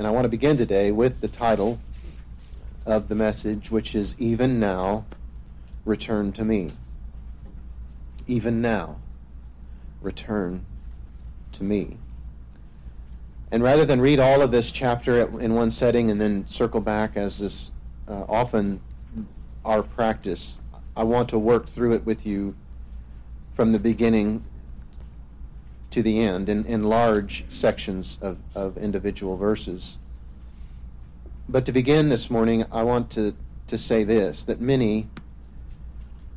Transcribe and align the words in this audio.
And 0.00 0.06
I 0.06 0.12
want 0.12 0.24
to 0.24 0.30
begin 0.30 0.56
today 0.56 0.92
with 0.92 1.20
the 1.20 1.28
title 1.28 1.78
of 2.86 3.08
the 3.10 3.14
message, 3.14 3.70
which 3.70 3.94
is 3.94 4.16
Even 4.18 4.58
Now, 4.58 5.04
Return 5.84 6.32
to 6.32 6.42
Me. 6.42 6.70
Even 8.26 8.62
now, 8.62 8.96
return 10.00 10.64
to 11.52 11.64
me. 11.64 11.98
And 13.52 13.62
rather 13.62 13.84
than 13.84 14.00
read 14.00 14.20
all 14.20 14.40
of 14.40 14.50
this 14.50 14.72
chapter 14.72 15.38
in 15.38 15.54
one 15.54 15.70
setting 15.70 16.10
and 16.10 16.18
then 16.18 16.48
circle 16.48 16.80
back, 16.80 17.18
as 17.18 17.42
is 17.42 17.70
uh, 18.08 18.24
often 18.26 18.80
our 19.66 19.82
practice, 19.82 20.62
I 20.96 21.04
want 21.04 21.28
to 21.28 21.38
work 21.38 21.68
through 21.68 21.92
it 21.92 22.06
with 22.06 22.24
you 22.24 22.54
from 23.52 23.70
the 23.70 23.78
beginning 23.78 24.42
to 25.90 26.02
the 26.02 26.20
end 26.20 26.48
in, 26.48 26.64
in 26.66 26.84
large 26.84 27.44
sections 27.48 28.18
of, 28.20 28.38
of 28.54 28.78
individual 28.78 29.36
verses. 29.36 29.98
But 31.48 31.66
to 31.66 31.72
begin 31.72 32.08
this 32.08 32.30
morning, 32.30 32.64
I 32.70 32.84
want 32.84 33.10
to, 33.12 33.34
to 33.66 33.78
say 33.78 34.04
this 34.04 34.44
that 34.44 34.60
many 34.60 35.08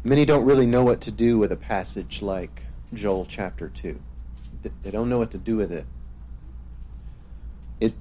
many 0.04 0.26
don't 0.26 0.46
really 0.46 0.66
know 0.66 0.84
what 0.84 1.02
to 1.02 1.12
do 1.12 1.38
with 1.38 1.52
a 1.52 1.56
passage 1.56 2.22
like 2.22 2.64
Joel 2.94 3.26
chapter 3.26 3.70
2. 3.70 4.00
They 4.84 4.92
don't 4.92 5.10
know 5.10 5.18
what 5.18 5.32
to 5.32 5.38
do 5.38 5.56
with 5.56 5.72
it. 5.72 5.86
It 7.80 7.94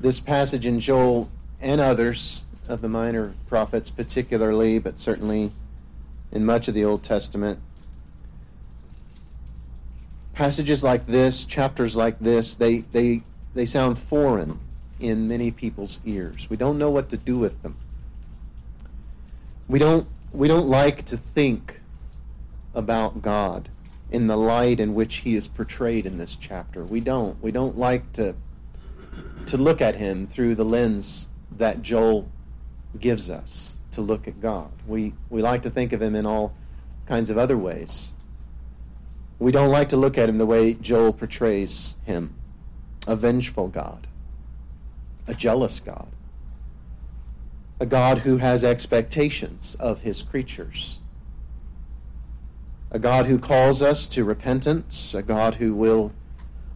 this 0.00 0.20
passage 0.20 0.64
in 0.64 0.80
Joel 0.80 1.28
and 1.60 1.80
others 1.80 2.44
of 2.68 2.82
the 2.82 2.88
minor 2.88 3.34
prophets 3.48 3.90
particularly, 3.90 4.78
but 4.78 4.98
certainly 4.98 5.52
in 6.30 6.44
much 6.44 6.68
of 6.68 6.74
the 6.74 6.84
Old 6.84 7.02
Testament 7.02 7.58
passages 10.38 10.84
like 10.84 11.04
this, 11.08 11.44
chapters 11.44 11.96
like 11.96 12.16
this, 12.20 12.54
they, 12.54 12.78
they, 12.92 13.20
they 13.54 13.66
sound 13.66 13.98
foreign 13.98 14.56
in 15.00 15.26
many 15.26 15.50
people's 15.50 15.98
ears. 16.04 16.48
We 16.48 16.56
don't 16.56 16.78
know 16.78 16.90
what 16.90 17.08
to 17.08 17.16
do 17.16 17.36
with 17.36 17.60
them. 17.62 17.76
We 19.66 19.80
don't, 19.80 20.06
we 20.32 20.46
don't 20.46 20.68
like 20.68 21.04
to 21.06 21.16
think 21.16 21.80
about 22.72 23.20
God 23.20 23.68
in 24.12 24.28
the 24.28 24.36
light 24.36 24.78
in 24.78 24.94
which 24.94 25.16
he 25.16 25.34
is 25.34 25.48
portrayed 25.48 26.06
in 26.06 26.18
this 26.18 26.36
chapter. 26.36 26.84
We 26.84 27.00
don't. 27.00 27.42
We 27.42 27.50
don't 27.50 27.76
like 27.76 28.12
to, 28.12 28.36
to 29.46 29.56
look 29.56 29.80
at 29.80 29.96
him 29.96 30.28
through 30.28 30.54
the 30.54 30.64
lens 30.64 31.26
that 31.56 31.82
Joel 31.82 32.28
gives 33.00 33.28
us 33.28 33.76
to 33.90 34.02
look 34.02 34.28
at 34.28 34.40
God. 34.40 34.70
We, 34.86 35.14
we 35.30 35.42
like 35.42 35.62
to 35.62 35.70
think 35.70 35.92
of 35.92 36.00
him 36.00 36.14
in 36.14 36.26
all 36.26 36.54
kinds 37.06 37.28
of 37.28 37.38
other 37.38 37.58
ways. 37.58 38.12
We 39.38 39.52
don't 39.52 39.70
like 39.70 39.90
to 39.90 39.96
look 39.96 40.18
at 40.18 40.28
him 40.28 40.38
the 40.38 40.46
way 40.46 40.74
Joel 40.74 41.12
portrays 41.12 41.94
him. 42.04 42.34
A 43.06 43.16
vengeful 43.16 43.68
God, 43.68 44.06
a 45.26 45.34
jealous 45.34 45.80
God, 45.80 46.08
a 47.80 47.86
God 47.86 48.18
who 48.18 48.36
has 48.36 48.64
expectations 48.64 49.76
of 49.80 50.00
his 50.00 50.22
creatures, 50.22 50.98
a 52.90 52.98
God 52.98 53.26
who 53.26 53.38
calls 53.38 53.80
us 53.80 54.08
to 54.08 54.24
repentance, 54.24 55.14
a 55.14 55.22
God 55.22 55.54
who 55.54 55.74
will 55.74 56.12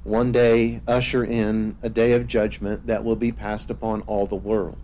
one 0.04 0.32
day 0.32 0.80
usher 0.88 1.24
in 1.24 1.76
a 1.82 1.88
day 1.88 2.12
of 2.12 2.26
judgment 2.26 2.86
that 2.86 3.04
will 3.04 3.16
be 3.16 3.32
passed 3.32 3.70
upon 3.70 4.02
all 4.02 4.26
the 4.26 4.36
world. 4.36 4.78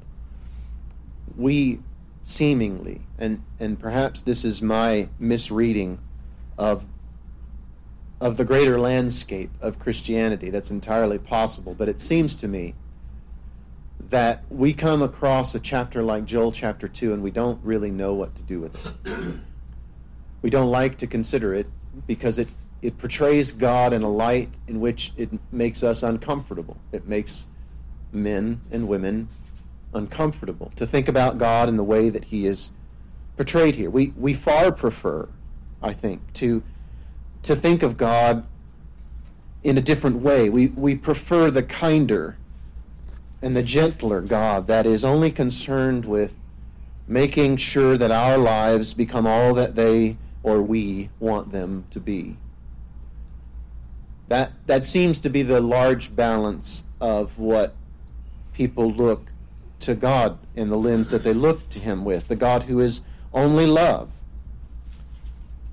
We 1.36 1.80
seemingly, 2.22 3.00
and, 3.18 3.42
and 3.58 3.78
perhaps 3.78 4.22
this 4.22 4.44
is 4.44 4.60
my 4.60 5.08
misreading 5.18 5.98
of 6.58 6.84
of 8.20 8.36
the 8.36 8.44
greater 8.44 8.80
landscape 8.80 9.50
of 9.60 9.78
Christianity. 9.78 10.50
That's 10.50 10.70
entirely 10.70 11.18
possible. 11.18 11.74
But 11.74 11.88
it 11.88 12.00
seems 12.00 12.36
to 12.36 12.48
me 12.48 12.74
that 14.10 14.44
we 14.50 14.72
come 14.72 15.02
across 15.02 15.54
a 15.54 15.60
chapter 15.60 16.02
like 16.02 16.24
Joel 16.24 16.52
chapter 16.52 16.88
2 16.88 17.12
and 17.12 17.22
we 17.22 17.30
don't 17.30 17.60
really 17.64 17.90
know 17.90 18.14
what 18.14 18.34
to 18.36 18.42
do 18.42 18.60
with 18.60 18.74
it. 18.74 19.34
we 20.42 20.50
don't 20.50 20.70
like 20.70 20.96
to 20.98 21.06
consider 21.06 21.54
it 21.54 21.66
because 22.06 22.38
it, 22.38 22.48
it 22.82 22.96
portrays 22.98 23.52
God 23.52 23.92
in 23.92 24.02
a 24.02 24.08
light 24.10 24.58
in 24.66 24.80
which 24.80 25.12
it 25.16 25.30
makes 25.52 25.82
us 25.82 26.02
uncomfortable. 26.02 26.76
It 26.92 27.06
makes 27.06 27.46
men 28.12 28.60
and 28.70 28.88
women 28.88 29.28
uncomfortable 29.94 30.72
to 30.76 30.86
think 30.86 31.08
about 31.08 31.38
God 31.38 31.68
in 31.68 31.76
the 31.76 31.84
way 31.84 32.08
that 32.08 32.24
He 32.24 32.46
is 32.46 32.70
portrayed 33.36 33.74
here. 33.74 33.90
We, 33.90 34.12
we 34.16 34.34
far 34.34 34.72
prefer, 34.72 35.28
I 35.82 35.92
think, 35.92 36.20
to 36.34 36.62
to 37.48 37.56
think 37.56 37.82
of 37.82 37.96
God 37.96 38.46
in 39.64 39.76
a 39.76 39.80
different 39.80 40.16
way. 40.18 40.48
We, 40.48 40.68
we 40.68 40.94
prefer 40.94 41.50
the 41.50 41.62
kinder 41.62 42.36
and 43.42 43.56
the 43.56 43.62
gentler 43.62 44.20
God 44.20 44.66
that 44.68 44.86
is 44.86 45.04
only 45.04 45.30
concerned 45.30 46.04
with 46.04 46.36
making 47.06 47.56
sure 47.56 47.96
that 47.96 48.10
our 48.10 48.36
lives 48.36 48.94
become 48.94 49.26
all 49.26 49.54
that 49.54 49.74
they 49.74 50.16
or 50.42 50.62
we 50.62 51.08
want 51.20 51.50
them 51.50 51.84
to 51.90 52.00
be. 52.00 52.36
That, 54.28 54.52
that 54.66 54.84
seems 54.84 55.18
to 55.20 55.30
be 55.30 55.42
the 55.42 55.60
large 55.60 56.14
balance 56.14 56.84
of 57.00 57.38
what 57.38 57.74
people 58.52 58.92
look 58.92 59.32
to 59.80 59.94
God 59.94 60.38
in 60.54 60.68
the 60.68 60.76
lens 60.76 61.10
that 61.10 61.24
they 61.24 61.32
look 61.32 61.66
to 61.70 61.78
Him 61.78 62.04
with, 62.04 62.28
the 62.28 62.36
God 62.36 62.64
who 62.64 62.80
is 62.80 63.00
only 63.32 63.66
love 63.66 64.10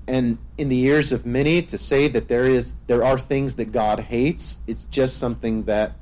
and 0.08 0.38
in 0.58 0.68
the 0.68 0.80
ears 0.80 1.12
of 1.12 1.26
many 1.26 1.60
to 1.62 1.76
say 1.76 2.08
that 2.08 2.28
there 2.28 2.46
is 2.46 2.76
there 2.86 3.04
are 3.04 3.18
things 3.18 3.54
that 3.56 3.72
God 3.72 4.00
hates, 4.00 4.60
it's 4.66 4.84
just 4.86 5.18
something 5.18 5.64
that 5.64 5.92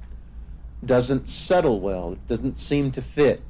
doesn't 0.85 1.29
settle 1.29 1.81
well. 1.81 2.13
It 2.13 2.27
doesn't 2.27 2.57
seem 2.57 2.91
to 2.93 3.03
fit 3.03 3.43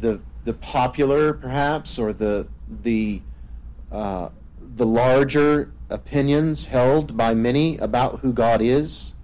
the 0.00 0.20
the 0.44 0.54
popular 0.54 1.32
perhaps 1.32 1.98
or 1.98 2.12
the 2.12 2.46
the 2.82 3.22
uh, 3.90 4.28
the 4.76 4.86
larger 4.86 5.72
opinions 5.90 6.64
held 6.64 7.16
by 7.16 7.34
many 7.34 7.76
about 7.78 8.20
who 8.20 8.32
God 8.32 8.62
is. 8.62 9.14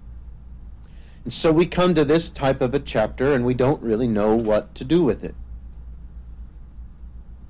And 1.23 1.33
so 1.33 1.51
we 1.51 1.65
come 1.65 1.95
to 1.95 2.05
this 2.05 2.29
type 2.29 2.61
of 2.61 2.73
a 2.73 2.79
chapter 2.79 3.33
and 3.33 3.45
we 3.45 3.53
don't 3.53 3.81
really 3.81 4.07
know 4.07 4.35
what 4.35 4.73
to 4.75 4.83
do 4.83 5.03
with 5.03 5.23
it. 5.23 5.35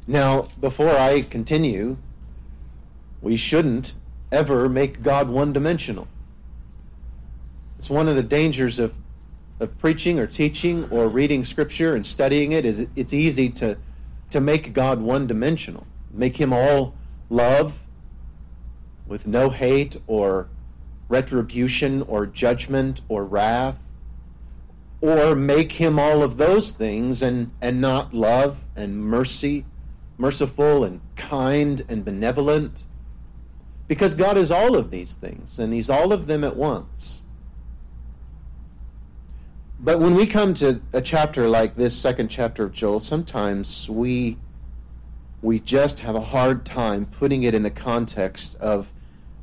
Now, 0.07 0.47
before 0.59 0.95
I 0.95 1.21
continue, 1.21 1.97
we 3.21 3.35
shouldn't 3.35 3.93
ever 4.31 4.69
make 4.69 5.01
God 5.01 5.29
one 5.29 5.53
dimensional. 5.53 6.07
It's 7.77 7.89
one 7.89 8.07
of 8.07 8.15
the 8.15 8.23
dangers 8.23 8.79
of, 8.79 8.93
of 9.59 9.77
preaching 9.77 10.19
or 10.19 10.27
teaching 10.27 10.89
or 10.91 11.07
reading 11.07 11.45
scripture 11.45 11.95
and 11.95 12.05
studying 12.05 12.51
it 12.51 12.65
is 12.65 12.87
it's 12.95 13.13
easy 13.13 13.49
to, 13.51 13.77
to 14.31 14.39
make 14.39 14.73
God 14.73 15.01
one 15.01 15.27
dimensional. 15.27 15.85
Make 16.11 16.37
him 16.37 16.53
all 16.53 16.95
love 17.29 17.79
with 19.07 19.25
no 19.27 19.49
hate 19.49 19.97
or 20.07 20.47
retribution 21.07 22.03
or 22.03 22.25
judgment 22.25 23.01
or 23.09 23.25
wrath. 23.25 23.77
Or 25.01 25.33
make 25.33 25.71
him 25.71 25.97
all 25.97 26.21
of 26.21 26.35
those 26.35 26.71
things 26.71 27.21
and, 27.21 27.51
and 27.61 27.79
not 27.79 28.13
love 28.13 28.57
and 28.75 29.01
mercy, 29.01 29.65
merciful 30.17 30.83
and 30.83 30.99
kind 31.15 31.81
and 31.87 32.03
benevolent 32.03 32.83
because 33.89 34.13
God 34.13 34.37
is 34.37 34.51
all 34.51 34.75
of 34.75 34.91
these 34.91 35.15
things, 35.15 35.57
and 35.57 35.73
He's 35.73 35.89
all 35.89 36.13
of 36.13 36.27
them 36.27 36.45
at 36.45 36.55
once. 36.55 37.23
But 39.79 39.99
when 39.99 40.13
we 40.13 40.27
come 40.27 40.53
to 40.55 40.79
a 40.93 41.01
chapter 41.01 41.49
like 41.49 41.75
this 41.75 41.97
second 41.97 42.27
chapter 42.29 42.63
of 42.63 42.71
Joel, 42.71 42.99
sometimes 42.99 43.89
we 43.89 44.37
we 45.41 45.59
just 45.59 45.99
have 46.01 46.15
a 46.15 46.21
hard 46.21 46.65
time 46.65 47.05
putting 47.05 47.43
it 47.43 47.55
in 47.55 47.63
the 47.63 47.71
context 47.71 48.55
of 48.57 48.91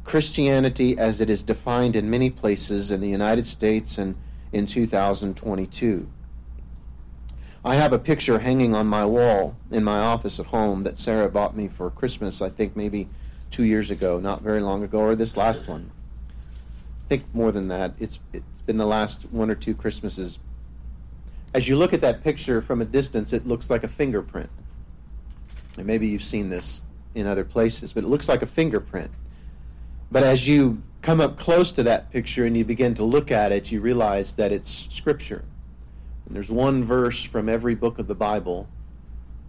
Christianity 0.04 0.96
as 0.96 1.20
it 1.20 1.28
is 1.28 1.42
defined 1.42 1.96
in 1.96 2.08
many 2.08 2.30
places 2.30 2.90
in 2.90 3.00
the 3.00 3.08
United 3.08 3.46
States 3.46 3.98
and 3.98 4.14
in 4.52 4.66
2022. 4.66 6.06
I 7.64 7.74
have 7.74 7.92
a 7.92 7.98
picture 7.98 8.38
hanging 8.38 8.74
on 8.74 8.86
my 8.86 9.04
wall 9.04 9.56
in 9.72 9.82
my 9.82 9.98
office 9.98 10.38
at 10.38 10.46
home 10.46 10.84
that 10.84 10.98
Sarah 10.98 11.30
bought 11.30 11.56
me 11.56 11.66
for 11.66 11.90
Christmas, 11.90 12.42
I 12.42 12.50
think 12.50 12.76
maybe 12.76 13.08
two 13.50 13.64
years 13.64 13.90
ago, 13.90 14.18
not 14.18 14.42
very 14.42 14.60
long 14.60 14.82
ago, 14.82 14.98
or 14.98 15.14
this 15.14 15.36
last 15.36 15.68
one. 15.68 15.90
I 17.06 17.08
think 17.08 17.24
more 17.34 17.52
than 17.52 17.68
that. 17.68 17.94
It's 18.00 18.18
it's 18.32 18.60
been 18.60 18.76
the 18.76 18.86
last 18.86 19.22
one 19.30 19.50
or 19.50 19.54
two 19.54 19.74
Christmases. 19.74 20.38
As 21.54 21.68
you 21.68 21.76
look 21.76 21.92
at 21.92 22.00
that 22.00 22.22
picture 22.22 22.60
from 22.60 22.80
a 22.80 22.84
distance, 22.84 23.32
it 23.32 23.46
looks 23.46 23.70
like 23.70 23.84
a 23.84 23.88
fingerprint. 23.88 24.50
And 25.76 25.86
maybe 25.86 26.06
you've 26.06 26.24
seen 26.24 26.48
this 26.48 26.82
in 27.14 27.26
other 27.26 27.44
places, 27.44 27.92
but 27.92 28.04
it 28.04 28.08
looks 28.08 28.28
like 28.28 28.42
a 28.42 28.46
fingerprint. 28.46 29.10
But 30.10 30.22
as 30.22 30.46
you 30.46 30.82
come 31.02 31.20
up 31.20 31.38
close 31.38 31.72
to 31.72 31.82
that 31.84 32.10
picture 32.10 32.44
and 32.44 32.56
you 32.56 32.64
begin 32.64 32.94
to 32.94 33.04
look 33.04 33.30
at 33.30 33.52
it, 33.52 33.70
you 33.70 33.80
realize 33.80 34.34
that 34.34 34.52
it's 34.52 34.86
scripture. 34.90 35.44
And 36.26 36.34
there's 36.34 36.50
one 36.50 36.84
verse 36.84 37.22
from 37.22 37.48
every 37.48 37.74
book 37.74 37.98
of 37.98 38.06
the 38.06 38.14
Bible 38.14 38.68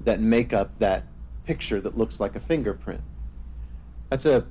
that 0.02 0.20
make 0.20 0.54
up 0.54 0.78
that 0.80 1.04
picture 1.46 1.82
that 1.82 1.98
looks 1.98 2.20
like 2.20 2.36
a 2.36 2.40
fingerprint. 2.40 3.02
That's 4.10 4.26
a 4.26 4.46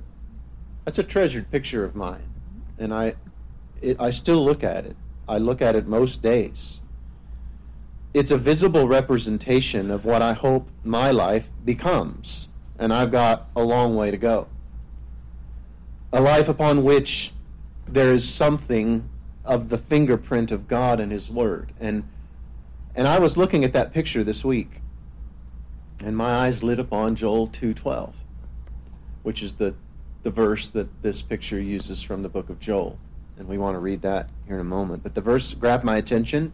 that's 0.85 0.99
a 0.99 1.03
treasured 1.03 1.51
picture 1.51 1.83
of 1.83 1.95
mine, 1.95 2.29
and 2.77 2.93
I 2.93 3.15
it, 3.81 3.99
I 3.99 4.09
still 4.09 4.43
look 4.43 4.63
at 4.63 4.85
it 4.85 4.95
I 5.27 5.37
look 5.37 5.61
at 5.61 5.75
it 5.75 5.87
most 5.87 6.21
days. 6.21 6.79
It's 8.13 8.31
a 8.31 8.37
visible 8.37 8.87
representation 8.87 9.91
of 9.91 10.05
what 10.05 10.21
I 10.21 10.33
hope 10.33 10.69
my 10.83 11.11
life 11.11 11.49
becomes, 11.65 12.47
and 12.79 12.93
I've 12.93 13.11
got 13.11 13.49
a 13.55 13.61
long 13.61 13.95
way 13.95 14.09
to 14.09 14.17
go. 14.17 14.47
A 16.13 16.21
life 16.21 16.47
upon 16.47 16.83
which 16.83 17.33
there 17.87 18.13
is 18.13 18.27
something 18.27 19.07
of 19.43 19.69
the 19.69 19.77
fingerprint 19.77 20.51
of 20.51 20.67
God 20.67 20.99
and 20.99 21.11
His 21.11 21.29
Word. 21.29 21.73
And 21.79 22.07
and 22.95 23.07
I 23.07 23.19
was 23.19 23.37
looking 23.37 23.63
at 23.65 23.73
that 23.73 23.93
picture 23.93 24.23
this 24.23 24.45
week, 24.45 24.81
and 26.03 26.15
my 26.15 26.33
eyes 26.47 26.63
lit 26.63 26.79
upon 26.79 27.15
Joel 27.17 27.47
two 27.47 27.73
twelve, 27.73 28.15
which 29.27 29.43
is 29.43 29.55
the 29.55 29.75
the 30.23 30.29
verse 30.29 30.69
that 30.69 30.87
this 31.03 31.21
picture 31.21 31.59
uses 31.59 32.01
from 32.01 32.23
the 32.23 32.29
book 32.29 32.49
of 32.49 32.61
Joel. 32.61 32.97
And 33.37 33.45
we 33.45 33.57
want 33.57 33.75
to 33.75 33.79
read 33.79 34.01
that 34.03 34.29
here 34.45 34.55
in 34.55 34.61
a 34.61 34.63
moment. 34.63 35.03
But 35.03 35.15
the 35.15 35.21
verse 35.21 35.53
grabbed 35.53 35.83
my 35.83 35.97
attention, 35.97 36.53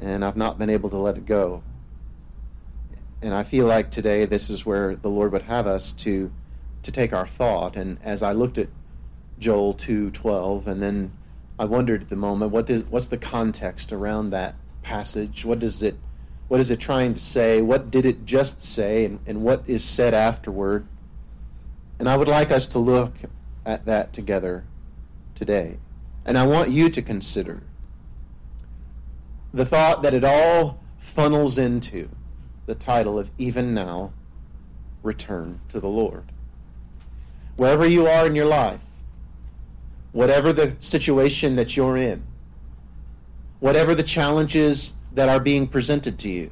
and 0.00 0.24
I've 0.24 0.36
not 0.36 0.58
been 0.58 0.70
able 0.70 0.88
to 0.88 0.96
let 0.96 1.18
it 1.18 1.26
go. 1.26 1.62
And 3.20 3.34
I 3.34 3.44
feel 3.44 3.66
like 3.66 3.90
today 3.90 4.24
this 4.24 4.48
is 4.48 4.64
where 4.64 4.96
the 4.96 5.10
Lord 5.10 5.30
would 5.32 5.42
have 5.42 5.66
us 5.66 5.92
to 6.04 6.32
to 6.84 6.90
take 6.90 7.12
our 7.12 7.26
thought. 7.26 7.76
And 7.76 7.98
as 8.02 8.22
I 8.22 8.32
looked 8.32 8.56
at 8.56 8.68
Joel 9.38 9.74
two 9.74 10.10
twelve, 10.12 10.68
and 10.68 10.82
then 10.82 11.12
I 11.58 11.66
wondered 11.66 12.00
at 12.00 12.08
the 12.08 12.16
moment 12.16 12.50
what 12.50 12.66
the, 12.66 12.78
what's 12.88 13.08
the 13.08 13.18
context 13.18 13.92
around 13.92 14.30
that 14.30 14.54
passage? 14.80 15.44
What 15.44 15.58
does 15.58 15.82
it 15.82 15.96
what 16.48 16.60
is 16.60 16.70
it 16.70 16.80
trying 16.80 17.12
to 17.12 17.20
say? 17.20 17.60
What 17.60 17.90
did 17.90 18.06
it 18.06 18.24
just 18.24 18.58
say? 18.58 19.04
And, 19.04 19.20
and 19.26 19.42
what 19.42 19.64
is 19.66 19.84
said 19.84 20.14
afterward? 20.14 20.86
And 21.98 22.08
I 22.08 22.16
would 22.16 22.28
like 22.28 22.50
us 22.50 22.66
to 22.68 22.78
look 22.78 23.14
at 23.64 23.84
that 23.86 24.12
together 24.12 24.64
today. 25.34 25.78
And 26.24 26.38
I 26.38 26.46
want 26.46 26.70
you 26.70 26.88
to 26.88 27.02
consider 27.02 27.62
the 29.54 29.66
thought 29.66 30.02
that 30.02 30.14
it 30.14 30.24
all 30.24 30.80
funnels 30.98 31.58
into 31.58 32.08
the 32.66 32.74
title 32.74 33.18
of 33.18 33.30
Even 33.38 33.74
Now, 33.74 34.12
Return 35.02 35.60
to 35.68 35.80
the 35.80 35.88
Lord. 35.88 36.24
Wherever 37.56 37.86
you 37.86 38.06
are 38.06 38.26
in 38.26 38.34
your 38.34 38.46
life, 38.46 38.80
whatever 40.12 40.52
the 40.52 40.76
situation 40.78 41.56
that 41.56 41.76
you're 41.76 41.96
in, 41.96 42.22
whatever 43.60 43.94
the 43.94 44.02
challenges 44.02 44.94
that 45.14 45.28
are 45.28 45.40
being 45.40 45.66
presented 45.66 46.18
to 46.20 46.30
you, 46.30 46.50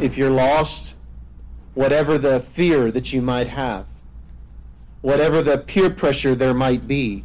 if 0.00 0.16
you're 0.16 0.30
lost, 0.30 0.94
whatever 1.74 2.18
the 2.18 2.40
fear 2.40 2.90
that 2.90 3.12
you 3.12 3.22
might 3.22 3.48
have, 3.48 3.86
whatever 5.02 5.42
the 5.42 5.58
peer 5.58 5.90
pressure 5.90 6.34
there 6.34 6.54
might 6.54 6.86
be, 6.88 7.24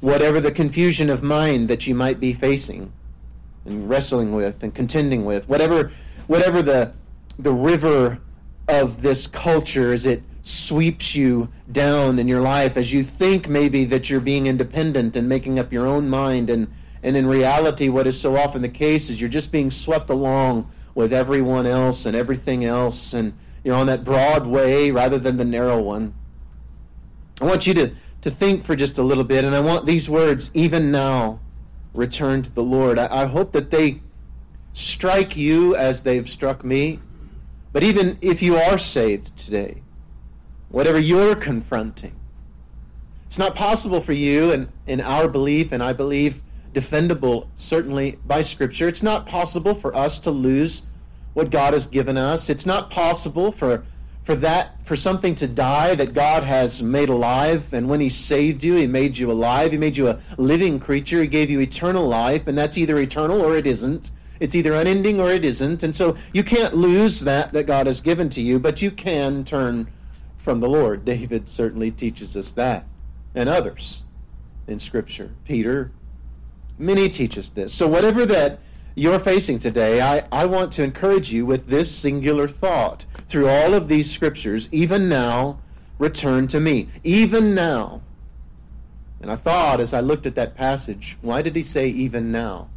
whatever 0.00 0.40
the 0.40 0.52
confusion 0.52 1.10
of 1.10 1.22
mind 1.22 1.68
that 1.68 1.86
you 1.86 1.94
might 1.94 2.20
be 2.20 2.32
facing 2.32 2.92
and 3.64 3.88
wrestling 3.88 4.32
with 4.32 4.62
and 4.62 4.74
contending 4.74 5.24
with, 5.24 5.48
whatever 5.48 5.90
whatever 6.26 6.62
the 6.62 6.92
the 7.38 7.52
river 7.52 8.18
of 8.68 9.02
this 9.02 9.26
culture 9.26 9.92
as 9.92 10.06
it 10.06 10.22
sweeps 10.42 11.14
you 11.14 11.48
down 11.72 12.18
in 12.18 12.28
your 12.28 12.40
life 12.40 12.76
as 12.76 12.92
you 12.92 13.02
think 13.02 13.48
maybe 13.48 13.84
that 13.84 14.08
you're 14.08 14.20
being 14.20 14.46
independent 14.46 15.16
and 15.16 15.28
making 15.28 15.58
up 15.58 15.72
your 15.72 15.86
own 15.86 16.08
mind 16.08 16.50
and 16.50 16.68
and 17.02 17.16
in 17.16 17.26
reality 17.26 17.88
what 17.88 18.06
is 18.06 18.18
so 18.18 18.36
often 18.36 18.62
the 18.62 18.68
case 18.68 19.10
is 19.10 19.20
you're 19.20 19.28
just 19.28 19.50
being 19.50 19.70
swept 19.70 20.08
along 20.08 20.68
with 20.94 21.12
everyone 21.12 21.66
else 21.66 22.06
and 22.06 22.16
everything 22.16 22.64
else 22.64 23.12
and 23.12 23.32
you're 23.64 23.74
on 23.74 23.86
that 23.86 24.04
broad 24.04 24.46
way 24.46 24.90
rather 24.92 25.18
than 25.18 25.36
the 25.36 25.44
narrow 25.44 25.80
one 25.80 26.14
i 27.40 27.44
want 27.44 27.66
you 27.66 27.74
to 27.74 27.94
to 28.20 28.30
think 28.30 28.64
for 28.64 28.74
just 28.74 28.98
a 28.98 29.02
little 29.02 29.24
bit 29.24 29.44
and 29.44 29.54
i 29.54 29.60
want 29.60 29.86
these 29.86 30.08
words 30.08 30.50
even 30.54 30.90
now 30.90 31.38
return 31.94 32.42
to 32.42 32.50
the 32.52 32.62
lord 32.62 32.98
i, 32.98 33.22
I 33.22 33.26
hope 33.26 33.52
that 33.52 33.70
they 33.70 34.00
strike 34.72 35.36
you 35.36 35.74
as 35.76 36.02
they've 36.02 36.28
struck 36.28 36.64
me 36.64 37.00
but 37.72 37.82
even 37.82 38.18
if 38.20 38.42
you 38.42 38.56
are 38.56 38.78
saved 38.78 39.36
today 39.36 39.82
whatever 40.68 40.98
you're 40.98 41.34
confronting. 41.34 42.14
It's 43.26 43.38
not 43.38 43.54
possible 43.54 44.00
for 44.00 44.12
you, 44.12 44.52
and 44.52 44.68
in 44.86 45.00
our 45.00 45.28
belief, 45.28 45.72
and 45.72 45.82
I 45.82 45.92
believe 45.92 46.42
defendable 46.74 47.48
certainly 47.56 48.18
by 48.26 48.42
Scripture, 48.42 48.86
it's 48.86 49.02
not 49.02 49.26
possible 49.26 49.74
for 49.74 49.96
us 49.96 50.18
to 50.20 50.30
lose 50.30 50.82
what 51.32 51.50
God 51.50 51.72
has 51.72 51.86
given 51.86 52.16
us. 52.16 52.50
It's 52.50 52.66
not 52.66 52.90
possible 52.90 53.50
for 53.50 53.84
for 54.26 54.36
that 54.36 54.76
for 54.84 54.96
something 54.96 55.34
to 55.36 55.48
die 55.48 55.94
that 55.94 56.12
God 56.12 56.42
has 56.44 56.82
made 56.82 57.08
alive 57.08 57.72
and 57.72 57.88
when 57.88 58.00
he 58.00 58.10
saved 58.10 58.62
you 58.62 58.74
he 58.74 58.86
made 58.86 59.16
you 59.16 59.32
alive 59.32 59.72
he 59.72 59.78
made 59.78 59.96
you 59.96 60.08
a 60.08 60.20
living 60.36 60.78
creature 60.78 61.22
he 61.22 61.26
gave 61.26 61.48
you 61.48 61.60
eternal 61.60 62.06
life 62.06 62.46
and 62.46 62.58
that's 62.58 62.76
either 62.76 62.98
eternal 62.98 63.40
or 63.40 63.56
it 63.56 63.66
isn't 63.66 64.10
it's 64.40 64.54
either 64.54 64.74
unending 64.74 65.18
or 65.20 65.30
it 65.30 65.44
isn't 65.44 65.82
and 65.82 65.96
so 65.96 66.14
you 66.34 66.44
can't 66.44 66.76
lose 66.76 67.20
that 67.20 67.52
that 67.54 67.64
God 67.64 67.86
has 67.86 68.02
given 68.02 68.28
to 68.30 68.42
you 68.42 68.58
but 68.58 68.82
you 68.82 68.90
can 68.90 69.42
turn 69.44 69.86
from 70.46 70.60
the 70.60 70.68
Lord. 70.68 71.04
David 71.14 71.48
certainly 71.48 71.90
teaches 71.90 72.36
us 72.36 72.52
that, 72.52 72.86
and 73.34 73.48
others 73.48 74.04
in 74.68 74.78
Scripture. 74.78 75.32
Peter, 75.44 75.90
many 76.78 77.08
teach 77.08 77.36
us 77.36 77.50
this. 77.50 77.74
So, 77.74 77.88
whatever 77.88 78.24
that 78.26 78.60
you're 78.94 79.18
facing 79.18 79.58
today, 79.58 80.00
I, 80.00 80.24
I 80.30 80.46
want 80.46 80.72
to 80.74 80.84
encourage 80.84 81.32
you 81.32 81.44
with 81.44 81.66
this 81.66 81.92
singular 81.92 82.46
thought. 82.46 83.04
Through 83.28 83.48
all 83.48 83.74
of 83.74 83.88
these 83.88 84.10
Scriptures, 84.10 84.68
even 84.72 85.08
now, 85.08 85.58
return 85.98 86.46
to 86.48 86.60
me. 86.60 86.88
Even 87.04 87.54
now. 87.54 88.02
And 89.20 89.30
I 89.30 89.36
thought 89.36 89.80
as 89.80 89.94
I 89.94 90.00
looked 90.00 90.26
at 90.26 90.34
that 90.36 90.54
passage, 90.54 91.16
why 91.22 91.42
did 91.42 91.56
he 91.56 91.62
say 91.62 91.88
even 91.88 92.30
now? 92.30 92.68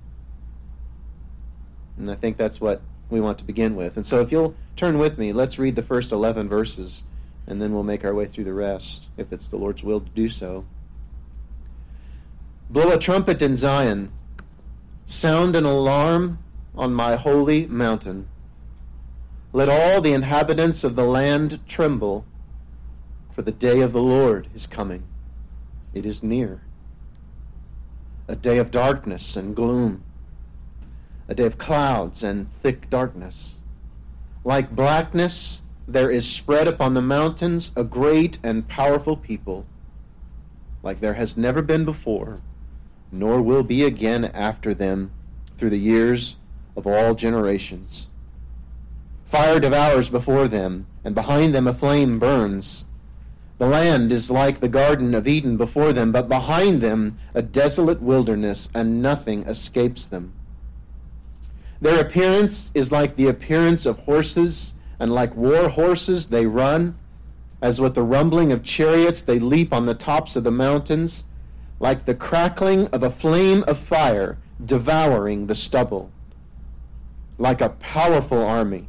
And 1.98 2.10
I 2.10 2.16
think 2.16 2.38
that's 2.38 2.62
what 2.62 2.82
we 3.10 3.20
want 3.20 3.38
to 3.40 3.44
begin 3.44 3.76
with. 3.76 3.98
And 3.98 4.06
so 4.06 4.22
if 4.22 4.32
you'll 4.32 4.56
turn 4.76 4.98
with 4.98 5.18
me, 5.18 5.34
let's 5.34 5.60
read 5.60 5.76
the 5.76 5.84
first 5.84 6.12
11 6.12 6.48
verses 6.48 7.04
and 7.48 7.62
then 7.62 7.74
we'll 7.74 7.84
make 7.84 8.06
our 8.06 8.14
way 8.14 8.26
through 8.26 8.44
the 8.44 8.54
rest, 8.54 9.08
if 9.18 9.34
it's 9.34 9.50
the 9.50 9.58
Lord's 9.58 9.84
will 9.84 10.00
to 10.00 10.10
do 10.12 10.30
so. 10.30 10.64
Blow 12.70 12.92
a 12.92 13.00
trumpet 13.00 13.42
in 13.42 13.58
Zion, 13.58 14.12
sound 15.06 15.56
an 15.56 15.66
alarm 15.66 16.38
on 16.76 16.94
my 16.94 17.16
holy 17.16 17.66
mountain. 17.66 18.28
Let 19.52 19.68
all 19.68 20.00
the 20.00 20.14
inhabitants 20.14 20.84
of 20.84 20.96
the 20.96 21.06
land 21.06 21.60
tremble, 21.68 22.24
for 23.32 23.42
the 23.42 23.52
day 23.52 23.82
of 23.82 23.94
the 23.94 24.02
Lord 24.02 24.48
is 24.54 24.68
coming. 24.68 25.04
It 25.92 26.06
is 26.06 26.22
near. 26.22 26.62
A 28.28 28.36
day 28.36 28.60
of 28.60 28.70
darkness 28.70 29.36
and 29.36 29.56
gloom, 29.56 30.04
a 31.28 31.34
day 31.34 31.46
of 31.46 31.58
clouds 31.58 32.24
and 32.24 32.48
thick 32.62 32.92
darkness. 32.92 33.56
Like 34.44 34.76
blackness, 34.76 35.64
there 35.88 36.12
is 36.12 36.30
spread 36.30 36.68
upon 36.68 36.94
the 36.94 37.02
mountains 37.02 37.72
a 37.76 37.84
great 37.84 38.38
and 38.44 38.68
powerful 38.68 39.18
people, 39.18 39.66
like 40.84 41.00
there 41.00 41.16
has 41.16 41.36
never 41.36 41.64
been 41.64 41.86
before, 41.86 42.40
nor 43.12 43.42
will 43.42 43.64
be 43.64 43.84
again 43.84 44.26
after 44.26 44.76
them 44.76 45.10
through 45.58 45.72
the 45.72 45.80
years 45.80 46.36
of 46.78 46.86
all 46.86 47.16
generations. 47.16 48.09
Fire 49.30 49.60
devours 49.60 50.10
before 50.10 50.48
them, 50.48 50.88
and 51.06 51.14
behind 51.14 51.54
them 51.54 51.68
a 51.68 51.74
flame 51.76 52.18
burns. 52.18 52.86
The 53.60 53.68
land 53.68 54.12
is 54.12 54.32
like 54.32 54.60
the 54.60 54.68
Garden 54.68 55.14
of 55.14 55.28
Eden 55.28 55.56
before 55.56 55.94
them, 55.94 56.12
but 56.12 56.28
behind 56.28 56.82
them 56.82 57.20
a 57.36 57.44
desolate 57.44 58.02
wilderness, 58.02 58.70
and 58.74 59.04
nothing 59.04 59.44
escapes 59.44 60.08
them. 60.08 60.34
Their 61.80 62.02
appearance 62.02 62.72
is 62.74 62.92
like 62.92 63.16
the 63.16 63.28
appearance 63.28 63.86
of 63.86 64.00
horses 64.00 64.74
and 64.98 65.14
like 65.14 65.36
war 65.36 65.70
horses 65.70 66.26
they 66.26 66.48
run. 66.48 66.98
As 67.62 67.80
with 67.80 67.94
the 67.94 68.02
rumbling 68.02 68.52
of 68.52 68.64
chariots 68.64 69.22
they 69.22 69.38
leap 69.38 69.72
on 69.72 69.86
the 69.86 69.94
tops 69.94 70.38
of 70.38 70.44
the 70.44 70.50
mountains, 70.52 71.26
like 71.80 72.04
the 72.04 72.16
crackling 72.16 72.88
of 72.88 73.04
a 73.04 73.12
flame 73.12 73.64
of 73.68 73.78
fire 73.78 74.40
devouring 74.66 75.46
the 75.46 75.54
stubble. 75.54 76.10
Like 77.38 77.62
a 77.62 77.70
powerful 77.70 78.44
army 78.44 78.88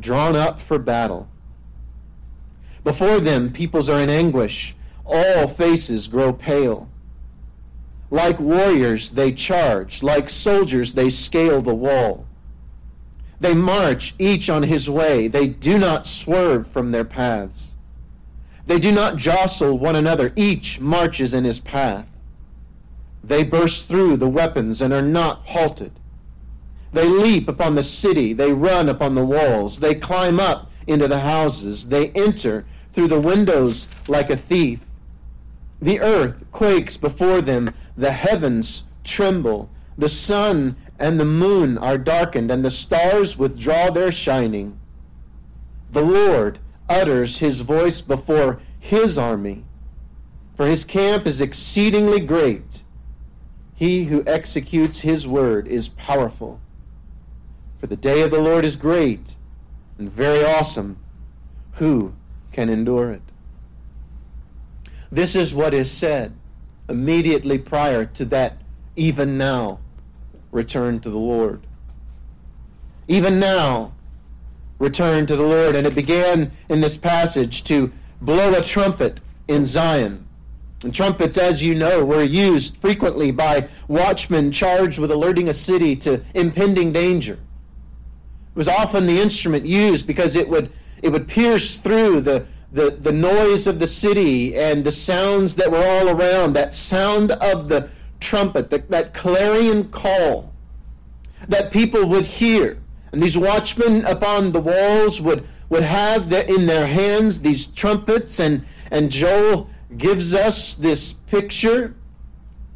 drawn 0.00 0.36
up 0.36 0.60
for 0.60 0.78
battle. 0.78 1.28
Before 2.84 3.20
them, 3.20 3.52
peoples 3.52 3.88
are 3.88 4.00
in 4.00 4.10
anguish. 4.10 4.74
All 5.04 5.46
faces 5.46 6.06
grow 6.06 6.32
pale. 6.32 6.88
Like 8.10 8.40
warriors, 8.40 9.10
they 9.10 9.32
charge. 9.32 10.02
Like 10.02 10.28
soldiers, 10.28 10.94
they 10.94 11.10
scale 11.10 11.60
the 11.60 11.74
wall. 11.74 12.26
They 13.40 13.54
march 13.54 14.14
each 14.18 14.48
on 14.50 14.62
his 14.62 14.88
way. 14.88 15.28
They 15.28 15.46
do 15.46 15.78
not 15.78 16.06
swerve 16.06 16.66
from 16.68 16.90
their 16.90 17.04
paths. 17.04 17.76
They 18.66 18.78
do 18.78 18.92
not 18.92 19.16
jostle 19.16 19.78
one 19.78 19.96
another. 19.96 20.32
Each 20.36 20.80
marches 20.80 21.34
in 21.34 21.44
his 21.44 21.60
path. 21.60 22.06
They 23.22 23.44
burst 23.44 23.88
through 23.88 24.16
the 24.16 24.28
weapons 24.28 24.80
and 24.80 24.92
are 24.92 25.02
not 25.02 25.46
halted. 25.46 25.92
They 26.92 27.08
leap 27.08 27.48
upon 27.48 27.74
the 27.74 27.82
city. 27.82 28.32
They 28.32 28.52
run 28.52 28.88
upon 28.88 29.14
the 29.14 29.24
walls. 29.24 29.78
They 29.80 29.94
climb 29.94 30.40
up 30.40 30.70
into 30.86 31.06
the 31.08 31.20
houses. 31.20 31.88
They 31.88 32.10
enter 32.10 32.64
through 32.92 33.08
the 33.08 33.20
windows 33.20 33.88
like 34.08 34.30
a 34.30 34.36
thief. 34.36 34.80
The 35.80 36.00
earth 36.00 36.44
quakes 36.50 36.96
before 36.96 37.40
them. 37.40 37.74
The 37.96 38.12
heavens 38.12 38.84
tremble. 39.04 39.70
the 39.98 40.08
sun 40.08 40.76
and 40.98 41.18
the 41.18 41.24
moon 41.24 41.78
are 41.78 41.98
darkened, 41.98 42.50
and 42.50 42.64
the 42.64 42.70
stars 42.70 43.36
withdraw 43.36 43.90
their 43.90 44.12
shining. 44.12 44.78
The 45.92 46.02
Lord 46.02 46.58
utters 46.88 47.38
his 47.38 47.60
voice 47.60 48.00
before 48.00 48.60
his 48.80 49.18
army, 49.18 49.64
for 50.56 50.66
his 50.66 50.84
camp 50.84 51.26
is 51.26 51.40
exceedingly 51.40 52.20
great. 52.20 52.82
He 53.74 54.04
who 54.04 54.24
executes 54.26 55.00
his 55.00 55.26
word 55.26 55.68
is 55.68 55.88
powerful. 55.88 56.60
For 57.80 57.86
the 57.86 57.96
day 57.96 58.22
of 58.22 58.30
the 58.30 58.40
Lord 58.40 58.64
is 58.64 58.76
great 58.76 59.36
and 59.98 60.10
very 60.10 60.44
awesome. 60.44 60.98
Who 61.74 62.12
can 62.52 62.68
endure 62.68 63.10
it? 63.12 63.22
This 65.10 65.36
is 65.36 65.54
what 65.54 65.74
is 65.74 65.90
said 65.90 66.34
immediately 66.88 67.58
prior 67.58 68.04
to 68.04 68.24
that, 68.26 68.58
even 68.96 69.38
now, 69.38 69.78
return 70.50 71.00
to 71.00 71.10
the 71.10 71.18
Lord. 71.18 71.66
Even 73.06 73.38
now, 73.38 73.92
return 74.78 75.26
to 75.26 75.36
the 75.36 75.42
Lord. 75.42 75.76
And 75.76 75.86
it 75.86 75.94
began 75.94 76.50
in 76.68 76.80
this 76.80 76.96
passage 76.96 77.64
to 77.64 77.92
blow 78.20 78.54
a 78.54 78.62
trumpet 78.62 79.20
in 79.46 79.64
Zion. 79.64 80.26
And 80.82 80.94
trumpets, 80.94 81.36
as 81.36 81.62
you 81.62 81.74
know, 81.74 82.04
were 82.04 82.22
used 82.22 82.76
frequently 82.76 83.30
by 83.30 83.68
watchmen 83.88 84.52
charged 84.52 84.98
with 84.98 85.10
alerting 85.10 85.48
a 85.48 85.54
city 85.54 85.96
to 85.96 86.22
impending 86.34 86.92
danger. 86.92 87.38
Was 88.58 88.66
often 88.66 89.06
the 89.06 89.20
instrument 89.20 89.64
used 89.64 90.04
because 90.04 90.34
it 90.34 90.48
would, 90.48 90.72
it 91.00 91.10
would 91.10 91.28
pierce 91.28 91.78
through 91.78 92.22
the, 92.22 92.44
the, 92.72 92.90
the 92.90 93.12
noise 93.12 93.68
of 93.68 93.78
the 93.78 93.86
city 93.86 94.56
and 94.56 94.84
the 94.84 94.90
sounds 94.90 95.54
that 95.54 95.70
were 95.70 95.84
all 95.84 96.08
around, 96.08 96.54
that 96.54 96.74
sound 96.74 97.30
of 97.30 97.68
the 97.68 97.88
trumpet, 98.18 98.68
the, 98.68 98.78
that 98.88 99.14
clarion 99.14 99.88
call 99.90 100.52
that 101.46 101.70
people 101.70 102.04
would 102.06 102.26
hear. 102.26 102.82
And 103.12 103.22
these 103.22 103.38
watchmen 103.38 104.04
upon 104.04 104.50
the 104.50 104.60
walls 104.60 105.20
would, 105.20 105.46
would 105.68 105.84
have 105.84 106.28
the, 106.28 106.52
in 106.52 106.66
their 106.66 106.88
hands 106.88 107.40
these 107.40 107.66
trumpets, 107.66 108.40
and, 108.40 108.64
and 108.90 109.08
Joel 109.08 109.70
gives 109.96 110.34
us 110.34 110.74
this 110.74 111.12
picture 111.12 111.94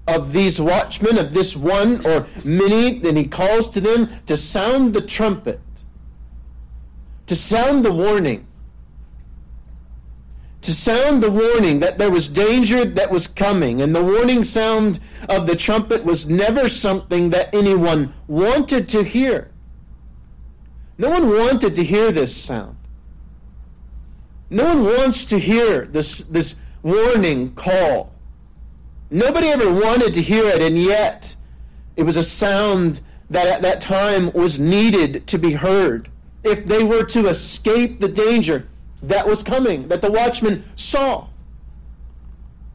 of 0.06 0.32
these 0.32 0.60
watchmen, 0.60 1.18
of 1.18 1.34
this 1.34 1.54
one 1.56 2.04
or 2.06 2.26
many, 2.44 3.06
and 3.06 3.18
he 3.18 3.24
calls 3.24 3.68
to 3.70 3.80
them 3.80 4.08
to 4.26 4.36
sound 4.36 4.94
the 4.94 5.00
trumpet, 5.00 5.60
to 7.32 7.36
sound 7.36 7.82
the 7.82 7.90
warning 7.90 8.46
to 10.60 10.74
sound 10.74 11.22
the 11.22 11.30
warning 11.30 11.80
that 11.80 11.96
there 11.96 12.10
was 12.10 12.28
danger 12.28 12.84
that 12.84 13.10
was 13.10 13.26
coming. 13.26 13.80
And 13.80 13.96
the 13.96 14.04
warning 14.04 14.44
sound 14.44 15.00
of 15.30 15.46
the 15.46 15.56
trumpet 15.56 16.04
was 16.04 16.28
never 16.28 16.68
something 16.68 17.30
that 17.30 17.54
anyone 17.54 18.12
wanted 18.28 18.86
to 18.90 19.02
hear. 19.02 19.50
No 20.98 21.08
one 21.08 21.30
wanted 21.30 21.74
to 21.76 21.82
hear 21.82 22.12
this 22.12 22.36
sound. 22.36 22.76
No 24.50 24.64
one 24.64 24.84
wants 24.84 25.24
to 25.24 25.38
hear 25.38 25.86
this, 25.86 26.18
this 26.18 26.56
warning 26.82 27.54
call. 27.54 28.12
Nobody 29.10 29.46
ever 29.46 29.72
wanted 29.72 30.12
to 30.12 30.20
hear 30.20 30.44
it, 30.44 30.60
and 30.60 30.78
yet 30.78 31.34
it 31.96 32.02
was 32.02 32.16
a 32.16 32.22
sound 32.22 33.00
that 33.30 33.46
at 33.46 33.62
that 33.62 33.80
time 33.80 34.30
was 34.32 34.60
needed 34.60 35.26
to 35.28 35.38
be 35.38 35.52
heard. 35.52 36.10
If 36.44 36.66
they 36.66 36.82
were 36.82 37.04
to 37.04 37.28
escape 37.28 38.00
the 38.00 38.08
danger, 38.08 38.68
that 39.02 39.26
was 39.26 39.42
coming, 39.42 39.88
that 39.88 40.00
the 40.00 40.10
watchmen 40.10 40.64
saw. 40.76 41.26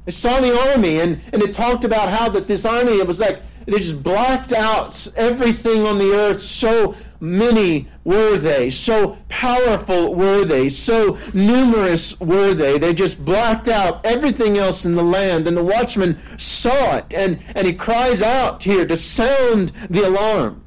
They 0.05 0.12
saw 0.12 0.39
the 0.39 0.57
army, 0.71 1.00
and, 1.00 1.19
and 1.33 1.41
it 1.41 1.53
talked 1.53 1.83
about 1.83 2.09
how 2.09 2.29
that 2.29 2.47
this 2.47 2.65
army, 2.65 3.00
it 3.00 3.07
was 3.07 3.19
like 3.19 3.41
they 3.65 3.77
just 3.79 4.01
blacked 4.01 4.53
out 4.53 5.07
everything 5.17 5.86
on 5.86 5.97
the 5.97 6.13
earth. 6.13 6.41
So 6.41 6.95
many 7.19 7.88
were 8.05 8.38
they, 8.38 8.69
so 8.69 9.17
powerful 9.27 10.15
were 10.15 10.45
they, 10.45 10.69
so 10.69 11.17
numerous 11.33 12.17
were 12.21 12.53
they. 12.53 12.77
They 12.77 12.93
just 12.93 13.24
blacked 13.24 13.67
out 13.67 14.05
everything 14.05 14.57
else 14.57 14.86
in 14.86 14.95
the 14.95 15.03
land, 15.03 15.47
and 15.47 15.57
the 15.57 15.63
watchman 15.63 16.17
saw 16.38 16.97
it, 16.97 17.13
and, 17.13 17.39
and 17.55 17.67
he 17.67 17.74
cries 17.74 18.21
out 18.21 18.63
here 18.63 18.86
to 18.86 18.95
sound 18.95 19.74
the 19.89 20.07
alarm. 20.07 20.63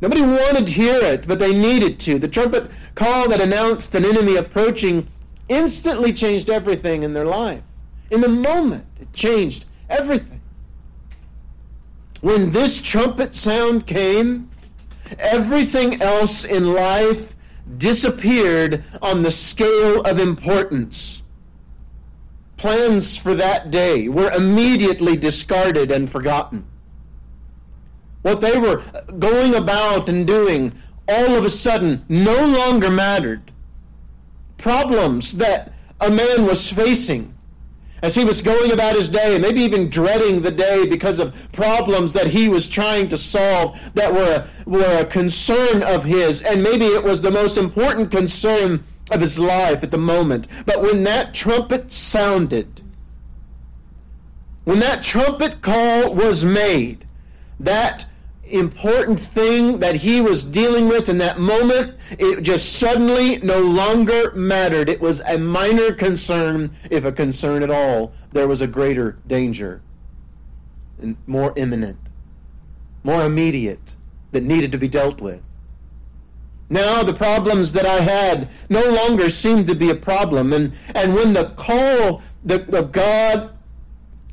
Nobody 0.00 0.22
wanted 0.22 0.66
to 0.66 0.72
hear 0.72 1.00
it, 1.00 1.26
but 1.26 1.38
they 1.38 1.52
needed 1.52 1.98
to. 2.00 2.18
The 2.18 2.28
trumpet 2.28 2.70
call 2.94 3.28
that 3.28 3.40
announced 3.40 3.94
an 3.94 4.04
enemy 4.04 4.36
approaching 4.36 5.08
instantly 5.48 6.12
changed 6.12 6.50
everything 6.50 7.02
in 7.02 7.12
their 7.12 7.24
life. 7.24 7.62
In 8.10 8.20
the 8.20 8.28
moment, 8.28 8.84
it 9.00 9.12
changed 9.12 9.66
everything. 9.90 10.40
When 12.20 12.52
this 12.52 12.80
trumpet 12.80 13.34
sound 13.34 13.86
came, 13.86 14.50
everything 15.18 16.00
else 16.00 16.44
in 16.44 16.72
life 16.72 17.34
disappeared 17.78 18.84
on 19.02 19.22
the 19.22 19.30
scale 19.30 20.00
of 20.02 20.20
importance. 20.20 21.22
Plans 22.56 23.16
for 23.16 23.34
that 23.34 23.70
day 23.70 24.08
were 24.08 24.30
immediately 24.30 25.16
discarded 25.16 25.92
and 25.92 26.10
forgotten 26.10 26.66
what 28.22 28.40
they 28.40 28.58
were 28.58 28.82
going 29.18 29.54
about 29.54 30.08
and 30.08 30.26
doing, 30.26 30.72
all 31.08 31.36
of 31.36 31.44
a 31.44 31.50
sudden 31.50 32.04
no 32.08 32.46
longer 32.46 32.90
mattered. 32.90 33.52
Problems 34.56 35.36
that 35.36 35.72
a 36.00 36.10
man 36.10 36.46
was 36.46 36.70
facing 36.70 37.34
as 38.02 38.14
he 38.14 38.24
was 38.24 38.40
going 38.40 38.70
about 38.72 38.94
his 38.94 39.08
day, 39.08 39.38
maybe 39.38 39.60
even 39.60 39.90
dreading 39.90 40.40
the 40.40 40.50
day 40.50 40.86
because 40.86 41.18
of 41.18 41.34
problems 41.52 42.12
that 42.12 42.28
he 42.28 42.48
was 42.48 42.68
trying 42.68 43.08
to 43.08 43.18
solve 43.18 43.78
that 43.94 44.12
were 44.12 44.46
were 44.66 45.00
a 45.00 45.04
concern 45.04 45.82
of 45.82 46.04
his, 46.04 46.42
and 46.42 46.62
maybe 46.62 46.86
it 46.86 47.02
was 47.02 47.20
the 47.20 47.30
most 47.30 47.56
important 47.56 48.10
concern 48.10 48.84
of 49.10 49.20
his 49.20 49.38
life 49.38 49.82
at 49.82 49.90
the 49.90 49.98
moment. 49.98 50.46
But 50.66 50.82
when 50.82 51.02
that 51.04 51.34
trumpet 51.34 51.90
sounded, 51.90 52.82
when 54.64 54.78
that 54.80 55.02
trumpet 55.02 55.60
call 55.62 56.14
was 56.14 56.44
made, 56.44 57.07
that 57.60 58.06
important 58.44 59.20
thing 59.20 59.78
that 59.78 59.94
he 59.94 60.20
was 60.20 60.44
dealing 60.44 60.88
with 60.88 61.08
in 61.08 61.18
that 61.18 61.38
moment, 61.38 61.96
it 62.12 62.42
just 62.42 62.74
suddenly 62.74 63.38
no 63.38 63.60
longer 63.60 64.32
mattered. 64.32 64.88
It 64.88 65.00
was 65.00 65.20
a 65.20 65.38
minor 65.38 65.92
concern, 65.92 66.70
if 66.90 67.04
a 67.04 67.12
concern 67.12 67.62
at 67.62 67.70
all. 67.70 68.12
There 68.32 68.48
was 68.48 68.60
a 68.60 68.66
greater 68.66 69.18
danger, 69.26 69.82
and 71.00 71.16
more 71.26 71.52
imminent, 71.56 71.98
more 73.02 73.24
immediate, 73.24 73.96
that 74.32 74.44
needed 74.44 74.72
to 74.72 74.78
be 74.78 74.88
dealt 74.88 75.20
with. 75.20 75.42
Now 76.70 77.02
the 77.02 77.14
problems 77.14 77.72
that 77.72 77.86
I 77.86 78.00
had 78.00 78.48
no 78.68 78.84
longer 78.84 79.30
seemed 79.30 79.66
to 79.68 79.74
be 79.74 79.90
a 79.90 79.94
problem. 79.94 80.52
And, 80.52 80.72
and 80.94 81.14
when 81.14 81.32
the 81.32 81.50
call 81.56 82.22
of 82.46 82.92
God 82.92 83.57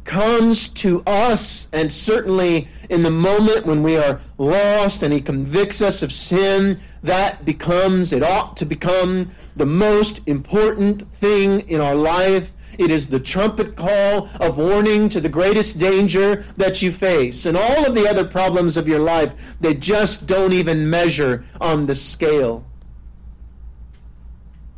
comes 0.05 0.67
to 0.69 1.03
us, 1.05 1.67
and 1.73 1.91
certainly 1.91 2.67
in 2.89 3.03
the 3.03 3.11
moment 3.11 3.65
when 3.65 3.83
we 3.83 3.97
are 3.97 4.21
lost 4.37 5.03
and 5.03 5.11
He 5.11 5.19
convicts 5.19 5.81
us 5.81 6.01
of 6.01 6.13
sin, 6.13 6.79
that 7.03 7.43
becomes, 7.43 8.13
it 8.13 8.23
ought 8.23 8.55
to 8.57 8.65
become, 8.65 9.31
the 9.55 9.65
most 9.65 10.21
important 10.27 11.11
thing 11.15 11.61
in 11.69 11.81
our 11.81 11.95
life. 11.95 12.51
It 12.77 12.91
is 12.91 13.07
the 13.07 13.19
trumpet 13.19 13.75
call 13.75 14.29
of 14.39 14.57
warning 14.57 15.09
to 15.09 15.21
the 15.21 15.29
greatest 15.29 15.77
danger 15.77 16.45
that 16.57 16.81
you 16.81 16.91
face. 16.91 17.45
And 17.45 17.57
all 17.57 17.85
of 17.85 17.95
the 17.95 18.07
other 18.07 18.25
problems 18.25 18.77
of 18.77 18.87
your 18.87 18.99
life, 18.99 19.33
they 19.61 19.73
just 19.73 20.27
don't 20.27 20.53
even 20.53 20.89
measure 20.89 21.45
on 21.61 21.85
the 21.85 21.95
scale. 21.95 22.65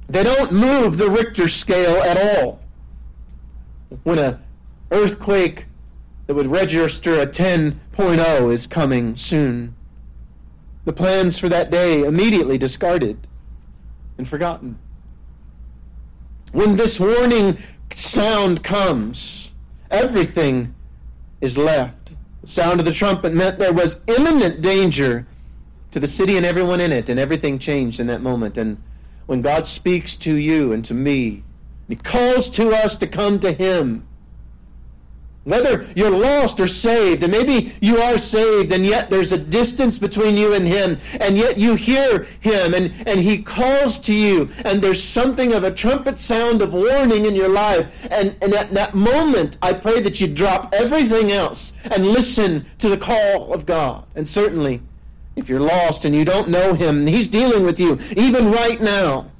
They 0.09 0.23
don't 0.23 0.53
move 0.53 0.97
the 0.97 1.09
Richter 1.09 1.49
scale 1.49 2.01
at 2.03 2.17
all. 2.17 2.59
When 4.03 4.19
a 4.19 4.39
earthquake 4.91 5.65
that 6.27 6.35
would 6.35 6.47
register 6.47 7.19
a 7.19 7.27
10.0 7.27 8.53
is 8.53 8.67
coming 8.67 9.15
soon. 9.15 9.75
The 10.85 10.93
plans 10.93 11.37
for 11.37 11.49
that 11.49 11.71
day 11.71 12.03
immediately 12.03 12.57
discarded 12.57 13.27
and 14.17 14.27
forgotten. 14.27 14.77
When 16.51 16.75
this 16.75 16.99
warning 16.99 17.57
sound 17.93 18.63
comes, 18.63 19.51
everything 19.91 20.73
is 21.41 21.57
left. 21.57 22.13
The 22.41 22.47
sound 22.47 22.79
of 22.79 22.85
the 22.85 22.93
trumpet 22.93 23.33
meant 23.33 23.59
there 23.59 23.73
was 23.73 23.99
imminent 24.07 24.61
danger 24.61 25.27
to 25.91 25.99
the 25.99 26.07
city 26.07 26.37
and 26.37 26.45
everyone 26.45 26.79
in 26.79 26.91
it, 26.91 27.09
and 27.09 27.19
everything 27.19 27.59
changed 27.59 27.99
in 27.99 28.07
that 28.07 28.21
moment. 28.21 28.57
And 28.57 28.81
when 29.25 29.41
God 29.41 29.67
speaks 29.67 30.15
to 30.15 30.35
you 30.35 30.71
and 30.71 30.83
to 30.85 30.93
me, 30.93 31.43
He 31.87 31.95
calls 31.95 32.49
to 32.51 32.71
us 32.71 32.95
to 32.97 33.07
come 33.07 33.39
to 33.39 33.51
Him 33.51 34.06
Whether 35.47 35.87
you're 35.95 36.11
lost 36.11 36.59
or 36.59 36.67
saved, 36.67 37.23
and 37.23 37.31
maybe 37.31 37.73
you 37.79 37.99
are 37.99 38.17
saved, 38.17 38.73
and 38.73 38.85
yet 38.85 39.09
there's 39.09 39.31
a 39.31 39.37
distance 39.37 39.97
between 39.97 40.35
you 40.35 40.51
and 40.51 40.67
Him, 40.67 40.99
and 41.21 41.37
yet 41.37 41.57
you 41.57 41.75
hear 41.75 42.23
Him, 42.41 42.73
and, 42.73 42.93
and 43.07 43.21
He 43.21 43.41
calls 43.41 43.97
to 43.99 44.13
you, 44.13 44.49
and 44.65 44.81
there's 44.81 45.01
something 45.01 45.53
of 45.53 45.63
a 45.63 45.71
trumpet 45.71 46.19
sound 46.19 46.61
of 46.61 46.73
warning 46.73 47.25
in 47.25 47.33
your 47.33 47.47
life. 47.47 47.87
And, 48.11 48.35
and 48.41 48.53
at 48.53 48.73
that 48.73 48.93
moment, 48.93 49.57
I 49.61 49.71
pray 49.71 50.01
that 50.01 50.19
you 50.19 50.27
drop 50.27 50.73
everything 50.73 51.31
else 51.31 51.71
and 51.91 52.05
listen 52.05 52.65
to 52.79 52.89
the 52.89 52.97
call 52.97 53.53
of 53.53 53.65
God. 53.65 54.03
And 54.15 54.27
certainly, 54.27 54.81
if 55.37 55.47
you're 55.47 55.61
lost 55.61 56.03
and 56.03 56.13
you 56.13 56.25
don't 56.25 56.49
know 56.49 56.73
Him, 56.73 57.07
He's 57.07 57.29
dealing 57.29 57.63
with 57.63 57.79
you, 57.79 57.97
even 58.17 58.51
right 58.51 58.81
now. 58.81 59.31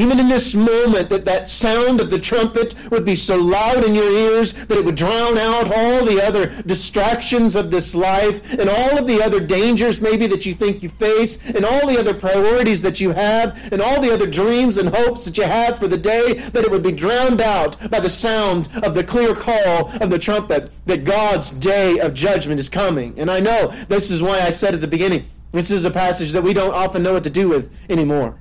Even 0.00 0.18
in 0.18 0.28
this 0.28 0.54
moment, 0.54 1.10
that 1.10 1.26
that 1.26 1.50
sound 1.50 2.00
of 2.00 2.08
the 2.08 2.18
trumpet 2.18 2.74
would 2.90 3.04
be 3.04 3.14
so 3.14 3.36
loud 3.36 3.84
in 3.84 3.94
your 3.94 4.08
ears 4.08 4.54
that 4.54 4.78
it 4.78 4.84
would 4.86 4.94
drown 4.94 5.36
out 5.36 5.74
all 5.76 6.06
the 6.06 6.18
other 6.26 6.46
distractions 6.62 7.54
of 7.54 7.70
this 7.70 7.94
life 7.94 8.40
and 8.58 8.70
all 8.70 8.96
of 8.96 9.06
the 9.06 9.22
other 9.22 9.40
dangers 9.40 10.00
maybe 10.00 10.26
that 10.26 10.46
you 10.46 10.54
think 10.54 10.82
you 10.82 10.88
face 10.88 11.36
and 11.48 11.66
all 11.66 11.86
the 11.86 11.98
other 11.98 12.14
priorities 12.14 12.80
that 12.80 12.98
you 12.98 13.10
have 13.10 13.58
and 13.74 13.82
all 13.82 14.00
the 14.00 14.10
other 14.10 14.26
dreams 14.26 14.78
and 14.78 14.88
hopes 14.88 15.26
that 15.26 15.36
you 15.36 15.44
have 15.44 15.78
for 15.78 15.86
the 15.86 15.98
day, 15.98 16.32
that 16.32 16.64
it 16.64 16.70
would 16.70 16.82
be 16.82 16.92
drowned 16.92 17.42
out 17.42 17.76
by 17.90 18.00
the 18.00 18.08
sound 18.08 18.70
of 18.82 18.94
the 18.94 19.04
clear 19.04 19.34
call 19.34 19.90
of 20.00 20.08
the 20.08 20.18
trumpet 20.18 20.70
that 20.86 21.04
God's 21.04 21.50
day 21.52 21.98
of 21.98 22.14
judgment 22.14 22.58
is 22.58 22.70
coming. 22.70 23.12
And 23.18 23.30
I 23.30 23.40
know 23.40 23.66
this 23.90 24.10
is 24.10 24.22
why 24.22 24.40
I 24.40 24.48
said 24.48 24.72
at 24.72 24.80
the 24.80 24.88
beginning, 24.88 25.26
this 25.52 25.70
is 25.70 25.84
a 25.84 25.90
passage 25.90 26.32
that 26.32 26.42
we 26.42 26.54
don't 26.54 26.72
often 26.72 27.02
know 27.02 27.12
what 27.12 27.24
to 27.24 27.30
do 27.30 27.50
with 27.50 27.70
anymore. 27.90 28.38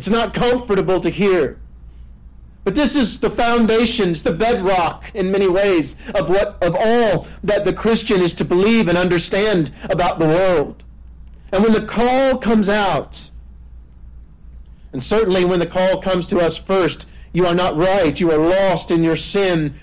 It's 0.00 0.08
not 0.08 0.32
comfortable 0.32 0.98
to 0.98 1.10
hear. 1.10 1.58
But 2.64 2.74
this 2.74 2.96
is 2.96 3.20
the 3.20 3.28
foundation, 3.28 4.12
it's 4.12 4.22
the 4.22 4.32
bedrock 4.32 5.04
in 5.12 5.30
many 5.30 5.46
ways 5.46 5.94
of 6.14 6.30
what 6.30 6.56
of 6.62 6.74
all 6.74 7.28
that 7.44 7.66
the 7.66 7.74
Christian 7.74 8.22
is 8.22 8.32
to 8.36 8.44
believe 8.46 8.88
and 8.88 8.96
understand 8.96 9.72
about 9.90 10.18
the 10.18 10.26
world. 10.26 10.84
And 11.52 11.62
when 11.62 11.74
the 11.74 11.84
call 11.84 12.38
comes 12.38 12.70
out, 12.70 13.30
and 14.94 15.02
certainly 15.02 15.44
when 15.44 15.60
the 15.60 15.66
call 15.66 16.00
comes 16.00 16.26
to 16.28 16.38
us 16.38 16.56
first, 16.56 17.04
you 17.34 17.44
are 17.44 17.54
not 17.54 17.76
right, 17.76 18.18
you 18.18 18.32
are 18.32 18.38
lost 18.38 18.90
in 18.90 19.04
your 19.04 19.16
sin. 19.16 19.74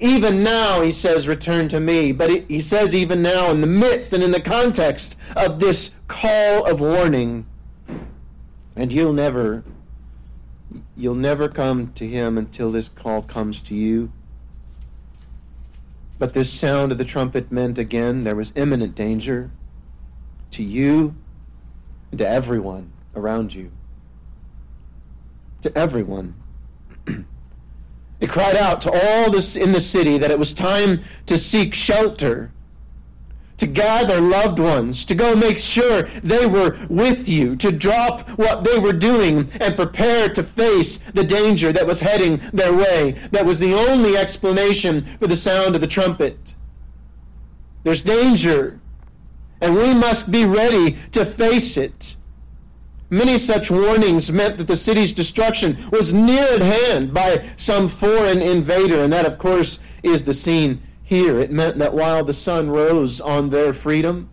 Even 0.00 0.42
now, 0.42 0.80
he 0.80 0.90
says, 0.90 1.28
return 1.28 1.68
to 1.68 1.80
me. 1.80 2.12
But 2.12 2.30
he 2.48 2.60
says, 2.60 2.94
even 2.94 3.20
now, 3.20 3.50
in 3.50 3.60
the 3.60 3.66
midst 3.66 4.14
and 4.14 4.22
in 4.22 4.30
the 4.30 4.40
context 4.40 5.18
of 5.36 5.60
this 5.60 5.90
call 6.08 6.64
of 6.64 6.80
warning, 6.80 7.44
and 8.76 8.92
you'll 8.92 9.12
never 9.12 9.64
you'll 10.96 11.14
never 11.14 11.48
come 11.48 11.92
to 11.94 12.06
him 12.06 12.36
until 12.36 12.70
this 12.70 12.88
call 12.88 13.22
comes 13.22 13.60
to 13.62 13.74
you. 13.74 14.12
But 16.18 16.34
this 16.34 16.52
sound 16.52 16.92
of 16.92 16.98
the 16.98 17.04
trumpet 17.04 17.50
meant 17.50 17.78
again 17.78 18.24
there 18.24 18.36
was 18.36 18.52
imminent 18.56 18.94
danger 18.94 19.50
to 20.52 20.62
you 20.62 21.14
and 22.10 22.18
to 22.18 22.28
everyone 22.28 22.92
around 23.14 23.54
you. 23.54 23.70
To 25.62 25.76
everyone. 25.76 26.34
it 28.20 28.28
cried 28.28 28.56
out 28.56 28.80
to 28.82 28.90
all 28.90 29.30
this 29.30 29.56
in 29.56 29.72
the 29.72 29.80
city 29.80 30.18
that 30.18 30.30
it 30.30 30.38
was 30.38 30.52
time 30.52 31.02
to 31.26 31.38
seek 31.38 31.74
shelter 31.74 32.50
to 33.58 33.66
gather 33.66 34.20
loved 34.20 34.58
ones, 34.58 35.04
to 35.04 35.14
go 35.14 35.34
make 35.34 35.58
sure 35.58 36.02
they 36.22 36.46
were 36.46 36.78
with 36.88 37.28
you, 37.28 37.56
to 37.56 37.72
drop 37.72 38.28
what 38.30 38.64
they 38.64 38.78
were 38.78 38.92
doing 38.92 39.50
and 39.60 39.76
prepare 39.76 40.28
to 40.28 40.42
face 40.42 41.00
the 41.14 41.24
danger 41.24 41.72
that 41.72 41.86
was 41.86 42.00
heading 42.00 42.40
their 42.52 42.74
way. 42.74 43.12
That 43.32 43.46
was 43.46 43.58
the 43.58 43.74
only 43.74 44.16
explanation 44.16 45.06
for 45.18 45.26
the 45.26 45.36
sound 45.36 45.74
of 45.74 45.80
the 45.80 45.86
trumpet. 45.86 46.54
There's 47.82 48.02
danger, 48.02 48.78
and 49.60 49.74
we 49.74 49.94
must 49.94 50.30
be 50.30 50.44
ready 50.44 50.98
to 51.12 51.24
face 51.24 51.76
it. 51.76 52.16
Many 53.08 53.38
such 53.38 53.70
warnings 53.70 54.32
meant 54.32 54.58
that 54.58 54.66
the 54.66 54.76
city's 54.76 55.12
destruction 55.12 55.88
was 55.92 56.12
near 56.12 56.42
at 56.42 56.60
hand 56.60 57.14
by 57.14 57.48
some 57.56 57.88
foreign 57.88 58.42
invader, 58.42 59.04
and 59.04 59.12
that, 59.12 59.24
of 59.24 59.38
course, 59.38 59.78
is 60.02 60.24
the 60.24 60.34
scene 60.34 60.82
here. 61.06 61.38
It 61.38 61.52
meant 61.52 61.78
that 61.78 61.94
while 61.94 62.24
the 62.24 62.34
sun 62.34 62.68
rose 62.68 63.20
on 63.20 63.50
their 63.50 63.72
freedom, 63.72 64.28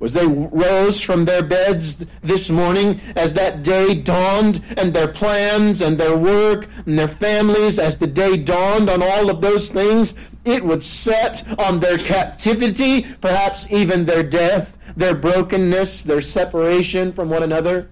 was 0.00 0.14
they 0.14 0.26
rose 0.26 1.00
from 1.00 1.24
their 1.24 1.42
beds 1.42 2.06
this 2.22 2.50
morning, 2.50 3.00
as 3.14 3.34
that 3.34 3.62
day 3.62 3.94
dawned, 3.94 4.62
and 4.78 4.92
their 4.92 5.06
plans 5.06 5.82
and 5.82 5.98
their 5.98 6.16
work 6.16 6.66
and 6.86 6.98
their 6.98 7.08
families, 7.08 7.78
as 7.78 7.98
the 7.98 8.06
day 8.06 8.36
dawned 8.36 8.88
on 8.88 9.02
all 9.02 9.30
of 9.30 9.42
those 9.42 9.70
things, 9.70 10.14
it 10.46 10.64
would 10.64 10.82
set 10.82 11.46
on 11.58 11.78
their 11.78 11.98
captivity, 11.98 13.02
perhaps 13.20 13.66
even 13.70 14.06
their 14.06 14.22
death, 14.22 14.78
their 14.96 15.14
brokenness, 15.14 16.02
their 16.02 16.22
separation 16.22 17.12
from 17.12 17.28
one 17.28 17.42
another. 17.42 17.90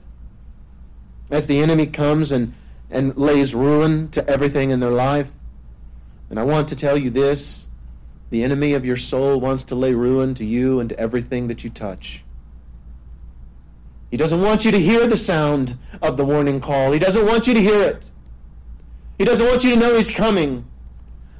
As 1.30 1.46
the 1.46 1.60
enemy 1.60 1.86
comes 1.86 2.32
and, 2.32 2.54
and 2.90 3.16
lays 3.16 3.54
ruin 3.54 4.08
to 4.10 4.26
everything 4.28 4.70
in 4.70 4.80
their 4.80 4.90
life. 4.90 5.30
And 6.32 6.40
I 6.40 6.44
want 6.44 6.66
to 6.68 6.76
tell 6.76 6.96
you 6.96 7.10
this 7.10 7.66
the 8.30 8.42
enemy 8.42 8.72
of 8.72 8.86
your 8.86 8.96
soul 8.96 9.38
wants 9.38 9.64
to 9.64 9.74
lay 9.74 9.92
ruin 9.92 10.32
to 10.36 10.46
you 10.46 10.80
and 10.80 10.88
to 10.88 10.98
everything 10.98 11.46
that 11.48 11.62
you 11.62 11.68
touch. 11.68 12.24
He 14.10 14.16
doesn't 14.16 14.40
want 14.40 14.64
you 14.64 14.70
to 14.70 14.78
hear 14.78 15.06
the 15.06 15.16
sound 15.18 15.76
of 16.00 16.16
the 16.16 16.24
warning 16.24 16.58
call. 16.58 16.90
He 16.90 16.98
doesn't 16.98 17.26
want 17.26 17.46
you 17.46 17.52
to 17.52 17.60
hear 17.60 17.82
it. 17.82 18.10
He 19.18 19.26
doesn't 19.26 19.44
want 19.46 19.62
you 19.62 19.74
to 19.74 19.76
know 19.76 19.94
he's 19.94 20.10
coming. 20.10 20.64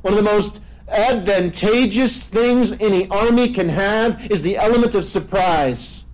One 0.03 0.13
of 0.13 0.23
the 0.23 0.31
most 0.31 0.61
advantageous 0.89 2.27
things 2.27 2.73
any 2.73 3.09
army 3.09 3.49
can 3.49 3.71
have 3.71 4.31
is 4.31 4.43
the 4.43 4.59
element 4.59 4.95
of 4.95 5.07
surprise. 5.07 6.05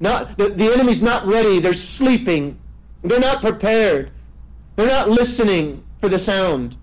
Not 0.00 0.36
the, 0.36 0.50
the 0.50 0.70
enemy's 0.70 1.00
not 1.00 1.26
ready, 1.26 1.60
they're 1.60 1.72
sleeping. 1.72 2.58
They're 3.02 3.20
not 3.20 3.40
prepared. 3.40 4.10
They're 4.76 4.86
not 4.86 5.08
listening 5.08 5.82
for 5.98 6.10
the 6.10 6.18
sound. 6.18 6.76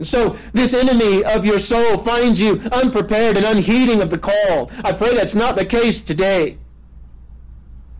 So 0.00 0.36
this 0.52 0.74
enemy 0.74 1.24
of 1.24 1.46
your 1.46 1.58
soul 1.58 1.98
finds 1.98 2.40
you 2.40 2.60
unprepared 2.72 3.36
and 3.36 3.46
unheeding 3.46 4.00
of 4.00 4.10
the 4.10 4.18
call. 4.18 4.70
I 4.84 4.92
pray 4.92 5.14
that's 5.14 5.34
not 5.34 5.56
the 5.56 5.64
case 5.64 6.00
today. 6.00 6.58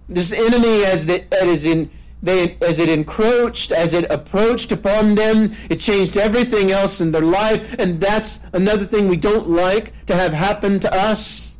This 0.08 0.32
enemy, 0.32 0.84
as, 0.84 1.06
the, 1.06 1.24
in, 1.66 1.90
they, 2.22 2.56
as 2.60 2.78
it 2.78 2.88
encroached, 2.88 3.72
as 3.72 3.94
it 3.94 4.10
approached 4.10 4.72
upon 4.72 5.14
them, 5.14 5.54
it 5.70 5.80
changed 5.80 6.16
everything 6.16 6.72
else 6.72 7.00
in 7.00 7.12
their 7.12 7.22
life, 7.22 7.74
and 7.78 8.00
that's 8.00 8.40
another 8.52 8.84
thing 8.84 9.08
we 9.08 9.16
don't 9.16 9.48
like 9.48 9.92
to 10.06 10.14
have 10.14 10.32
happen 10.32 10.80
to 10.80 10.92
us. 10.92 11.53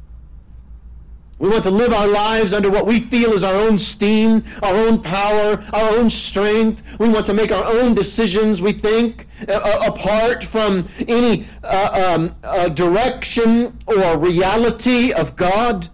We 1.38 1.48
want 1.48 1.64
to 1.64 1.70
live 1.70 1.92
our 1.92 2.06
lives 2.06 2.52
under 2.52 2.70
what 2.70 2.86
we 2.86 3.00
feel 3.00 3.32
is 3.32 3.42
our 3.42 3.54
own 3.54 3.78
steam, 3.78 4.44
our 4.62 4.74
own 4.74 5.02
power, 5.02 5.62
our 5.72 5.90
own 5.96 6.08
strength. 6.08 6.82
We 6.98 7.08
want 7.08 7.26
to 7.26 7.34
make 7.34 7.50
our 7.50 7.64
own 7.64 7.94
decisions, 7.94 8.62
we 8.62 8.72
think, 8.72 9.26
uh, 9.48 9.52
uh 9.52 9.92
apart 9.92 10.44
from 10.44 10.88
any 11.08 11.46
uh, 11.64 12.14
um, 12.16 12.34
uh, 12.44 12.68
direction 12.68 13.76
or 13.86 14.16
reality 14.16 15.12
of 15.12 15.34
God. 15.34 15.88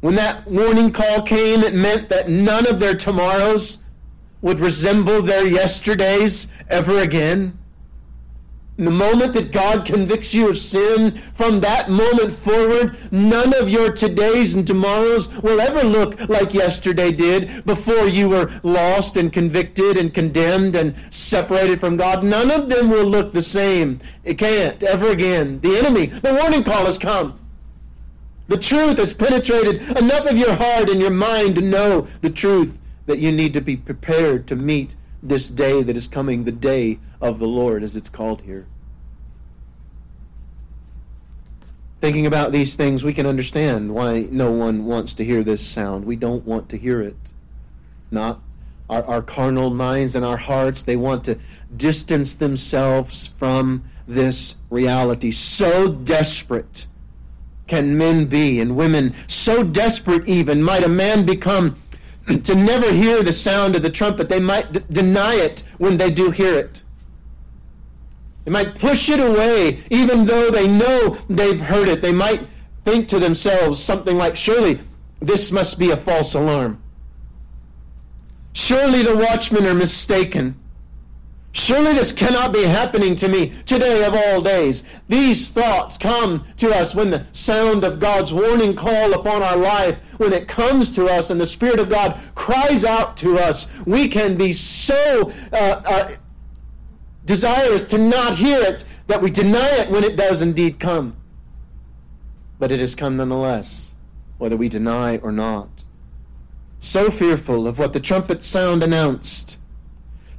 When 0.00 0.14
that 0.14 0.46
warning 0.48 0.90
call 0.90 1.22
came, 1.22 1.62
it 1.62 1.74
meant 1.74 2.08
that 2.08 2.30
none 2.30 2.66
of 2.66 2.80
their 2.80 2.94
tomorrows 2.94 3.78
would 4.40 4.58
resemble 4.58 5.20
their 5.20 5.46
yesterdays 5.46 6.48
ever 6.70 7.00
again 7.00 7.59
the 8.84 8.90
moment 8.90 9.34
that 9.34 9.52
God 9.52 9.84
convicts 9.84 10.32
you 10.32 10.48
of 10.48 10.58
sin, 10.58 11.20
from 11.34 11.60
that 11.60 11.90
moment 11.90 12.32
forward, 12.32 12.96
none 13.12 13.54
of 13.54 13.68
your 13.68 13.90
todays 13.90 14.54
and 14.54 14.66
tomorrows 14.66 15.28
will 15.42 15.60
ever 15.60 15.82
look 15.82 16.18
like 16.28 16.54
yesterday 16.54 17.10
did 17.10 17.64
before 17.66 18.06
you 18.06 18.28
were 18.28 18.50
lost 18.62 19.16
and 19.16 19.32
convicted 19.32 19.96
and 19.96 20.14
condemned 20.14 20.76
and 20.76 20.94
separated 21.10 21.80
from 21.80 21.96
God. 21.96 22.24
None 22.24 22.50
of 22.50 22.68
them 22.68 22.88
will 22.88 23.04
look 23.04 23.32
the 23.32 23.42
same. 23.42 24.00
It 24.24 24.38
can't 24.38 24.82
ever 24.82 25.08
again. 25.08 25.60
The 25.60 25.76
enemy, 25.76 26.06
the 26.06 26.34
warning 26.34 26.64
call 26.64 26.86
has 26.86 26.98
come. 26.98 27.38
The 28.48 28.56
truth 28.56 28.98
has 28.98 29.14
penetrated 29.14 29.82
enough 29.96 30.26
of 30.26 30.36
your 30.36 30.54
heart 30.54 30.90
and 30.90 31.00
your 31.00 31.10
mind 31.10 31.54
to 31.54 31.60
know 31.60 32.08
the 32.20 32.30
truth 32.30 32.76
that 33.06 33.18
you 33.18 33.30
need 33.30 33.52
to 33.52 33.60
be 33.60 33.76
prepared 33.76 34.46
to 34.48 34.56
meet 34.56 34.96
this 35.22 35.48
day 35.48 35.82
that 35.82 35.96
is 35.96 36.06
coming, 36.06 36.44
the 36.44 36.52
day 36.52 36.98
of 37.20 37.38
the 37.38 37.46
Lord, 37.46 37.82
as 37.82 37.96
it's 37.96 38.08
called 38.08 38.42
here. 38.42 38.66
Thinking 42.00 42.26
about 42.26 42.52
these 42.52 42.76
things, 42.76 43.04
we 43.04 43.12
can 43.12 43.26
understand 43.26 43.94
why 43.94 44.28
no 44.30 44.50
one 44.50 44.86
wants 44.86 45.12
to 45.14 45.24
hear 45.24 45.44
this 45.44 45.66
sound. 45.66 46.04
We 46.04 46.16
don't 46.16 46.46
want 46.46 46.70
to 46.70 46.78
hear 46.78 47.02
it. 47.02 47.16
Not 48.10 48.40
our, 48.88 49.04
our 49.04 49.22
carnal 49.22 49.70
minds 49.70 50.16
and 50.16 50.24
our 50.24 50.36
hearts, 50.36 50.82
they 50.82 50.96
want 50.96 51.24
to 51.24 51.38
distance 51.76 52.34
themselves 52.34 53.28
from 53.38 53.84
this 54.08 54.56
reality. 54.70 55.30
So 55.30 55.92
desperate 55.92 56.86
can 57.68 57.96
men 57.96 58.26
be, 58.26 58.60
and 58.60 58.76
women 58.76 59.14
so 59.28 59.62
desperate 59.62 60.26
even 60.26 60.60
might 60.62 60.82
a 60.82 60.88
man 60.88 61.24
become 61.24 61.76
to 62.44 62.54
never 62.54 62.92
hear 62.92 63.22
the 63.22 63.32
sound 63.32 63.76
of 63.76 63.82
the 63.82 63.90
trumpet. 63.90 64.28
They 64.28 64.40
might 64.40 64.72
d- 64.72 64.80
deny 64.90 65.34
it 65.34 65.62
when 65.78 65.96
they 65.96 66.10
do 66.10 66.30
hear 66.30 66.56
it. 66.56 66.82
They 68.44 68.50
might 68.50 68.78
push 68.78 69.08
it 69.08 69.20
away, 69.20 69.80
even 69.90 70.24
though 70.24 70.50
they 70.50 70.66
know 70.66 71.18
they've 71.28 71.60
heard 71.60 71.88
it. 71.88 72.02
They 72.02 72.12
might 72.12 72.46
think 72.84 73.08
to 73.08 73.18
themselves 73.18 73.82
something 73.82 74.16
like, 74.16 74.36
surely 74.36 74.80
this 75.20 75.52
must 75.52 75.78
be 75.78 75.90
a 75.90 75.96
false 75.96 76.34
alarm. 76.34 76.82
Surely 78.52 79.02
the 79.02 79.16
watchmen 79.16 79.66
are 79.66 79.74
mistaken. 79.74 80.58
Surely 81.52 81.92
this 81.94 82.12
cannot 82.12 82.52
be 82.52 82.62
happening 82.62 83.16
to 83.16 83.28
me 83.28 83.52
today 83.66 84.04
of 84.04 84.14
all 84.14 84.40
days. 84.40 84.84
These 85.08 85.48
thoughts 85.48 85.98
come 85.98 86.44
to 86.58 86.70
us 86.70 86.94
when 86.94 87.10
the 87.10 87.26
sound 87.32 87.82
of 87.82 87.98
God's 87.98 88.32
warning 88.32 88.76
call 88.76 89.14
upon 89.14 89.42
our 89.42 89.56
life, 89.56 89.98
when 90.18 90.32
it 90.32 90.46
comes 90.46 90.90
to 90.92 91.06
us 91.06 91.30
and 91.30 91.40
the 91.40 91.46
Spirit 91.46 91.80
of 91.80 91.90
God 91.90 92.20
cries 92.36 92.84
out 92.84 93.16
to 93.18 93.36
us, 93.36 93.66
we 93.84 94.06
can 94.06 94.36
be 94.36 94.52
so 94.52 95.32
uh, 95.52 95.82
uh, 95.84 96.16
desirous 97.24 97.82
to 97.84 97.98
not 97.98 98.36
hear 98.36 98.60
it 98.60 98.84
that 99.08 99.20
we 99.20 99.30
deny 99.30 99.70
it 99.78 99.90
when 99.90 100.04
it 100.04 100.16
does 100.16 100.42
indeed 100.42 100.78
come. 100.78 101.16
But 102.60 102.70
it 102.70 102.78
has 102.78 102.94
come 102.94 103.16
nonetheless, 103.16 103.94
whether 104.38 104.56
we 104.56 104.68
deny 104.68 105.16
or 105.16 105.32
not. 105.32 105.68
So 106.78 107.10
fearful 107.10 107.66
of 107.66 107.78
what 107.78 107.92
the 107.92 108.00
trumpet 108.00 108.44
sound 108.44 108.84
announced 108.84 109.58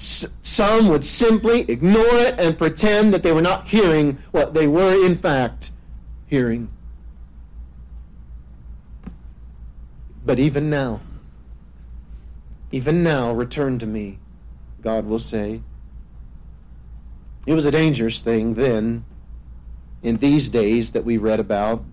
some 0.01 0.87
would 0.89 1.05
simply 1.05 1.61
ignore 1.69 2.15
it 2.15 2.39
and 2.39 2.57
pretend 2.57 3.13
that 3.13 3.21
they 3.21 3.31
were 3.31 3.41
not 3.41 3.67
hearing 3.67 4.17
what 4.31 4.55
they 4.55 4.67
were, 4.67 5.05
in 5.05 5.15
fact, 5.15 5.69
hearing. 6.25 6.69
But 10.25 10.39
even 10.39 10.71
now, 10.71 11.01
even 12.71 13.03
now, 13.03 13.31
return 13.31 13.77
to 13.79 13.85
me, 13.85 14.17
God 14.81 15.05
will 15.05 15.19
say. 15.19 15.61
It 17.45 17.53
was 17.53 17.65
a 17.65 17.71
dangerous 17.71 18.21
thing 18.21 18.55
then, 18.55 19.05
in 20.01 20.17
these 20.17 20.49
days 20.49 20.91
that 20.91 21.05
we 21.05 21.17
read 21.17 21.39
about. 21.39 21.83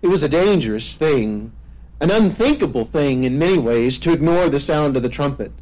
It 0.00 0.08
was 0.08 0.22
a 0.22 0.28
dangerous 0.28 0.96
thing, 0.96 1.52
an 2.00 2.12
unthinkable 2.12 2.84
thing 2.84 3.24
in 3.24 3.38
many 3.38 3.58
ways, 3.58 3.98
to 3.98 4.12
ignore 4.12 4.48
the 4.48 4.60
sound 4.60 4.96
of 4.96 5.02
the 5.02 5.08
trumpet 5.08 5.52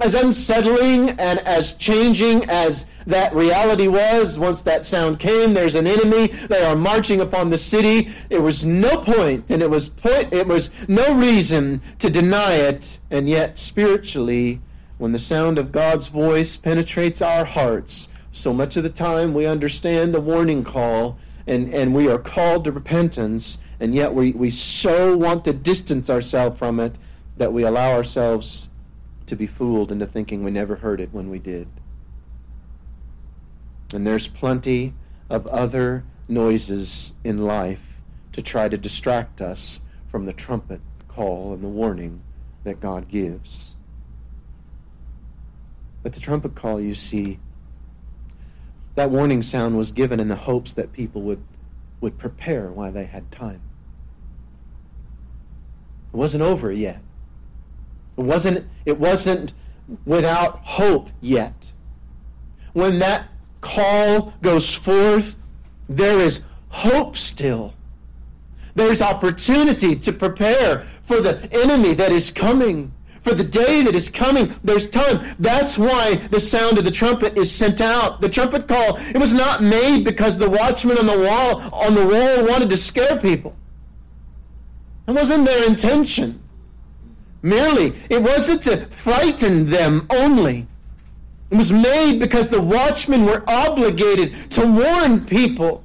as 0.00 0.14
unsettling 0.14 1.10
and 1.10 1.40
as 1.40 1.74
changing 1.74 2.48
as 2.48 2.86
that 3.06 3.34
reality 3.34 3.88
was, 3.88 4.38
once 4.38 4.62
that 4.62 4.84
sound 4.84 5.18
came, 5.18 5.54
there's 5.54 5.74
an 5.74 5.86
enemy. 5.86 6.28
They 6.28 6.62
are 6.62 6.76
marching 6.76 7.20
upon 7.20 7.50
the 7.50 7.58
city. 7.58 8.10
It 8.30 8.40
was 8.40 8.64
no 8.64 8.98
point, 8.98 9.50
and 9.50 9.62
it 9.62 9.70
was 9.70 9.88
point. 9.88 10.32
It 10.32 10.46
was 10.46 10.70
no 10.86 11.14
reason 11.14 11.80
to 11.98 12.10
deny 12.10 12.54
it. 12.54 12.98
And 13.10 13.28
yet, 13.28 13.58
spiritually, 13.58 14.60
when 14.98 15.12
the 15.12 15.18
sound 15.18 15.58
of 15.58 15.72
God's 15.72 16.08
voice 16.08 16.56
penetrates 16.56 17.22
our 17.22 17.44
hearts, 17.44 18.08
so 18.32 18.52
much 18.52 18.76
of 18.76 18.84
the 18.84 18.90
time 18.90 19.34
we 19.34 19.46
understand 19.46 20.14
the 20.14 20.20
warning 20.20 20.62
call, 20.62 21.18
and 21.46 21.72
and 21.74 21.94
we 21.94 22.08
are 22.08 22.18
called 22.18 22.64
to 22.64 22.72
repentance, 22.72 23.58
and 23.80 23.94
yet 23.94 24.12
we 24.12 24.32
we 24.32 24.50
so 24.50 25.16
want 25.16 25.44
to 25.44 25.52
distance 25.52 26.10
ourselves 26.10 26.58
from 26.58 26.78
it 26.78 26.98
that 27.38 27.52
we 27.52 27.62
allow 27.64 27.92
ourselves 27.92 28.67
to 29.28 29.36
be 29.36 29.46
fooled 29.46 29.92
into 29.92 30.06
thinking 30.06 30.42
we 30.42 30.50
never 30.50 30.76
heard 30.76 31.00
it 31.00 31.12
when 31.12 31.30
we 31.30 31.38
did. 31.38 31.68
And 33.92 34.06
there's 34.06 34.28
plenty 34.28 34.94
of 35.30 35.46
other 35.46 36.04
noises 36.28 37.12
in 37.24 37.38
life 37.38 37.80
to 38.32 38.42
try 38.42 38.68
to 38.68 38.76
distract 38.76 39.40
us 39.40 39.80
from 40.10 40.26
the 40.26 40.32
trumpet 40.32 40.80
call 41.08 41.52
and 41.52 41.62
the 41.62 41.68
warning 41.68 42.22
that 42.64 42.80
God 42.80 43.08
gives. 43.08 43.74
But 46.02 46.12
the 46.12 46.20
trumpet 46.20 46.54
call, 46.54 46.80
you 46.80 46.94
see, 46.94 47.38
that 48.94 49.10
warning 49.10 49.42
sound 49.42 49.76
was 49.76 49.92
given 49.92 50.20
in 50.20 50.28
the 50.28 50.36
hopes 50.36 50.74
that 50.74 50.92
people 50.92 51.22
would, 51.22 51.42
would 52.00 52.18
prepare 52.18 52.70
while 52.70 52.92
they 52.92 53.04
had 53.04 53.30
time. 53.30 53.60
It 56.12 56.16
wasn't 56.16 56.42
over 56.42 56.72
yet. 56.72 57.02
It 58.18 58.24
wasn't, 58.24 58.66
it 58.84 58.98
wasn't 58.98 59.54
without 60.04 60.58
hope 60.64 61.08
yet. 61.20 61.72
When 62.72 62.98
that 62.98 63.28
call 63.60 64.34
goes 64.42 64.74
forth, 64.74 65.36
there 65.88 66.18
is 66.18 66.42
hope 66.68 67.16
still. 67.16 67.74
There's 68.74 69.00
opportunity 69.00 69.94
to 69.96 70.12
prepare 70.12 70.84
for 71.00 71.20
the 71.20 71.48
enemy 71.52 71.94
that 71.94 72.10
is 72.10 72.30
coming, 72.30 72.92
for 73.22 73.34
the 73.34 73.44
day 73.44 73.82
that 73.82 73.94
is 73.94 74.10
coming. 74.10 74.54
There's 74.64 74.88
time. 74.88 75.36
That's 75.38 75.78
why 75.78 76.16
the 76.30 76.40
sound 76.40 76.78
of 76.78 76.84
the 76.84 76.90
trumpet 76.90 77.38
is 77.38 77.50
sent 77.50 77.80
out. 77.80 78.20
The 78.20 78.28
trumpet 78.28 78.66
call, 78.66 78.96
it 78.96 79.18
was 79.18 79.32
not 79.32 79.62
made 79.62 80.04
because 80.04 80.36
the 80.36 80.50
watchman 80.50 80.98
on 80.98 81.06
the 81.06 81.18
wall 81.18 81.60
on 81.72 81.94
the 81.94 82.06
wall 82.06 82.46
wanted 82.46 82.70
to 82.70 82.76
scare 82.76 83.16
people. 83.16 83.54
It 85.06 85.12
wasn't 85.12 85.46
their 85.46 85.66
intention 85.66 86.42
merely. 87.42 87.94
It 88.08 88.22
wasn't 88.22 88.62
to 88.62 88.86
frighten 88.86 89.70
them 89.70 90.06
only. 90.10 90.66
It 91.50 91.56
was 91.56 91.72
made 91.72 92.18
because 92.18 92.48
the 92.48 92.60
watchmen 92.60 93.24
were 93.24 93.42
obligated 93.46 94.50
to 94.52 94.66
warn 94.66 95.24
people 95.24 95.84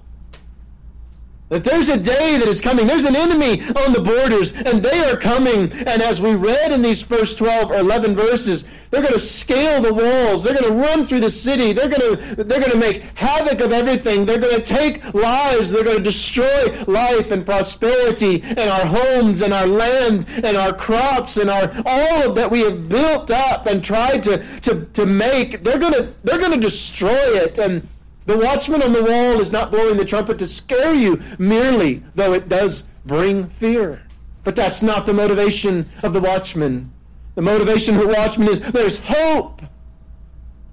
that 1.53 1.63
there's 1.63 1.87
a 1.87 1.97
day 1.97 2.39
that 2.39 2.47
is 2.47 2.59
coming. 2.59 2.87
There's 2.87 3.05
an 3.05 3.15
enemy 3.15 3.61
on 3.85 3.93
the 3.93 4.01
borders, 4.01 4.53
and 4.53 4.81
they 4.81 4.99
are 5.01 5.15
coming. 5.15 5.71
And 5.71 6.01
as 6.01 6.19
we 6.19 6.33
read 6.33 6.71
in 6.71 6.81
these 6.81 7.03
first 7.03 7.37
12 7.37 7.69
or 7.69 7.77
11 7.77 8.15
verses, 8.15 8.65
they're 8.89 9.03
going 9.03 9.13
to 9.13 9.19
scale 9.19 9.79
the 9.79 9.93
walls. 9.93 10.41
They're 10.41 10.55
going 10.55 10.71
to 10.71 10.75
run 10.75 11.05
through 11.05 11.19
the 11.19 11.29
city. 11.29 11.71
They're 11.71 11.89
going 11.89 12.17
to, 12.17 12.43
they're 12.43 12.59
going 12.59 12.71
to 12.71 12.77
make 12.77 13.03
havoc 13.15 13.59
of 13.59 13.71
everything. 13.71 14.25
They're 14.25 14.39
going 14.39 14.55
to 14.55 14.63
take 14.63 15.13
lives. 15.13 15.69
They're 15.69 15.83
going 15.83 15.97
to 15.97 16.03
destroy 16.03 16.83
life 16.87 17.29
and 17.29 17.45
prosperity 17.45 18.41
and 18.41 18.59
our 18.59 18.85
homes 18.87 19.43
and 19.43 19.53
our 19.53 19.67
land 19.67 20.25
and 20.43 20.57
our 20.57 20.73
crops 20.73 21.37
and 21.37 21.51
our 21.51 21.71
all 21.85 22.33
that 22.33 22.49
we 22.49 22.61
have 22.61 22.89
built 22.89 23.29
up 23.29 23.67
and 23.67 23.83
tried 23.83 24.23
to, 24.23 24.43
to, 24.61 24.85
to 24.85 25.05
make. 25.05 25.63
They're 25.63 25.79
going 25.79 25.93
to, 25.93 26.13
they're 26.23 26.39
going 26.39 26.51
to 26.51 26.59
destroy 26.59 27.11
it. 27.13 27.59
And 27.59 27.87
the 28.25 28.37
watchman 28.37 28.81
on 28.81 28.93
the 28.93 29.03
wall 29.03 29.39
is 29.39 29.51
not 29.51 29.71
blowing 29.71 29.97
the 29.97 30.05
trumpet 30.05 30.37
to 30.39 30.47
scare 30.47 30.93
you 30.93 31.21
merely, 31.37 32.03
though 32.15 32.33
it 32.33 32.49
does 32.49 32.85
bring 33.05 33.49
fear. 33.49 34.01
But 34.43 34.55
that's 34.55 34.81
not 34.81 35.05
the 35.05 35.13
motivation 35.13 35.89
of 36.03 36.13
the 36.13 36.21
watchman. 36.21 36.91
The 37.35 37.41
motivation 37.41 37.95
of 37.95 38.01
the 38.01 38.07
watchman 38.07 38.47
is 38.47 38.59
there's 38.59 38.99
hope. 38.99 39.61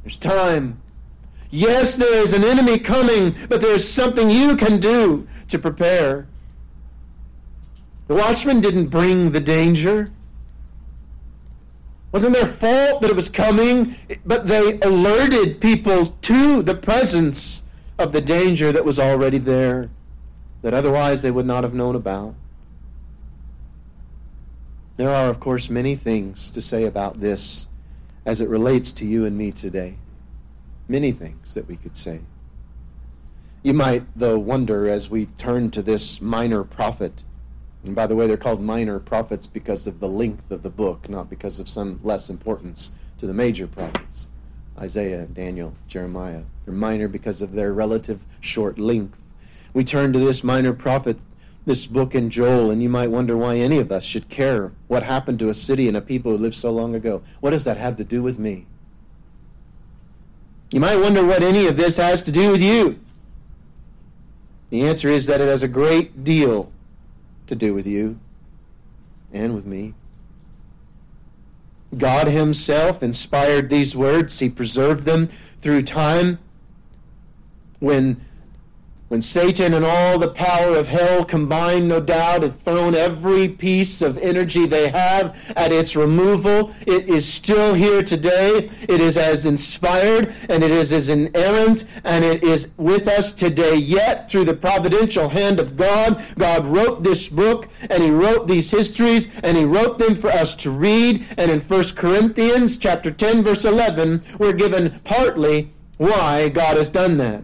There's 0.03 0.17
time. 0.17 0.81
Yes, 1.51 1.97
there 1.97 2.23
is 2.23 2.33
an 2.33 2.45
enemy 2.45 2.79
coming, 2.79 3.35
but 3.49 3.61
there's 3.61 3.89
something 3.89 4.31
you 4.31 4.57
can 4.57 4.79
do 4.79 5.27
to 5.49 5.59
prepare. 5.59 6.29
The 8.07 8.15
watchman 8.15 8.61
didn't 8.61 8.87
bring 8.87 9.33
the 9.33 9.41
danger 9.41 10.11
wasn't 12.13 12.35
their 12.35 12.47
fault 12.47 13.03
that 13.03 13.11
it 13.11 13.17
was 13.17 13.29
coming, 13.29 13.95
but 14.25 14.49
they 14.49 14.81
alerted 14.81 15.61
people 15.61 16.17
to 16.23 16.63
the 16.63 16.75
presence 16.75 17.63
of 17.99 18.13
the 18.13 18.21
danger 18.21 18.73
that 18.73 18.85
was 18.85 18.99
already 18.99 19.39
there, 19.39 19.91
that 20.63 20.75
otherwise 20.75 21.23
they 21.23 21.31
would 21.31 21.47
not 21.47 21.63
have 21.63 21.75
known 21.75 21.95
about. 21.95 22.35
There 24.97 25.11
are, 25.11 25.29
of 25.29 25.41
course, 25.41 25.71
many 25.71 25.97
things 25.97 26.51
to 26.51 26.61
say 26.61 26.85
about 26.85 27.21
this 27.21 27.67
as 28.27 28.41
it 28.41 28.49
relates 28.49 28.93
to 28.93 29.07
you 29.07 29.25
and 29.25 29.37
me 29.39 29.53
today. 29.53 29.97
Many 30.89 31.13
things 31.13 31.55
that 31.55 31.67
we 31.69 31.77
could 31.77 31.97
say. 31.97 32.21
You 33.63 33.73
might, 33.73 34.05
though, 34.17 34.39
wonder 34.39 34.89
as 34.89 35.09
we 35.09 35.27
turn 35.27 35.71
to 35.71 35.83
this 35.83 36.21
minor 36.21 36.65
prophet 36.65 37.25
and 37.85 37.95
by 37.95 38.07
the 38.07 38.15
way, 38.15 38.27
they're 38.27 38.37
called 38.37 38.61
minor 38.61 38.99
prophets 38.99 39.47
because 39.47 39.87
of 39.87 40.01
the 40.01 40.09
length 40.09 40.51
of 40.51 40.63
the 40.63 40.71
book, 40.71 41.09
not 41.09 41.31
because 41.31 41.59
of 41.59 41.69
some 41.69 41.99
less 42.03 42.29
importance 42.29 42.93
to 43.19 43.27
the 43.27 43.35
major 43.35 43.67
prophets 43.67 44.29
Isaiah, 44.79 45.27
Daniel, 45.27 45.75
Jeremiah. 45.89 46.43
They're 46.65 46.73
minor 46.73 47.09
because 47.09 47.43
of 47.43 47.53
their 47.53 47.75
relative 47.75 48.21
short 48.41 48.79
length. 48.79 49.19
We 49.75 49.85
turn 49.85 50.13
to 50.15 50.19
this 50.19 50.43
minor 50.43 50.73
prophet, 50.73 51.19
this 51.67 51.87
book 51.87 52.15
in 52.15 52.31
Joel, 52.31 52.71
and 52.71 52.83
you 52.83 52.89
might 52.89 53.11
wonder 53.11 53.37
why 53.37 53.57
any 53.57 53.79
of 53.79 53.93
us 53.93 54.05
should 54.05 54.31
care 54.31 54.73
what 54.89 55.03
happened 55.03 55.39
to 55.41 55.51
a 55.51 55.55
city 55.55 55.87
and 55.89 55.99
a 55.99 56.01
people 56.01 56.33
who 56.33 56.39
lived 56.39 56.57
so 56.57 56.71
long 56.71 56.95
ago. 56.95 57.23
What 57.41 57.51
does 57.51 57.65
that 57.65 57.77
have 57.77 57.97
to 57.97 58.05
do 58.05 58.23
with 58.23 58.39
me? 58.39 58.67
You 60.71 60.81
might 60.81 60.97
wonder 60.97 61.25
what 61.25 61.43
any 61.43 61.67
of 61.67 61.77
this 61.77 61.99
has 61.99 62.23
to 62.23 62.33
do 62.33 62.51
with 62.51 62.63
you. 62.63 62.99
The 64.71 64.87
answer 64.87 65.09
is 65.09 65.27
that 65.27 65.41
it 65.41 65.49
has 65.49 65.63
a 65.63 65.69
great 65.69 66.25
deal 66.25 66.73
to 67.51 67.57
do 67.57 67.75
with 67.75 67.87
you 67.87 68.19
and 69.33 69.55
with 69.57 69.67
me. 69.67 69.93
God 71.99 72.29
Himself 72.29 73.03
inspired 73.03 73.69
these 73.69 73.97
words, 73.97 74.39
He 74.39 74.49
preserved 74.49 75.05
them 75.05 75.29
through 75.61 75.83
time 75.83 76.39
when 77.81 78.25
when 79.11 79.21
Satan 79.21 79.75
and 79.75 79.85
all 79.85 80.21
the 80.21 80.31
power 80.31 80.77
of 80.77 80.87
hell 80.87 81.25
combined, 81.25 81.89
no 81.89 81.99
doubt, 81.99 82.45
have 82.45 82.61
thrown 82.61 82.95
every 82.95 83.49
piece 83.49 84.03
of 84.03 84.17
energy 84.19 84.67
they 84.67 84.89
have 84.89 85.37
at 85.57 85.73
its 85.73 85.97
removal, 85.97 86.73
it 86.87 87.11
is 87.11 87.27
still 87.27 87.75
here 87.75 88.05
today. 88.05 88.71
It 88.83 89.01
is 89.01 89.19
as 89.19 89.47
inspired 89.47 90.33
and 90.49 90.63
it 90.63 90.71
is 90.71 90.93
as 90.93 91.09
inerrant 91.09 91.87
and 92.05 92.25
it 92.25 92.45
is 92.45 92.69
with 92.77 93.09
us 93.09 93.33
today 93.33 93.75
yet 93.75 94.31
through 94.31 94.45
the 94.45 94.55
providential 94.55 95.29
hand 95.29 95.59
of 95.59 95.77
God. 95.77 96.25
God 96.39 96.65
wrote 96.65 97.03
this 97.03 97.27
book 97.27 97.67
and 97.91 98.05
he 98.05 98.11
wrote 98.11 98.47
these 98.47 98.71
histories 98.71 99.29
and 99.43 99.57
he 99.57 99.65
wrote 99.65 99.99
them 99.99 100.15
for 100.15 100.31
us 100.31 100.55
to 100.55 100.71
read. 100.71 101.27
And 101.37 101.51
in 101.51 101.63
1 101.63 101.85
Corinthians 101.97 102.77
chapter 102.77 103.11
10 103.11 103.43
verse 103.43 103.65
11, 103.65 104.25
we're 104.39 104.53
given 104.53 105.01
partly 105.03 105.73
why 105.97 106.49
God 106.49 106.77
has 106.77 106.89
done 106.89 107.19
that. 107.19 107.43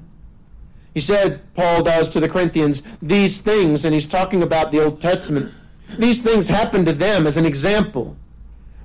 He 0.97 1.03
said, 1.03 1.43
Paul 1.53 1.83
does 1.83 2.09
to 2.09 2.21
the 2.21 2.29
Corinthians, 2.29 2.83
these 3.03 3.43
things, 3.43 3.85
and 3.85 3.93
he's 3.93 4.07
talking 4.07 4.43
about 4.43 4.73
the 4.73 4.83
Old 4.83 4.99
Testament, 4.99 5.53
these 5.99 6.23
things 6.23 6.49
happened 6.49 6.87
to 6.87 6.95
them 6.95 7.27
as 7.27 7.37
an 7.37 7.45
example. 7.45 8.17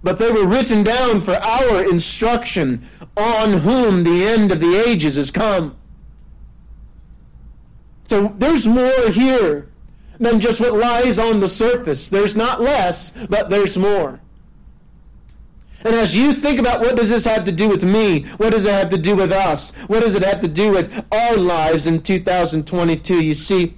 But 0.04 0.19
they 0.19 0.30
were 0.30 0.45
written 0.45 0.84
down 0.84 1.21
for 1.21 1.36
our 1.36 1.89
instruction, 1.89 2.86
on 3.15 3.54
whom 3.54 4.04
the 4.04 4.26
end 4.28 4.52
of 4.52 4.60
the 4.60 4.76
ages 4.76 5.15
has 5.15 5.32
come. 5.32 5.78
So 8.08 8.36
there's 8.38 8.67
more 8.67 9.10
here 9.10 9.69
than 10.19 10.41
just 10.41 10.60
what 10.60 10.74
lies 10.74 11.17
on 11.17 11.39
the 11.39 11.47
surface. 11.47 12.10
There's 12.10 12.36
not 12.36 12.60
less, 12.60 13.13
but 13.30 13.50
there's 13.50 13.78
more. 13.78 14.19
And 15.84 15.96
as 15.96 16.15
you 16.15 16.34
think 16.34 16.60
about 16.60 16.80
what 16.80 16.96
does 16.96 17.10
this 17.10 17.26
have 17.26 17.44
to 17.46 17.52
do 17.52 17.67
with 17.67 17.84
me? 17.84 18.24
What 18.38 18.52
does 18.52 18.65
it 18.65 18.74
have 18.74 18.89
to 18.89 18.98
do 18.98 19.15
with 19.15 19.32
us? 19.32 19.72
What 19.88 20.02
does 20.02 20.15
it 20.15 20.24
have 20.24 20.39
to 20.41 20.48
do 20.48 20.72
with 20.72 21.06
our 21.12 21.38
lives 21.38 21.88
in 21.88 22.02
2022? 22.02 23.24
You 23.24 23.34
see, 23.34 23.78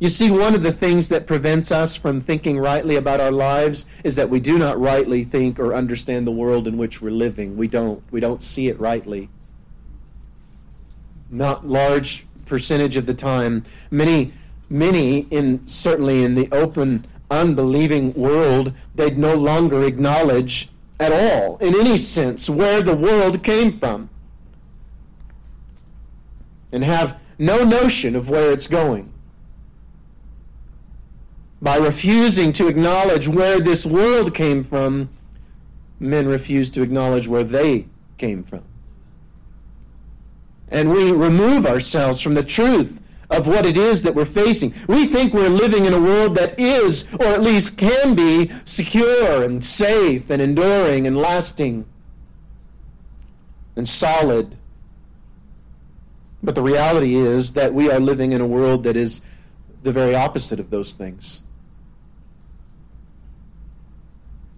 you 0.00 0.08
see 0.08 0.30
one 0.30 0.54
of 0.54 0.62
the 0.62 0.72
things 0.72 1.08
that 1.08 1.26
prevents 1.26 1.70
us 1.70 1.96
from 1.96 2.20
thinking 2.20 2.58
rightly 2.58 2.96
about 2.96 3.20
our 3.20 3.30
lives 3.30 3.86
is 4.04 4.16
that 4.16 4.28
we 4.28 4.40
do 4.40 4.58
not 4.58 4.80
rightly 4.80 5.24
think 5.24 5.58
or 5.58 5.74
understand 5.74 6.26
the 6.26 6.32
world 6.32 6.66
in 6.66 6.76
which 6.76 7.00
we're 7.00 7.10
living. 7.10 7.56
We 7.56 7.68
don't. 7.68 8.02
We 8.10 8.20
don't 8.20 8.42
see 8.42 8.68
it 8.68 8.78
rightly. 8.80 9.28
Not 11.30 11.66
large 11.66 12.26
percentage 12.46 12.96
of 12.96 13.06
the 13.06 13.14
time. 13.14 13.64
Many 13.90 14.32
many 14.70 15.20
in 15.30 15.66
certainly 15.66 16.24
in 16.24 16.34
the 16.34 16.48
open 16.52 17.06
unbelieving 17.30 18.12
world, 18.14 18.72
they'd 18.94 19.18
no 19.18 19.34
longer 19.34 19.84
acknowledge 19.84 20.68
at 21.00 21.12
all, 21.12 21.58
in 21.58 21.74
any 21.74 21.98
sense, 21.98 22.50
where 22.50 22.82
the 22.82 22.96
world 22.96 23.42
came 23.42 23.78
from, 23.78 24.10
and 26.72 26.84
have 26.84 27.18
no 27.38 27.64
notion 27.64 28.16
of 28.16 28.28
where 28.28 28.50
it's 28.50 28.66
going. 28.66 29.12
By 31.62 31.76
refusing 31.76 32.52
to 32.54 32.66
acknowledge 32.66 33.28
where 33.28 33.60
this 33.60 33.86
world 33.86 34.34
came 34.34 34.64
from, 34.64 35.08
men 36.00 36.26
refuse 36.26 36.70
to 36.70 36.82
acknowledge 36.82 37.26
where 37.26 37.44
they 37.44 37.86
came 38.16 38.44
from. 38.44 38.62
And 40.70 40.90
we 40.90 41.12
remove 41.12 41.66
ourselves 41.66 42.20
from 42.20 42.34
the 42.34 42.44
truth 42.44 43.00
of 43.30 43.46
what 43.46 43.66
it 43.66 43.76
is 43.76 44.02
that 44.02 44.14
we're 44.14 44.24
facing. 44.24 44.74
We 44.86 45.06
think 45.06 45.34
we're 45.34 45.48
living 45.48 45.84
in 45.84 45.92
a 45.92 46.00
world 46.00 46.34
that 46.36 46.58
is, 46.58 47.04
or 47.20 47.26
at 47.26 47.42
least 47.42 47.76
can 47.76 48.14
be, 48.14 48.50
secure 48.64 49.42
and 49.42 49.62
safe 49.62 50.30
and 50.30 50.40
enduring 50.40 51.06
and 51.06 51.16
lasting 51.16 51.84
and 53.76 53.88
solid. 53.88 54.56
But 56.42 56.54
the 56.54 56.62
reality 56.62 57.16
is 57.16 57.52
that 57.52 57.74
we 57.74 57.90
are 57.90 58.00
living 58.00 58.32
in 58.32 58.40
a 58.40 58.46
world 58.46 58.84
that 58.84 58.96
is 58.96 59.20
the 59.82 59.92
very 59.92 60.14
opposite 60.14 60.58
of 60.58 60.70
those 60.70 60.94
things. 60.94 61.42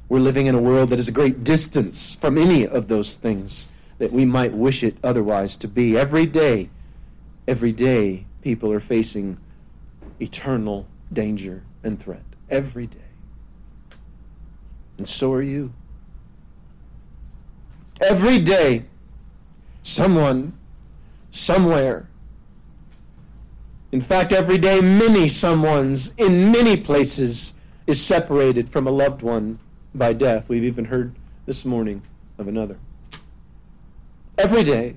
We're 0.08 0.20
living 0.20 0.46
in 0.46 0.54
a 0.54 0.60
world 0.60 0.90
that 0.90 0.98
is 0.98 1.08
a 1.08 1.12
great 1.12 1.44
distance 1.44 2.14
from 2.14 2.36
any 2.36 2.66
of 2.66 2.88
those 2.88 3.16
things 3.16 3.68
that 3.98 4.12
we 4.12 4.24
might 4.24 4.52
wish 4.52 4.82
it 4.82 4.96
otherwise 5.04 5.56
to 5.56 5.68
be. 5.68 5.96
Every 5.96 6.26
day, 6.26 6.68
every 7.46 7.72
day, 7.72 8.26
people 8.42 8.72
are 8.72 8.80
facing 8.80 9.38
eternal 10.20 10.86
danger 11.12 11.62
and 11.82 12.00
threat 12.02 12.22
every 12.50 12.86
day. 12.86 12.98
And 14.98 15.08
so 15.08 15.32
are 15.32 15.42
you. 15.42 15.72
Every 18.00 18.38
day, 18.38 18.84
someone, 19.82 20.52
somewhere, 21.30 22.08
in 23.92 24.00
fact, 24.00 24.32
every 24.32 24.58
day, 24.58 24.80
many 24.80 25.26
someones 25.26 26.12
in 26.16 26.52
many 26.52 26.76
places 26.76 27.54
is 27.86 28.00
separated 28.04 28.70
from 28.70 28.86
a 28.86 28.90
loved 28.90 29.22
one 29.22 29.58
by 29.94 30.12
death. 30.12 30.48
We've 30.48 30.64
even 30.64 30.84
heard 30.84 31.14
this 31.46 31.64
morning 31.64 32.02
of 32.38 32.46
another. 32.46 32.78
Every 34.38 34.62
day. 34.62 34.96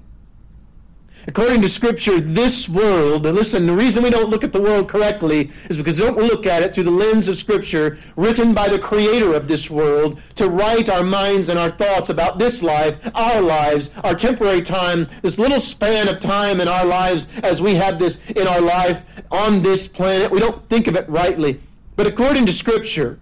According 1.26 1.62
to 1.62 1.70
Scripture, 1.70 2.20
this 2.20 2.68
world, 2.68 3.26
and 3.26 3.36
listen, 3.36 3.66
the 3.66 3.74
reason 3.74 4.04
we 4.04 4.10
don't 4.10 4.30
look 4.30 4.44
at 4.44 4.52
the 4.52 4.62
world 4.62 4.90
correctly 4.90 5.52
is 5.70 5.78
because 5.78 5.96
we 5.96 6.06
don't 6.06 6.18
look 6.18 6.46
at 6.46 6.62
it 6.64 6.74
through 6.74 6.84
the 6.84 6.92
lens 6.92 7.30
of 7.30 7.38
Scripture 7.38 7.98
written 8.18 8.54
by 8.54 8.68
the 8.68 8.78
Creator 8.78 9.34
of 9.34 9.48
this 9.48 9.70
world 9.70 10.20
to 10.36 10.50
right 10.50 10.90
our 10.90 11.04
minds 11.04 11.48
and 11.48 11.58
our 11.58 11.72
thoughts 11.72 12.10
about 12.10 12.40
this 12.40 12.62
life, 12.62 13.10
our 13.16 13.42
lives, 13.42 13.90
our 14.04 14.14
temporary 14.14 14.62
time, 14.62 15.08
this 15.22 15.40
little 15.40 15.62
span 15.62 16.10
of 16.10 16.20
time 16.20 16.60
in 16.60 16.68
our 16.68 16.86
lives 16.86 17.28
as 17.44 17.62
we 17.62 17.74
have 17.74 18.00
this 18.00 18.18
in 18.36 18.46
our 18.46 18.62
life 18.62 19.02
on 19.32 19.64
this 19.64 19.88
planet. 19.88 20.30
We 20.30 20.42
don't 20.42 20.68
think 20.68 20.88
of 20.88 20.98
it 20.98 21.08
rightly. 21.08 21.62
But 21.96 22.08
according 22.08 22.48
to 22.48 22.54
Scripture, 22.54 23.18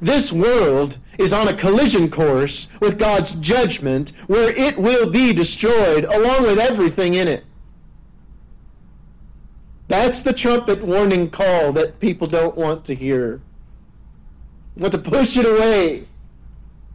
this 0.00 0.32
world 0.32 0.98
is 1.18 1.32
on 1.32 1.48
a 1.48 1.56
collision 1.56 2.10
course 2.10 2.68
with 2.80 2.98
God's 2.98 3.34
judgment 3.34 4.12
where 4.26 4.50
it 4.50 4.78
will 4.78 5.10
be 5.10 5.32
destroyed 5.32 6.04
along 6.04 6.42
with 6.42 6.58
everything 6.58 7.14
in 7.14 7.28
it. 7.28 7.44
That's 9.88 10.22
the 10.22 10.32
trumpet 10.32 10.82
warning 10.82 11.30
call 11.30 11.72
that 11.72 12.00
people 12.00 12.26
don't 12.26 12.56
want 12.56 12.84
to 12.86 12.94
hear. 12.94 13.40
Want 14.76 14.92
to 14.92 14.98
push 14.98 15.36
it 15.36 15.46
away. 15.46 16.07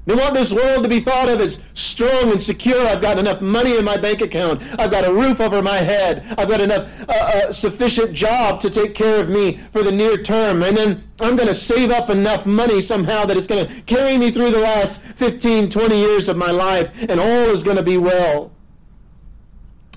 They 0.05 0.15
want 0.15 0.33
this 0.33 0.51
world 0.51 0.83
to 0.83 0.89
be 0.89 0.99
thought 0.99 1.29
of 1.29 1.39
as 1.39 1.61
strong 1.75 2.31
and 2.31 2.41
secure. 2.41 2.85
I've 2.87 3.01
got 3.01 3.19
enough 3.19 3.39
money 3.39 3.77
in 3.77 3.85
my 3.85 3.95
bank 3.95 4.21
account. 4.21 4.61
I've 4.77 4.91
got 4.91 5.07
a 5.07 5.13
roof 5.13 5.39
over 5.39 5.61
my 5.61 5.77
head. 5.77 6.25
I've 6.37 6.49
got 6.49 6.59
enough 6.59 6.89
uh, 7.07 7.13
uh, 7.13 7.53
sufficient 7.53 8.13
job 8.13 8.59
to 8.61 8.69
take 8.69 8.95
care 8.95 9.21
of 9.21 9.29
me 9.29 9.57
for 9.71 9.81
the 9.81 9.93
near 9.93 10.21
term. 10.21 10.61
And 10.61 10.75
then 10.75 11.03
I'm 11.21 11.37
going 11.37 11.47
to 11.47 11.55
save 11.55 11.89
up 11.89 12.09
enough 12.09 12.45
money 12.45 12.81
somehow 12.81 13.25
that 13.25 13.37
it's 13.37 13.47
going 13.47 13.65
to 13.65 13.81
carry 13.83 14.17
me 14.17 14.29
through 14.29 14.51
the 14.51 14.59
last 14.59 14.99
15, 15.01 15.69
20 15.69 15.97
years 15.97 16.27
of 16.27 16.35
my 16.35 16.51
life, 16.51 16.91
and 17.07 17.19
all 17.19 17.49
is 17.49 17.63
going 17.63 17.77
to 17.77 17.83
be 17.83 17.97
well. 17.97 18.51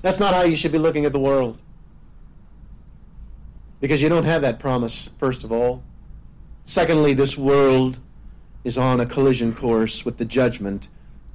That's 0.02 0.20
not 0.20 0.34
how 0.34 0.42
you 0.42 0.54
should 0.54 0.72
be 0.72 0.78
looking 0.78 1.04
at 1.04 1.12
the 1.12 1.18
world. 1.18 1.58
Because 3.80 4.00
you 4.00 4.08
don't 4.08 4.24
have 4.24 4.42
that 4.42 4.60
promise, 4.60 5.10
first 5.18 5.42
of 5.42 5.50
all. 5.50 5.82
Secondly, 6.62 7.12
this 7.12 7.36
world 7.36 7.98
is 8.66 8.76
on 8.76 8.98
a 8.98 9.06
collision 9.06 9.54
course 9.54 10.04
with 10.04 10.16
the 10.16 10.24
judgment 10.24 10.88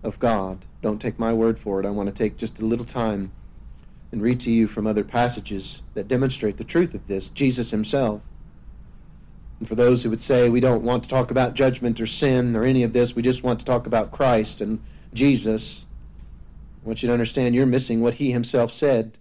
of 0.04 0.20
God. 0.20 0.66
Don't 0.82 1.00
take 1.00 1.18
my 1.18 1.32
word 1.32 1.58
for 1.58 1.80
it. 1.80 1.86
I 1.86 1.90
want 1.90 2.08
to 2.08 2.14
take 2.14 2.36
just 2.36 2.60
a 2.60 2.66
little 2.66 2.84
time 2.84 3.32
and 4.12 4.22
read 4.22 4.42
to 4.42 4.52
you 4.52 4.68
from 4.68 4.86
other 4.86 5.06
passages 5.06 5.82
that 5.94 6.10
demonstrate 6.10 6.58
the 6.58 6.66
truth 6.66 6.94
of 6.94 7.08
this. 7.08 7.30
Jesus 7.30 7.72
himself. 7.72 8.22
And 9.60 9.70
for 9.70 9.76
those 9.76 10.04
who 10.04 10.10
would 10.10 10.22
say 10.22 10.50
we 10.50 10.60
don't 10.60 10.84
want 10.84 11.04
to 11.04 11.10
talk 11.10 11.32
about 11.32 11.54
judgment 11.54 12.02
or 12.02 12.06
sin 12.06 12.54
or 12.54 12.66
any 12.66 12.84
of 12.84 12.92
this, 12.92 13.16
we 13.16 13.22
just 13.22 13.44
want 13.44 13.60
to 13.60 13.66
talk 13.66 13.88
about 13.88 14.12
Christ 14.12 14.60
and 14.60 14.84
Jesus, 15.14 15.86
I 16.84 16.88
want 16.88 17.02
you 17.02 17.08
to 17.08 17.14
understand 17.14 17.56
you're 17.56 17.66
missing 17.66 18.02
what 18.02 18.16
he 18.16 18.34
himself 18.34 18.74
said. 18.74 19.18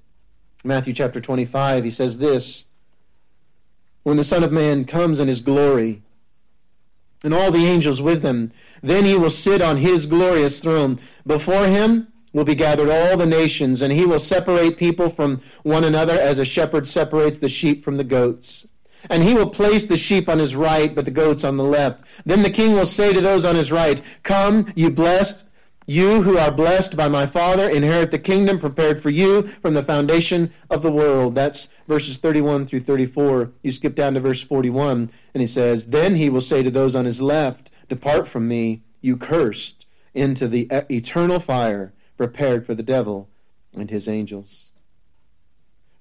Matthew 0.64 0.94
chapter 0.94 1.20
25, 1.20 1.84
he 1.84 1.92
says 1.92 2.18
this 2.18 2.64
When 4.02 4.16
the 4.16 4.24
Son 4.24 4.42
of 4.42 4.50
Man 4.50 4.84
comes 4.84 5.20
in 5.20 5.28
his 5.28 5.40
glory, 5.40 6.02
and 7.22 7.34
all 7.34 7.50
the 7.50 7.66
angels 7.66 8.00
with 8.00 8.22
him. 8.22 8.52
Then 8.82 9.04
he 9.04 9.16
will 9.16 9.30
sit 9.30 9.60
on 9.62 9.76
his 9.76 10.06
glorious 10.06 10.60
throne. 10.60 10.98
Before 11.26 11.66
him 11.66 12.08
will 12.32 12.44
be 12.44 12.54
gathered 12.54 12.88
all 12.88 13.16
the 13.16 13.26
nations, 13.26 13.82
and 13.82 13.92
he 13.92 14.06
will 14.06 14.18
separate 14.18 14.76
people 14.76 15.10
from 15.10 15.42
one 15.62 15.84
another 15.84 16.18
as 16.18 16.38
a 16.38 16.44
shepherd 16.44 16.88
separates 16.88 17.38
the 17.38 17.48
sheep 17.48 17.84
from 17.84 17.96
the 17.96 18.04
goats. 18.04 18.66
And 19.08 19.22
he 19.22 19.34
will 19.34 19.48
place 19.48 19.86
the 19.86 19.96
sheep 19.96 20.28
on 20.28 20.38
his 20.38 20.54
right, 20.54 20.94
but 20.94 21.06
the 21.06 21.10
goats 21.10 21.42
on 21.42 21.56
the 21.56 21.64
left. 21.64 22.04
Then 22.26 22.42
the 22.42 22.50
king 22.50 22.74
will 22.74 22.86
say 22.86 23.12
to 23.12 23.20
those 23.20 23.44
on 23.44 23.56
his 23.56 23.72
right, 23.72 24.02
Come, 24.22 24.72
you 24.76 24.90
blessed 24.90 25.46
you 25.86 26.22
who 26.22 26.38
are 26.38 26.50
blessed 26.50 26.96
by 26.96 27.08
my 27.08 27.26
Father, 27.26 27.68
inherit 27.68 28.10
the 28.10 28.18
kingdom 28.18 28.58
prepared 28.58 29.02
for 29.02 29.10
you 29.10 29.48
from 29.62 29.74
the 29.74 29.82
foundation 29.82 30.52
of 30.68 30.82
the 30.82 30.92
world. 30.92 31.34
That's 31.34 31.68
verses 31.88 32.18
31 32.18 32.66
through 32.66 32.80
34. 32.80 33.50
You 33.62 33.72
skip 33.72 33.94
down 33.94 34.14
to 34.14 34.20
verse 34.20 34.42
41, 34.42 35.10
and 35.34 35.40
he 35.40 35.46
says, 35.46 35.86
Then 35.86 36.14
he 36.14 36.30
will 36.30 36.40
say 36.40 36.62
to 36.62 36.70
those 36.70 36.94
on 36.94 37.04
his 37.04 37.20
left, 37.20 37.70
Depart 37.88 38.28
from 38.28 38.46
me, 38.46 38.82
you 39.00 39.16
cursed, 39.16 39.86
into 40.14 40.48
the 40.48 40.68
eternal 40.90 41.40
fire 41.40 41.92
prepared 42.16 42.66
for 42.66 42.74
the 42.74 42.82
devil 42.82 43.28
and 43.72 43.90
his 43.90 44.08
angels. 44.08 44.70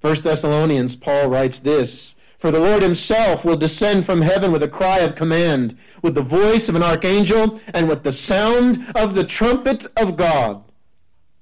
1 0.01 0.21
Thessalonians, 0.21 0.95
Paul 0.95 1.29
writes 1.29 1.59
this 1.59 2.15
For 2.39 2.51
the 2.51 2.59
Lord 2.59 2.81
himself 2.81 3.43
will 3.43 3.57
descend 3.57 4.05
from 4.05 4.21
heaven 4.21 4.53
with 4.53 4.63
a 4.63 4.67
cry 4.69 4.99
of 4.99 5.13
command, 5.13 5.77
with 6.01 6.15
the 6.15 6.21
voice 6.21 6.69
of 6.69 6.75
an 6.75 6.83
archangel, 6.83 7.59
and 7.73 7.89
with 7.89 8.03
the 8.03 8.13
sound 8.13 8.79
of 8.95 9.13
the 9.13 9.25
trumpet 9.25 9.85
of 9.97 10.15
God. 10.15 10.63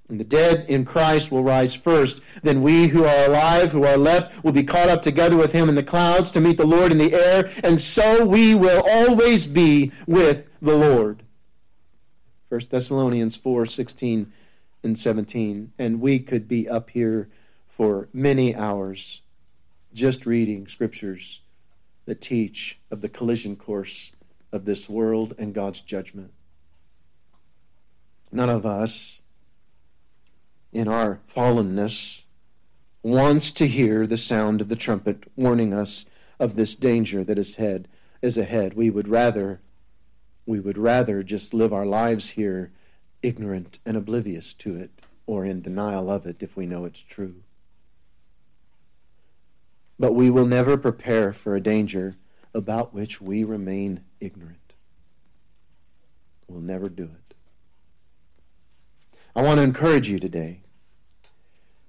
And 0.10 0.20
the 0.20 0.24
dead 0.24 0.66
in 0.68 0.86
Christ 0.86 1.32
will 1.32 1.44
rise 1.44 1.76
first. 1.76 2.22
Then 2.42 2.64
we 2.64 2.88
who 2.88 3.06
are 3.06 3.26
alive, 3.26 3.72
who 3.72 3.84
are 3.84 3.98
left, 3.98 4.44
will 4.44 4.52
be 4.52 4.64
caught 4.64 4.90
up 4.90 5.04
together 5.04 5.38
with 5.38 5.52
him 5.52 5.70
in 5.70 5.76
the 5.76 5.84
clouds 5.84 6.32
to 6.32 6.42
meet 6.42 6.58
the 6.58 6.66
Lord 6.66 6.92
in 6.92 6.98
the 6.98 7.14
air, 7.14 7.52
and 7.64 7.80
so 7.80 8.26
we 8.26 8.56
will 8.56 8.84
always 8.90 9.46
be 9.46 9.92
with 10.08 10.48
the 10.64 10.76
Lord. 10.76 11.22
1 12.50 12.62
Thessalonians 12.72 13.36
4 13.36 13.68
16 13.68 14.34
and 14.82 14.98
17. 14.98 15.74
And 15.78 16.02
we 16.02 16.18
could 16.18 16.48
be 16.48 16.68
up 16.68 16.90
here 16.90 17.30
for 17.68 18.08
many 18.14 18.56
hours 18.56 19.22
just 19.98 20.28
reading 20.28 20.68
scriptures 20.68 21.42
that 22.06 22.22
teach 22.22 22.78
of 22.92 23.02
the 23.02 23.10
collision 23.10 23.56
course 23.56 24.12
of 24.52 24.64
this 24.64 24.88
world 24.88 25.34
and 25.40 25.56
God's 25.56 25.82
judgment. 25.82 26.32
None 28.32 28.50
of 28.50 28.64
us, 28.64 29.22
in 30.72 30.88
our 30.88 31.20
fallenness, 31.36 32.22
wants 33.02 33.50
to 33.52 33.68
hear 33.68 34.06
the 34.06 34.18
sound 34.18 34.62
of 34.62 34.70
the 34.70 34.76
trumpet 34.76 35.24
warning 35.36 35.74
us 35.74 36.06
of 36.40 36.56
this 36.56 36.76
danger 36.76 37.24
that 37.24 37.40
is 37.40 37.58
ahead. 37.58 37.88
Is 38.22 38.38
ahead. 38.38 38.76
We 38.76 38.92
would 38.92 39.08
rather, 39.08 39.62
we 40.46 40.60
would 40.60 40.78
rather 40.78 41.24
just 41.24 41.56
live 41.56 41.74
our 41.74 41.86
lives 41.86 42.30
here 42.30 42.72
ignorant 43.24 43.80
and 43.86 43.98
oblivious 43.98 44.54
to 44.56 44.76
it, 44.76 44.92
or 45.26 45.44
in 45.44 45.62
denial 45.62 46.12
of 46.12 46.28
it 46.28 46.44
if 46.44 46.56
we 46.56 46.68
know 46.68 46.86
it's 46.86 47.02
true. 47.02 47.36
But 50.00 50.14
we 50.14 50.30
will 50.30 50.46
never 50.46 50.78
prepare 50.78 51.34
for 51.34 51.56
a 51.56 51.62
danger 51.62 52.16
about 52.54 52.94
which 52.94 53.20
we 53.22 53.44
remain 53.44 54.02
ignorant. 54.20 54.74
We'll 56.48 56.62
never 56.62 56.90
do 56.90 57.04
it. 57.04 57.34
I 59.36 59.42
want 59.42 59.58
to 59.58 59.64
encourage 59.64 60.10
you 60.10 60.20
today 60.20 60.62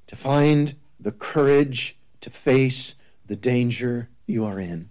to 0.06 0.16
find 0.16 0.74
the 1.00 1.12
courage 1.12 1.96
to 2.20 2.30
face 2.30 2.94
the 3.26 3.36
danger 3.36 4.08
you 4.26 4.44
are 4.44 4.58
in. 4.58 4.90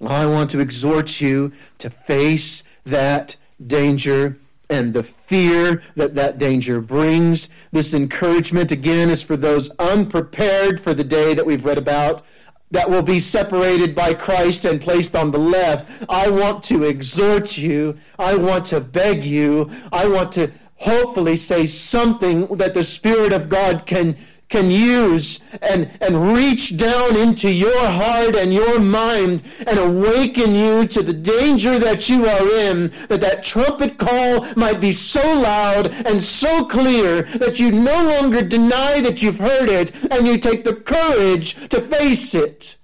I 0.00 0.26
want 0.26 0.50
to 0.50 0.60
exhort 0.60 1.20
you 1.20 1.52
to 1.78 1.88
face 1.88 2.62
that 2.84 3.36
danger 3.64 4.38
and 4.70 4.92
the 4.92 5.02
fear 5.02 5.82
that 5.94 6.14
that 6.14 6.38
danger 6.38 6.80
brings. 6.80 7.48
This 7.72 7.94
encouragement, 7.94 8.72
again, 8.72 9.10
is 9.10 9.22
for 9.22 9.36
those 9.36 9.70
unprepared 9.78 10.80
for 10.80 10.94
the 10.94 11.04
day 11.04 11.34
that 11.34 11.46
we've 11.46 11.64
read 11.64 11.78
about 11.78 12.22
that 12.70 12.90
will 12.90 13.02
be 13.02 13.20
separated 13.20 13.94
by 13.94 14.12
Christ 14.12 14.64
and 14.64 14.80
placed 14.80 15.14
on 15.14 15.30
the 15.30 15.38
left. 15.38 16.04
I 16.08 16.28
want 16.28 16.64
to 16.64 16.82
exhort 16.82 17.56
you. 17.56 17.96
I 18.18 18.34
want 18.34 18.66
to 18.66 18.80
beg 18.80 19.24
you. 19.24 19.70
I 19.92 20.08
want 20.08 20.32
to 20.32 20.50
hopefully 20.74 21.36
say 21.36 21.64
something 21.64 22.46
that 22.56 22.74
the 22.74 22.84
Spirit 22.84 23.32
of 23.32 23.48
God 23.48 23.86
can 23.86 24.16
can 24.48 24.70
use 24.70 25.40
and, 25.62 25.90
and 26.00 26.32
reach 26.32 26.76
down 26.76 27.16
into 27.16 27.50
your 27.50 27.86
heart 27.86 28.36
and 28.36 28.54
your 28.54 28.78
mind 28.78 29.42
and 29.66 29.78
awaken 29.78 30.54
you 30.54 30.86
to 30.86 31.02
the 31.02 31.12
danger 31.12 31.78
that 31.78 32.08
you 32.08 32.26
are 32.26 32.48
in, 32.48 32.92
that 33.08 33.20
that 33.20 33.42
trumpet 33.44 33.98
call 33.98 34.46
might 34.54 34.80
be 34.80 34.92
so 34.92 35.40
loud 35.40 35.88
and 36.06 36.22
so 36.22 36.64
clear 36.64 37.22
that 37.22 37.58
you 37.58 37.72
no 37.72 38.04
longer 38.08 38.42
deny 38.42 39.00
that 39.00 39.22
you've 39.22 39.38
heard 39.38 39.68
it 39.68 39.92
and 40.12 40.26
you 40.26 40.38
take 40.38 40.64
the 40.64 40.74
courage 40.74 41.68
to 41.68 41.80
face 41.80 42.34
it 42.34 42.76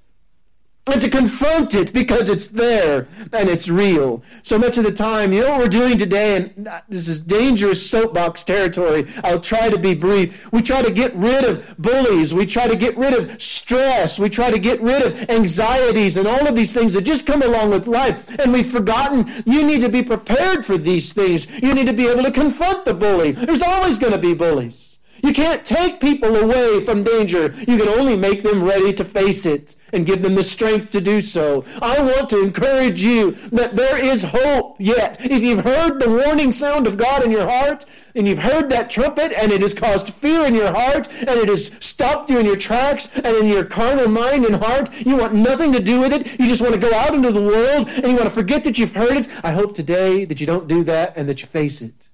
and 0.87 1.01
to 1.01 1.09
confront 1.09 1.77
it 1.77 1.93
because 1.93 2.29
it's 2.29 2.49
there 2.49 3.07
and 3.33 3.49
it's 3.49 3.69
real. 3.69 4.23
So 4.43 4.59
much 4.59 4.79
of 4.79 4.85
the 4.85 4.91
time, 4.93 5.33
you 5.33 5.43
know 5.43 5.51
what 5.51 5.61
we're 5.61 5.69
doing 5.69 5.97
today, 5.97 6.37
and 6.37 6.69
this 6.89 7.07
is 7.07 7.21
dangerous 7.21 7.89
soapbox 7.89 8.43
territory. 8.43 9.07
I'll 9.23 9.41
try 9.41 9.71
to 9.71 9.79
be 9.79 9.95
brief. 9.95 10.51
We 10.51 10.61
try 10.61 10.83
to 10.83 10.91
get 10.91 11.15
rid 11.15 11.45
of 11.45 11.77
bullies. 11.79 12.35
We 12.35 12.47
try 12.47 12.67
to 12.67 12.75
get 12.75 12.97
rid 12.97 13.15
of 13.15 13.41
stress. 13.41 14.19
We 14.19 14.29
try 14.29 14.51
to 14.51 14.59
get 14.59 14.81
rid 14.81 15.03
of 15.03 15.31
anxieties 15.31 16.17
and 16.17 16.27
all 16.27 16.49
of 16.49 16.57
these 16.57 16.75
things 16.75 16.95
that 16.95 17.03
just 17.03 17.27
come 17.27 17.43
along 17.43 17.71
with 17.71 17.87
life. 17.87 18.19
And 18.41 18.53
we've 18.53 18.71
forgotten 18.71 19.31
you 19.47 19.65
need 19.65 19.83
to 19.83 19.89
be 19.89 20.03
prepared 20.03 20.67
for 20.67 20.77
these 20.77 21.13
things. 21.13 21.47
You 21.63 21.75
need 21.75 21.87
to 21.87 21.93
be 21.93 22.09
able 22.09 22.25
to 22.25 22.33
confront 22.33 22.85
the 22.85 22.95
bully. 22.95 23.33
There's 23.33 23.63
always 23.63 24.01
going 24.01 24.13
to 24.13 24.19
be 24.19 24.35
bullies. 24.35 24.92
You 25.23 25.33
can't 25.33 25.65
take 25.65 26.01
people 26.01 26.35
away 26.35 26.81
from 26.81 27.05
danger. 27.05 27.55
You 27.61 27.79
can 27.79 27.89
only 27.89 28.17
make 28.17 28.43
them 28.43 28.65
ready 28.65 28.93
to 28.95 29.05
face 29.05 29.47
it 29.47 29.77
and 29.93 30.05
give 30.05 30.21
them 30.21 30.35
the 30.35 30.43
strength 30.43 30.91
to 30.91 31.01
do 31.01 31.23
so. 31.23 31.65
I 31.81 32.03
want 32.03 32.29
to 32.31 32.43
encourage 32.43 33.05
you 33.05 33.33
that 33.53 33.77
there 33.77 34.03
is 34.03 34.25
hope 34.25 34.77
yet. 34.81 35.19
If 35.21 35.43
you've 35.43 35.65
heard 35.65 36.01
the 36.01 36.11
warning 36.11 36.51
sound 36.51 36.89
of 36.89 36.97
God 36.97 37.23
in 37.25 37.31
your 37.31 37.49
heart, 37.49 37.87
and 38.17 38.27
you've 38.27 38.41
heard 38.41 38.69
that 38.71 38.91
trumpet, 38.91 39.33
and 39.33 39.53
it 39.53 39.63
has 39.63 39.75
caused 39.75 40.13
fear 40.13 40.45
in 40.45 40.57
your 40.57 40.73
heart, 40.73 41.09
and 41.21 41.31
it 41.31 41.49
has 41.49 41.71
stopped 41.79 42.29
you 42.29 42.39
in 42.41 42.47
your 42.47 42.57
tracks, 42.57 43.09
and 43.15 43.37
in 43.37 43.47
your 43.47 43.65
carnal 43.65 44.09
mind 44.09 44.45
and 44.45 44.57
heart, 44.57 44.93
you 45.07 45.17
want 45.17 45.35
nothing 45.35 45.73
to 45.73 45.81
do 45.81 46.01
with 46.01 46.13
it. 46.13 46.27
You 46.41 46.49
just 46.49 46.61
want 46.61 46.75
to 46.75 46.81
go 46.81 46.93
out 46.93 47.15
into 47.15 47.31
the 47.31 47.41
world, 47.41 47.89
and 47.89 48.09
you 48.09 48.17
want 48.17 48.25
to 48.25 48.31
forget 48.31 48.65
that 48.65 48.77
you've 48.77 48.95
heard 48.95 49.17
it. 49.17 49.29
I 49.45 49.53
hope 49.53 49.73
today 49.75 50.25
that 50.25 50.41
you 50.41 50.47
don't 50.49 50.67
do 50.67 50.83
that 50.85 51.17
and 51.17 51.29
that 51.29 51.43
you 51.43 51.47
face 51.47 51.81
it, 51.81 52.09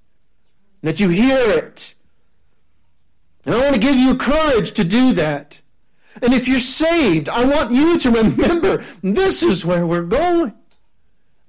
that 0.82 1.00
you 1.00 1.08
hear 1.08 1.38
it 1.38 1.94
and 3.48 3.56
I 3.56 3.60
want 3.60 3.76
to 3.76 3.80
give 3.80 3.96
you 3.96 4.14
courage 4.14 4.72
to 4.72 4.84
do 4.84 5.14
that. 5.14 5.58
And 6.20 6.34
if 6.34 6.46
you're 6.46 6.60
saved, 6.60 7.30
I 7.30 7.46
want 7.46 7.72
you 7.72 7.98
to 7.98 8.10
remember 8.10 8.84
this 9.02 9.42
is 9.42 9.64
where 9.64 9.86
we're 9.86 10.02
going. 10.02 10.52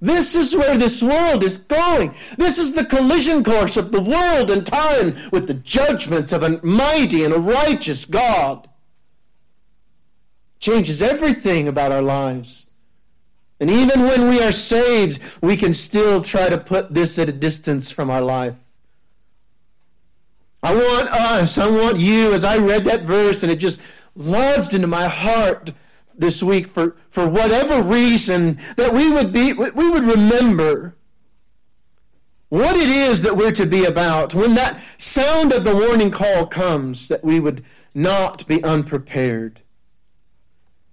This 0.00 0.34
is 0.34 0.56
where 0.56 0.78
this 0.78 1.02
world 1.02 1.44
is 1.44 1.58
going. 1.58 2.14
This 2.38 2.56
is 2.56 2.72
the 2.72 2.86
collision 2.86 3.44
course 3.44 3.76
of 3.76 3.92
the 3.92 4.00
world 4.00 4.50
and 4.50 4.64
time 4.64 5.14
with 5.30 5.46
the 5.46 5.52
judgments 5.52 6.32
of 6.32 6.42
a 6.42 6.58
mighty 6.64 7.22
and 7.22 7.34
a 7.34 7.38
righteous 7.38 8.06
God. 8.06 8.66
Changes 10.58 11.02
everything 11.02 11.68
about 11.68 11.92
our 11.92 12.00
lives. 12.00 12.64
And 13.60 13.70
even 13.70 14.04
when 14.04 14.30
we 14.30 14.42
are 14.42 14.52
saved, 14.52 15.20
we 15.42 15.54
can 15.54 15.74
still 15.74 16.22
try 16.22 16.48
to 16.48 16.56
put 16.56 16.94
this 16.94 17.18
at 17.18 17.28
a 17.28 17.32
distance 17.32 17.90
from 17.90 18.08
our 18.08 18.22
life. 18.22 18.54
I 20.62 20.74
want 20.74 21.08
us, 21.08 21.56
I 21.56 21.68
want 21.68 21.98
you, 21.98 22.32
as 22.32 22.44
I 22.44 22.58
read 22.58 22.84
that 22.84 23.02
verse 23.02 23.42
and 23.42 23.50
it 23.50 23.56
just 23.56 23.80
lodged 24.14 24.74
into 24.74 24.86
my 24.86 25.08
heart 25.08 25.72
this 26.14 26.42
week 26.42 26.68
for, 26.68 26.96
for 27.10 27.26
whatever 27.26 27.82
reason, 27.82 28.58
that 28.76 28.92
we 28.92 29.10
would 29.10 29.32
be 29.32 29.54
we 29.54 29.88
would 29.90 30.04
remember 30.04 30.96
what 32.50 32.76
it 32.76 32.88
is 32.88 33.22
that 33.22 33.36
we're 33.36 33.52
to 33.52 33.64
be 33.64 33.84
about. 33.84 34.34
When 34.34 34.54
that 34.54 34.82
sound 34.98 35.52
of 35.52 35.64
the 35.64 35.74
warning 35.74 36.10
call 36.10 36.46
comes, 36.46 37.08
that 37.08 37.24
we 37.24 37.40
would 37.40 37.64
not 37.94 38.46
be 38.46 38.62
unprepared, 38.62 39.62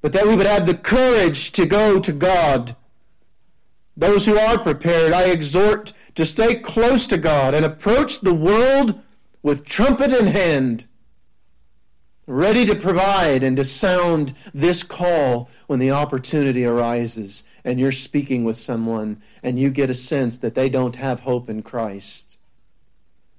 but 0.01 0.13
that 0.13 0.27
we 0.27 0.35
would 0.35 0.45
have 0.45 0.65
the 0.65 0.75
courage 0.75 1.51
to 1.53 1.65
go 1.65 1.99
to 1.99 2.13
God. 2.13 2.75
Those 3.97 4.25
who 4.25 4.37
are 4.37 4.59
prepared, 4.59 5.11
I 5.11 5.23
exhort 5.23 5.91
to 6.15 6.25
stay 6.25 6.55
close 6.55 7.07
to 7.07 7.17
God 7.17 7.53
and 7.53 7.65
approach 7.65 8.21
the 8.21 8.33
world 8.33 9.01
with 9.47 9.63
trumpet 9.63 10.11
in 10.11 10.27
hand, 10.27 10.85
ready 12.25 12.65
to 12.65 12.75
provide 12.75 13.43
and 13.43 13.55
to 13.55 13.63
sound 13.63 14.33
this 14.53 14.83
call 14.83 15.49
when 15.67 15.79
the 15.79 15.89
opportunity 15.89 16.65
arises 16.65 17.45
and 17.63 17.79
you're 17.79 17.93
speaking 17.93 18.43
with 18.43 18.57
someone 18.57 19.21
and 19.43 19.57
you 19.57 19.69
get 19.69 19.89
a 19.89 19.93
sense 19.93 20.37
that 20.37 20.53
they 20.53 20.67
don't 20.67 20.97
have 20.97 21.21
hope 21.21 21.49
in 21.49 21.63
Christ. 21.63 22.39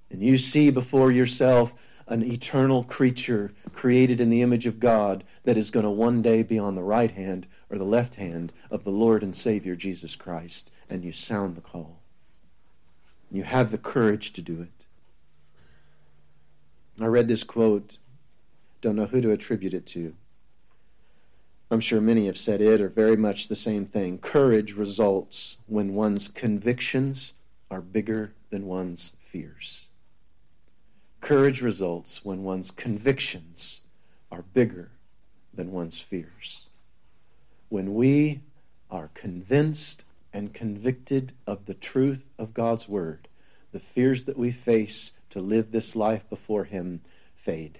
And 0.09 0.23
you 0.23 0.39
see 0.39 0.71
before 0.71 1.13
yourself 1.13 1.75
an 2.07 2.23
eternal 2.23 2.85
creature 2.85 3.53
created 3.75 4.19
in 4.19 4.31
the 4.31 4.41
image 4.41 4.65
of 4.65 4.81
God 4.81 5.25
that 5.45 5.59
is 5.59 5.71
going 5.71 5.85
to 5.85 5.91
one 5.91 6.23
day 6.23 6.43
be 6.43 6.59
on 6.59 6.75
the 6.75 6.83
right 6.83 7.11
hand 7.11 7.47
or 7.69 7.77
the 7.77 7.85
left 7.85 8.15
hand 8.15 8.51
of 8.71 8.83
the 8.83 8.91
Lord 8.91 9.23
and 9.23 9.37
Savior 9.37 9.77
Jesus 9.77 10.17
Christ. 10.17 10.73
And 10.89 11.05
you 11.05 11.13
sound 11.13 11.55
the 11.55 11.61
call. 11.61 12.01
You 13.31 13.43
have 13.43 13.71
the 13.71 13.77
courage 13.77 14.33
to 14.33 14.41
do 14.41 14.63
it. 14.63 14.78
I 17.01 17.07
read 17.07 17.29
this 17.29 17.45
quote, 17.45 17.99
don't 18.81 18.97
know 18.97 19.07
who 19.07 19.21
to 19.21 19.31
attribute 19.31 19.75
it 19.75 19.87
to. 19.87 20.15
I'm 21.71 21.81
sure 21.81 22.01
many 22.01 22.27
have 22.27 22.39
said 22.39 22.61
it 22.61 22.81
or 22.81 22.89
very 22.89 23.17
much 23.17 23.49
the 23.49 23.57
same 23.57 23.85
thing. 23.85 24.19
Courage 24.19 24.73
results 24.73 25.59
when 25.67 25.95
one's 25.95 26.29
convictions 26.29 27.35
are 27.71 27.83
bigger 27.83 28.33
than 28.51 28.67
one's 28.67 29.13
fears. 29.31 29.87
Courage 31.21 31.61
results 31.61 32.25
when 32.25 32.43
one's 32.43 32.71
convictions 32.71 33.83
are 34.33 34.43
bigger 34.55 34.91
than 35.53 35.73
one's 35.73 36.01
fears. 36.01 36.67
When 37.69 37.95
we 37.95 38.41
are 38.91 39.11
convinced 39.15 40.05
and 40.33 40.55
convicted 40.55 41.33
of 41.47 41.67
the 41.67 41.75
truth 41.75 42.25
of 42.39 42.55
God's 42.55 42.89
Word, 42.89 43.29
the 43.73 43.81
fears 43.81 44.25
that 44.25 44.39
we 44.39 44.51
face 44.51 45.13
to 45.31 45.41
live 45.41 45.71
this 45.71 45.95
life 45.95 46.29
before 46.29 46.65
Him 46.65 47.01
fade. 47.37 47.79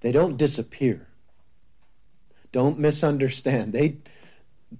They 0.00 0.12
don't 0.12 0.36
disappear. 0.36 1.06
Don't 2.52 2.78
misunderstand. 2.78 3.72
They, 3.72 3.96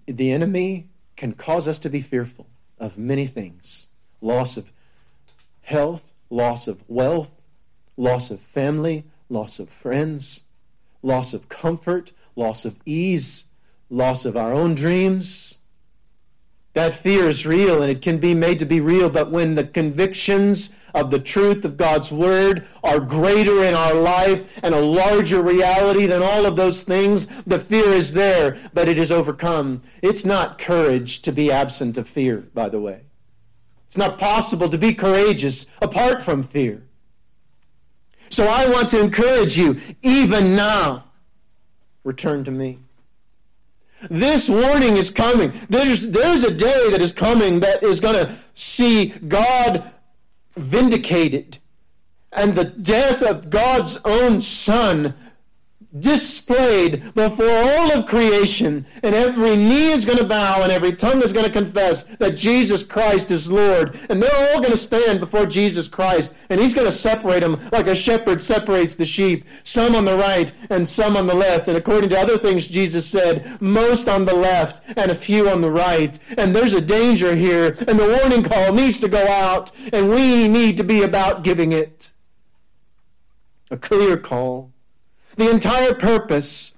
the 0.06 0.30
enemy 0.30 0.88
can 1.16 1.32
cause 1.32 1.66
us 1.68 1.78
to 1.80 1.90
be 1.90 2.02
fearful 2.02 2.46
of 2.78 2.96
many 2.96 3.26
things 3.26 3.88
loss 4.20 4.56
of 4.56 4.70
health, 5.62 6.12
loss 6.30 6.66
of 6.66 6.82
wealth, 6.88 7.30
loss 7.96 8.30
of 8.30 8.40
family, 8.40 9.04
loss 9.28 9.58
of 9.58 9.68
friends, 9.68 10.42
loss 11.02 11.34
of 11.34 11.48
comfort, 11.48 12.12
loss 12.36 12.64
of 12.64 12.76
ease, 12.84 13.44
loss 13.90 14.24
of 14.24 14.36
our 14.36 14.52
own 14.52 14.74
dreams. 14.74 15.58
That 16.74 16.94
fear 16.94 17.28
is 17.28 17.46
real 17.46 17.82
and 17.82 17.90
it 17.90 18.02
can 18.02 18.18
be 18.18 18.34
made 18.34 18.58
to 18.60 18.66
be 18.66 18.80
real, 18.80 19.08
but 19.08 19.30
when 19.30 19.54
the 19.54 19.64
convictions 19.64 20.70
of 20.94 21.10
the 21.10 21.18
truth 21.18 21.64
of 21.64 21.76
God's 21.76 22.12
Word 22.12 22.66
are 22.84 23.00
greater 23.00 23.64
in 23.64 23.74
our 23.74 23.94
life 23.94 24.58
and 24.62 24.74
a 24.74 24.80
larger 24.80 25.42
reality 25.42 26.06
than 26.06 26.22
all 26.22 26.46
of 26.46 26.56
those 26.56 26.82
things, 26.82 27.26
the 27.46 27.58
fear 27.58 27.88
is 27.88 28.12
there, 28.12 28.56
but 28.74 28.88
it 28.88 28.98
is 28.98 29.10
overcome. 29.10 29.82
It's 30.02 30.24
not 30.24 30.58
courage 30.58 31.22
to 31.22 31.32
be 31.32 31.50
absent 31.50 31.98
of 31.98 32.08
fear, 32.08 32.38
by 32.54 32.68
the 32.68 32.80
way. 32.80 33.02
It's 33.86 33.96
not 33.96 34.18
possible 34.18 34.68
to 34.68 34.78
be 34.78 34.94
courageous 34.94 35.66
apart 35.80 36.22
from 36.22 36.42
fear. 36.42 36.82
So 38.30 38.46
I 38.46 38.68
want 38.68 38.90
to 38.90 39.00
encourage 39.00 39.56
you, 39.56 39.80
even 40.02 40.54
now, 40.54 41.04
return 42.04 42.44
to 42.44 42.50
me. 42.50 42.78
This 44.10 44.48
warning 44.48 44.96
is 44.96 45.10
coming. 45.10 45.52
There's, 45.68 46.08
there's 46.08 46.44
a 46.44 46.50
day 46.50 46.90
that 46.90 47.02
is 47.02 47.12
coming 47.12 47.60
that 47.60 47.82
is 47.82 48.00
going 48.00 48.14
to 48.14 48.36
see 48.54 49.06
God 49.06 49.92
vindicated 50.56 51.58
and 52.32 52.54
the 52.54 52.64
death 52.64 53.22
of 53.22 53.50
God's 53.50 53.98
own 54.04 54.40
Son 54.40 55.14
displayed 56.00 57.14
before 57.14 57.48
all 57.48 57.92
of 57.92 58.06
creation, 58.06 58.84
and 59.02 59.14
every 59.14 59.56
knee 59.56 59.90
is 59.90 60.04
going 60.04 60.18
to 60.18 60.24
bow 60.24 60.62
and 60.62 60.70
every 60.70 60.92
tongue 60.92 61.22
is 61.22 61.32
going 61.32 61.46
to 61.46 61.52
confess 61.52 62.02
that 62.18 62.36
Jesus 62.36 62.82
Christ 62.82 63.30
is 63.30 63.50
Lord. 63.50 63.98
And 64.10 64.22
they're 64.22 64.52
all 64.54 64.60
going 64.60 64.72
to 64.72 64.76
stand 64.76 65.18
before 65.20 65.46
Jesus 65.46 65.88
Christ, 65.88 66.34
and 66.50 66.60
He's 66.60 66.74
going 66.74 66.86
to 66.86 66.92
separate 66.92 67.40
them 67.40 67.58
like 67.72 67.86
a 67.86 67.94
shepherd 67.94 68.42
separates 68.42 68.94
the 68.94 69.06
sheep, 69.06 69.46
some 69.64 69.94
on 69.94 70.04
the 70.04 70.16
right 70.16 70.52
and 70.68 70.86
some 70.86 71.16
on 71.16 71.26
the 71.26 71.34
left. 71.34 71.68
And 71.68 71.76
according 71.78 72.10
to 72.10 72.18
other 72.18 72.36
things 72.36 72.66
Jesus 72.66 73.06
said, 73.06 73.60
most 73.60 74.08
on 74.08 74.26
the 74.26 74.34
left 74.34 74.82
and 74.96 75.10
a 75.10 75.14
few 75.14 75.48
on 75.48 75.62
the 75.62 75.70
right. 75.70 76.18
And 76.36 76.54
there's 76.54 76.74
a 76.74 76.80
danger 76.80 77.34
here, 77.34 77.76
and 77.88 77.98
the 77.98 78.18
warning 78.20 78.44
call 78.44 78.74
needs 78.74 78.98
to 79.00 79.08
go 79.08 79.26
out, 79.26 79.72
and 79.92 80.10
we 80.10 80.48
need 80.48 80.76
to 80.76 80.84
be 80.84 81.02
about 81.02 81.44
giving 81.44 81.72
it. 81.72 82.12
A 83.70 83.76
clear 83.76 84.16
call 84.16 84.72
the 85.38 85.48
entire 85.48 85.94
purpose 85.94 86.72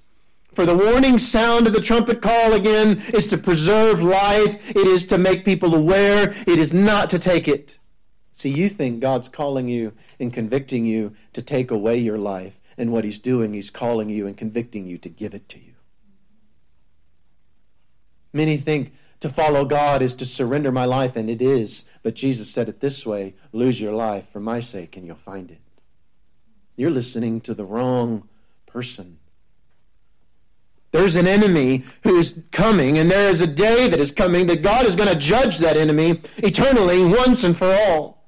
for 0.53 0.67
the 0.67 0.77
warning 0.77 1.17
sound 1.17 1.65
of 1.65 1.73
the 1.73 1.81
trumpet 1.81 2.21
call 2.21 2.53
again 2.53 3.01
is 3.11 3.25
to 3.27 3.37
preserve 3.37 4.03
life. 4.03 4.69
It 4.69 4.87
is 4.87 5.03
to 5.05 5.17
make 5.17 5.43
people 5.43 5.73
aware. 5.73 6.35
It 6.45 6.59
is 6.59 6.71
not 6.71 7.09
to 7.09 7.19
take 7.19 7.47
it. 7.47 7.79
See, 8.33 8.51
you 8.51 8.69
think 8.69 8.99
God's 8.99 9.29
calling 9.29 9.67
you 9.67 9.93
and 10.19 10.31
convicting 10.31 10.85
you 10.85 11.15
to 11.33 11.41
take 11.41 11.71
away 11.71 11.97
your 11.97 12.19
life. 12.19 12.59
And 12.77 12.91
what 12.91 13.03
He's 13.03 13.17
doing, 13.17 13.53
He's 13.53 13.71
calling 13.71 14.09
you 14.09 14.27
and 14.27 14.37
convicting 14.37 14.85
you 14.85 14.99
to 14.99 15.09
give 15.09 15.33
it 15.33 15.49
to 15.49 15.59
you. 15.59 15.73
Many 18.31 18.57
think 18.57 18.93
to 19.21 19.29
follow 19.29 19.65
God 19.65 20.03
is 20.03 20.13
to 20.15 20.25
surrender 20.25 20.71
my 20.71 20.85
life, 20.85 21.15
and 21.15 21.29
it 21.29 21.41
is. 21.41 21.85
But 22.03 22.13
Jesus 22.13 22.49
said 22.49 22.69
it 22.69 22.79
this 22.79 23.05
way 23.07 23.33
lose 23.53 23.81
your 23.81 23.93
life 23.93 24.29
for 24.29 24.39
my 24.39 24.59
sake, 24.59 24.97
and 24.97 25.05
you'll 25.05 25.15
find 25.15 25.49
it. 25.49 25.59
You're 26.75 26.91
listening 26.91 27.41
to 27.41 27.53
the 27.53 27.65
wrong 27.65 28.27
person. 28.71 29.17
There's 30.91 31.15
an 31.15 31.27
enemy 31.27 31.85
who's 32.03 32.37
coming, 32.51 32.97
and 32.97 33.09
there 33.09 33.29
is 33.29 33.41
a 33.41 33.47
day 33.47 33.87
that 33.87 33.99
is 33.99 34.11
coming 34.11 34.45
that 34.47 34.61
God 34.61 34.85
is 34.85 34.95
going 34.95 35.07
to 35.07 35.15
judge 35.15 35.57
that 35.59 35.77
enemy 35.77 36.21
eternally 36.37 37.05
once 37.05 37.43
and 37.43 37.57
for 37.57 37.73
all. 37.73 38.25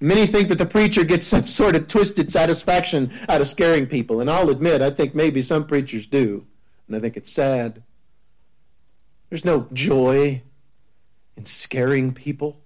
Many 0.00 0.26
think 0.26 0.48
that 0.48 0.58
the 0.58 0.66
preacher 0.66 1.04
gets 1.04 1.26
some 1.34 1.46
sort 1.46 1.76
of 1.76 1.86
twisted 1.86 2.32
satisfaction 2.32 3.12
out 3.28 3.40
of 3.40 3.48
scaring 3.48 3.86
people, 3.86 4.20
and 4.20 4.28
I'll 4.28 4.50
admit, 4.50 4.82
I 4.82 4.90
think 4.90 5.14
maybe 5.14 5.42
some 5.42 5.66
preachers 5.66 6.06
do, 6.06 6.44
and 6.88 6.96
I 6.96 7.00
think 7.00 7.16
it's 7.16 7.30
sad. 7.30 7.82
There's 9.30 9.44
no 9.44 9.68
joy 9.72 10.42
in 11.36 11.44
scaring 11.44 12.12
people. 12.12 12.60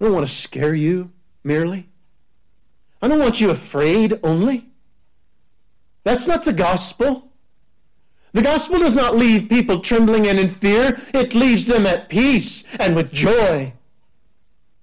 I 0.00 0.04
don't 0.04 0.14
want 0.14 0.26
to 0.26 0.32
scare 0.32 0.74
you 0.74 1.10
merely. 1.44 1.88
I 3.00 3.08
don't 3.08 3.18
want 3.18 3.40
you 3.40 3.50
afraid 3.50 4.20
only. 4.22 4.68
That's 6.06 6.28
not 6.28 6.44
the 6.44 6.52
gospel. 6.52 7.32
The 8.32 8.40
gospel 8.40 8.78
does 8.78 8.94
not 8.94 9.16
leave 9.16 9.48
people 9.48 9.80
trembling 9.80 10.28
and 10.28 10.38
in 10.38 10.48
fear. 10.48 10.96
It 11.12 11.34
leaves 11.34 11.66
them 11.66 11.84
at 11.84 12.08
peace 12.08 12.62
and 12.78 12.94
with 12.94 13.10
joy 13.10 13.72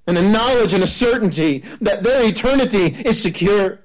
and 0.05 0.17
a 0.17 0.21
knowledge 0.21 0.73
and 0.73 0.83
a 0.83 0.87
certainty 0.87 1.63
that 1.79 2.03
their 2.03 2.27
eternity 2.27 2.87
is 3.05 3.21
secure. 3.21 3.82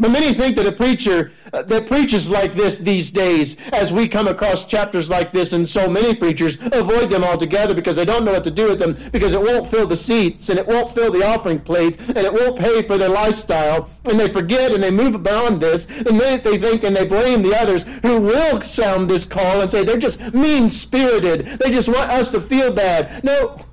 But 0.00 0.12
many 0.12 0.32
think 0.32 0.56
that 0.56 0.66
a 0.66 0.72
preacher 0.72 1.30
uh, 1.52 1.62
that 1.64 1.86
preaches 1.86 2.30
like 2.30 2.54
this 2.54 2.78
these 2.78 3.10
days, 3.10 3.58
as 3.74 3.92
we 3.92 4.08
come 4.08 4.28
across 4.28 4.64
chapters 4.64 5.10
like 5.10 5.30
this, 5.30 5.52
and 5.52 5.68
so 5.68 5.90
many 5.90 6.14
preachers 6.14 6.56
avoid 6.72 7.10
them 7.10 7.22
altogether 7.22 7.74
because 7.74 7.96
they 7.96 8.06
don't 8.06 8.24
know 8.24 8.32
what 8.32 8.44
to 8.44 8.50
do 8.50 8.68
with 8.68 8.78
them, 8.78 8.96
because 9.12 9.34
it 9.34 9.42
won't 9.42 9.70
fill 9.70 9.86
the 9.86 9.96
seats, 9.96 10.48
and 10.48 10.58
it 10.58 10.66
won't 10.66 10.94
fill 10.94 11.12
the 11.12 11.22
offering 11.22 11.60
plate, 11.60 11.98
and 12.08 12.18
it 12.18 12.32
won't 12.32 12.58
pay 12.58 12.80
for 12.80 12.96
their 12.96 13.10
lifestyle, 13.10 13.90
and 14.06 14.18
they 14.18 14.28
forget 14.28 14.72
and 14.72 14.82
they 14.82 14.90
move 14.90 15.22
beyond 15.22 15.60
this, 15.60 15.84
and 15.84 16.18
they, 16.18 16.38
they 16.38 16.56
think 16.56 16.82
and 16.82 16.96
they 16.96 17.04
blame 17.04 17.42
the 17.42 17.54
others 17.54 17.82
who 18.00 18.20
will 18.20 18.58
sound 18.62 19.10
this 19.10 19.26
call 19.26 19.60
and 19.60 19.70
say 19.70 19.84
they're 19.84 19.98
just 19.98 20.32
mean 20.32 20.70
spirited, 20.70 21.44
they 21.62 21.70
just 21.70 21.88
want 21.88 22.10
us 22.10 22.30
to 22.30 22.40
feel 22.40 22.72
bad. 22.72 23.22
No, 23.22 23.66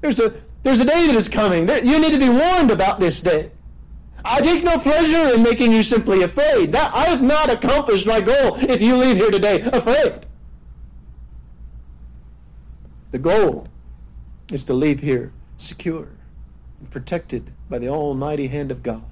there's 0.00 0.20
a 0.20 0.32
there's 0.62 0.78
a 0.78 0.84
day 0.84 1.08
that 1.08 1.16
is 1.16 1.28
coming. 1.28 1.68
You 1.68 1.98
need 1.98 2.12
to 2.12 2.20
be 2.20 2.28
warned 2.28 2.70
about 2.70 3.00
this 3.00 3.20
day. 3.20 3.50
I 4.24 4.40
take 4.40 4.62
no 4.62 4.78
pleasure 4.78 5.34
in 5.34 5.42
making 5.42 5.72
you 5.72 5.82
simply 5.82 6.22
afraid. 6.22 6.72
That 6.72 6.94
I 6.94 7.06
have 7.06 7.22
not 7.22 7.50
accomplished 7.50 8.06
my 8.06 8.20
goal 8.20 8.56
if 8.56 8.80
you 8.80 8.96
leave 8.96 9.16
here 9.16 9.30
today 9.30 9.60
afraid. 9.62 10.26
The 13.10 13.18
goal 13.18 13.68
is 14.50 14.64
to 14.66 14.74
leave 14.74 15.00
here 15.00 15.32
secure 15.56 16.08
and 16.78 16.90
protected 16.90 17.50
by 17.68 17.78
the 17.78 17.88
almighty 17.88 18.46
hand 18.46 18.70
of 18.70 18.82
God 18.82 19.04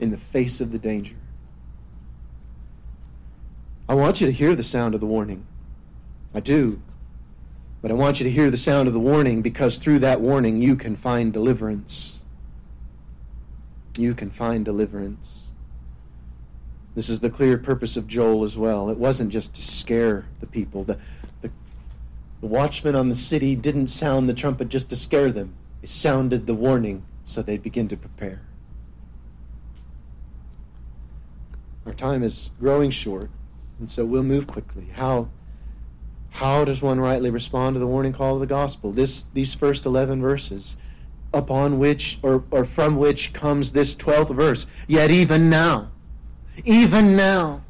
in 0.00 0.10
the 0.10 0.18
face 0.18 0.60
of 0.60 0.72
the 0.72 0.78
danger. 0.78 1.14
I 3.88 3.94
want 3.94 4.20
you 4.20 4.26
to 4.26 4.32
hear 4.32 4.56
the 4.56 4.62
sound 4.62 4.94
of 4.94 5.00
the 5.00 5.06
warning. 5.06 5.46
I 6.34 6.40
do. 6.40 6.80
But 7.80 7.90
I 7.90 7.94
want 7.94 8.18
you 8.18 8.24
to 8.24 8.30
hear 8.30 8.50
the 8.50 8.56
sound 8.56 8.88
of 8.88 8.94
the 8.94 9.00
warning 9.00 9.42
because 9.42 9.78
through 9.78 10.00
that 10.00 10.20
warning 10.20 10.60
you 10.60 10.74
can 10.74 10.96
find 10.96 11.32
deliverance 11.32 12.23
you 13.96 14.14
can 14.14 14.30
find 14.30 14.64
deliverance. 14.64 15.46
This 16.94 17.08
is 17.08 17.20
the 17.20 17.30
clear 17.30 17.58
purpose 17.58 17.96
of 17.96 18.06
Joel 18.06 18.44
as 18.44 18.56
well. 18.56 18.88
It 18.88 18.98
wasn't 18.98 19.30
just 19.30 19.54
to 19.54 19.62
scare 19.62 20.26
the 20.40 20.46
people. 20.46 20.84
The, 20.84 20.98
the, 21.42 21.50
the 22.40 22.46
watchman 22.46 22.94
on 22.94 23.08
the 23.08 23.16
city 23.16 23.56
didn't 23.56 23.88
sound 23.88 24.28
the 24.28 24.34
trumpet 24.34 24.68
just 24.68 24.90
to 24.90 24.96
scare 24.96 25.32
them, 25.32 25.54
he 25.80 25.86
sounded 25.86 26.46
the 26.46 26.54
warning 26.54 27.04
so 27.26 27.42
they'd 27.42 27.62
begin 27.62 27.88
to 27.88 27.96
prepare. 27.96 28.42
Our 31.86 31.94
time 31.94 32.22
is 32.22 32.50
growing 32.60 32.90
short, 32.90 33.30
and 33.78 33.90
so 33.90 34.04
we'll 34.04 34.22
move 34.22 34.46
quickly. 34.46 34.88
How, 34.94 35.28
how 36.30 36.64
does 36.64 36.80
one 36.80 37.00
rightly 37.00 37.30
respond 37.30 37.74
to 37.74 37.80
the 37.80 37.86
warning 37.86 38.12
call 38.12 38.34
of 38.34 38.40
the 38.40 38.46
gospel? 38.46 38.92
This, 38.92 39.24
these 39.34 39.54
first 39.54 39.84
11 39.84 40.20
verses 40.20 40.76
upon 41.34 41.78
which 41.78 42.18
or, 42.22 42.44
or 42.50 42.64
from 42.64 42.96
which 42.96 43.32
comes 43.32 43.72
this 43.72 43.94
12th 43.94 44.34
verse. 44.34 44.66
Yet 44.86 45.10
even 45.10 45.50
now, 45.50 45.90
even 46.64 47.16
now, 47.16 47.62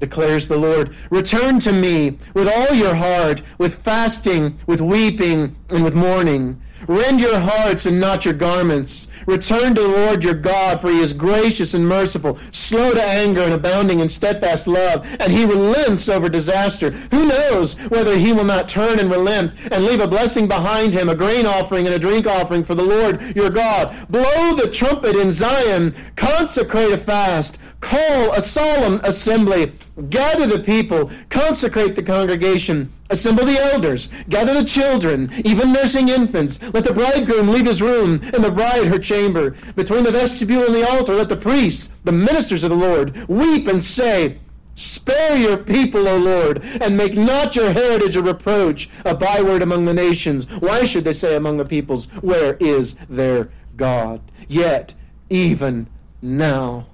declares 0.00 0.48
the 0.48 0.56
Lord, 0.56 0.96
return 1.10 1.60
to 1.60 1.72
me 1.72 2.18
with 2.34 2.48
all 2.48 2.74
your 2.74 2.94
heart, 2.94 3.42
with 3.58 3.76
fasting, 3.76 4.58
with 4.66 4.80
weeping, 4.80 5.54
and 5.68 5.84
with 5.84 5.94
mourning. 5.94 6.60
Rend 6.86 7.20
your 7.20 7.38
hearts 7.38 7.86
and 7.86 8.00
not 8.00 8.24
your 8.24 8.34
garments. 8.34 9.08
Return 9.26 9.74
to 9.74 9.82
the 9.82 9.88
Lord 9.88 10.24
your 10.24 10.34
God, 10.34 10.80
for 10.80 10.90
he 10.90 10.98
is 10.98 11.12
gracious 11.12 11.74
and 11.74 11.86
merciful, 11.86 12.38
slow 12.52 12.92
to 12.92 13.02
anger 13.02 13.42
and 13.42 13.52
abounding 13.52 14.00
in 14.00 14.08
steadfast 14.08 14.66
love, 14.66 15.06
and 15.20 15.32
he 15.32 15.44
relents 15.44 16.08
over 16.08 16.28
disaster. 16.28 16.90
Who 16.90 17.26
knows 17.26 17.74
whether 17.90 18.16
he 18.16 18.32
will 18.32 18.44
not 18.44 18.68
turn 18.68 18.98
and 18.98 19.10
relent 19.10 19.52
and 19.70 19.84
leave 19.84 20.00
a 20.00 20.08
blessing 20.08 20.48
behind 20.48 20.94
him, 20.94 21.08
a 21.08 21.14
grain 21.14 21.46
offering 21.46 21.86
and 21.86 21.94
a 21.94 21.98
drink 21.98 22.26
offering 22.26 22.64
for 22.64 22.74
the 22.74 22.82
Lord 22.82 23.36
your 23.36 23.50
God? 23.50 23.94
Blow 24.08 24.54
the 24.54 24.70
trumpet 24.70 25.16
in 25.16 25.30
Zion, 25.30 25.94
consecrate 26.16 26.92
a 26.92 26.98
fast, 26.98 27.58
call 27.80 28.32
a 28.32 28.40
solemn 28.40 29.00
assembly, 29.04 29.72
gather 30.08 30.46
the 30.46 30.62
people, 30.62 31.10
consecrate 31.28 31.94
the 31.94 32.02
congregation 32.02 32.92
Assemble 33.10 33.44
the 33.44 33.58
elders, 33.58 34.08
gather 34.28 34.54
the 34.54 34.64
children, 34.64 35.30
even 35.44 35.72
nursing 35.72 36.08
infants. 36.08 36.60
Let 36.72 36.84
the 36.84 36.92
bridegroom 36.92 37.48
leave 37.48 37.66
his 37.66 37.82
room, 37.82 38.20
and 38.32 38.44
the 38.44 38.52
bride 38.52 38.86
her 38.86 39.00
chamber. 39.00 39.56
Between 39.74 40.04
the 40.04 40.12
vestibule 40.12 40.64
and 40.64 40.74
the 40.74 40.88
altar, 40.88 41.16
let 41.16 41.28
the 41.28 41.36
priests, 41.36 41.88
the 42.04 42.12
ministers 42.12 42.62
of 42.62 42.70
the 42.70 42.76
Lord, 42.76 43.28
weep 43.28 43.66
and 43.66 43.82
say, 43.82 44.38
Spare 44.76 45.36
your 45.36 45.58
people, 45.58 46.06
O 46.08 46.16
Lord, 46.16 46.62
and 46.62 46.96
make 46.96 47.14
not 47.14 47.56
your 47.56 47.72
heritage 47.72 48.14
a 48.14 48.22
reproach, 48.22 48.88
a 49.04 49.14
byword 49.14 49.62
among 49.62 49.84
the 49.84 49.92
nations. 49.92 50.48
Why 50.60 50.84
should 50.84 51.04
they 51.04 51.12
say 51.12 51.34
among 51.34 51.56
the 51.56 51.64
peoples, 51.64 52.06
Where 52.22 52.54
is 52.60 52.94
their 53.08 53.50
God? 53.76 54.20
Yet, 54.48 54.94
even 55.28 55.88
now, 56.22 56.86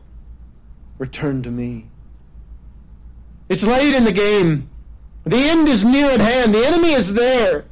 return 0.99 1.43
to 1.43 1.51
me. 1.51 1.87
It's 3.49 3.63
late 3.63 3.95
in 3.95 4.05
the 4.05 4.13
game. 4.13 4.71
The 5.27 5.37
end 5.37 5.69
is 5.69 5.85
near 5.85 6.11
at 6.11 6.21
hand. 6.21 6.55
The 6.55 6.65
enemy 6.65 6.93
is 6.93 7.13
there. 7.13 7.65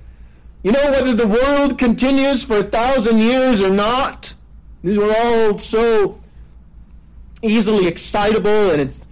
You 0.65 0.73
know, 0.73 0.91
whether 0.91 1.15
the 1.15 1.27
world 1.27 1.79
continues 1.79 2.43
for 2.43 2.59
a 2.59 2.65
thousand 2.65 3.19
years 3.19 3.61
or 3.61 3.71
not, 3.71 4.35
these 4.83 4.99
were 4.99 5.15
all 5.17 5.59
so 5.59 6.21
easily 7.43 7.87
excitable 7.87 8.71
and 8.71 8.81
it's 8.81 9.07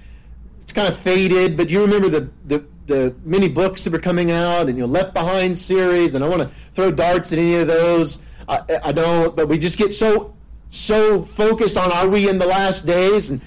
it's 0.61 0.73
kind 0.73 0.93
of 0.93 0.99
faded, 1.01 1.57
but 1.57 1.69
you 1.71 1.81
remember 1.83 2.09
the, 2.09 2.31
the, 2.47 2.65
the 2.87 3.15
many 3.25 3.49
books 3.49 3.85
that 3.85 3.93
were 3.93 3.99
coming 3.99 4.31
out 4.31 4.69
and 4.69 4.79
you 4.79 4.87
know, 4.87 4.91
Left 4.91 5.13
Behind 5.13 5.59
series, 5.59 6.15
and 6.15 6.25
I 6.25 6.29
want 6.29 6.41
to 6.43 6.51
throw 6.73 6.91
darts 6.91 7.33
at 7.33 7.39
any 7.39 7.57
of 7.57 7.67
those. 7.67 8.21
I, 8.49 8.63
I 8.85 8.93
don't, 8.93 9.35
but 9.37 9.49
we 9.49 9.59
just 9.59 9.77
get 9.77 9.93
so 9.93 10.35
so 10.71 11.27
focused 11.27 11.77
on 11.77 11.93
are 11.93 12.09
we 12.09 12.29
in 12.29 12.39
the 12.39 12.47
last 12.47 12.87
days? 12.87 13.31
And 13.31 13.41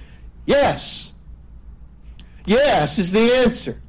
yes, 0.46 1.14
yes 2.46 3.00
is 3.00 3.12
the 3.12 3.34
answer. 3.38 3.82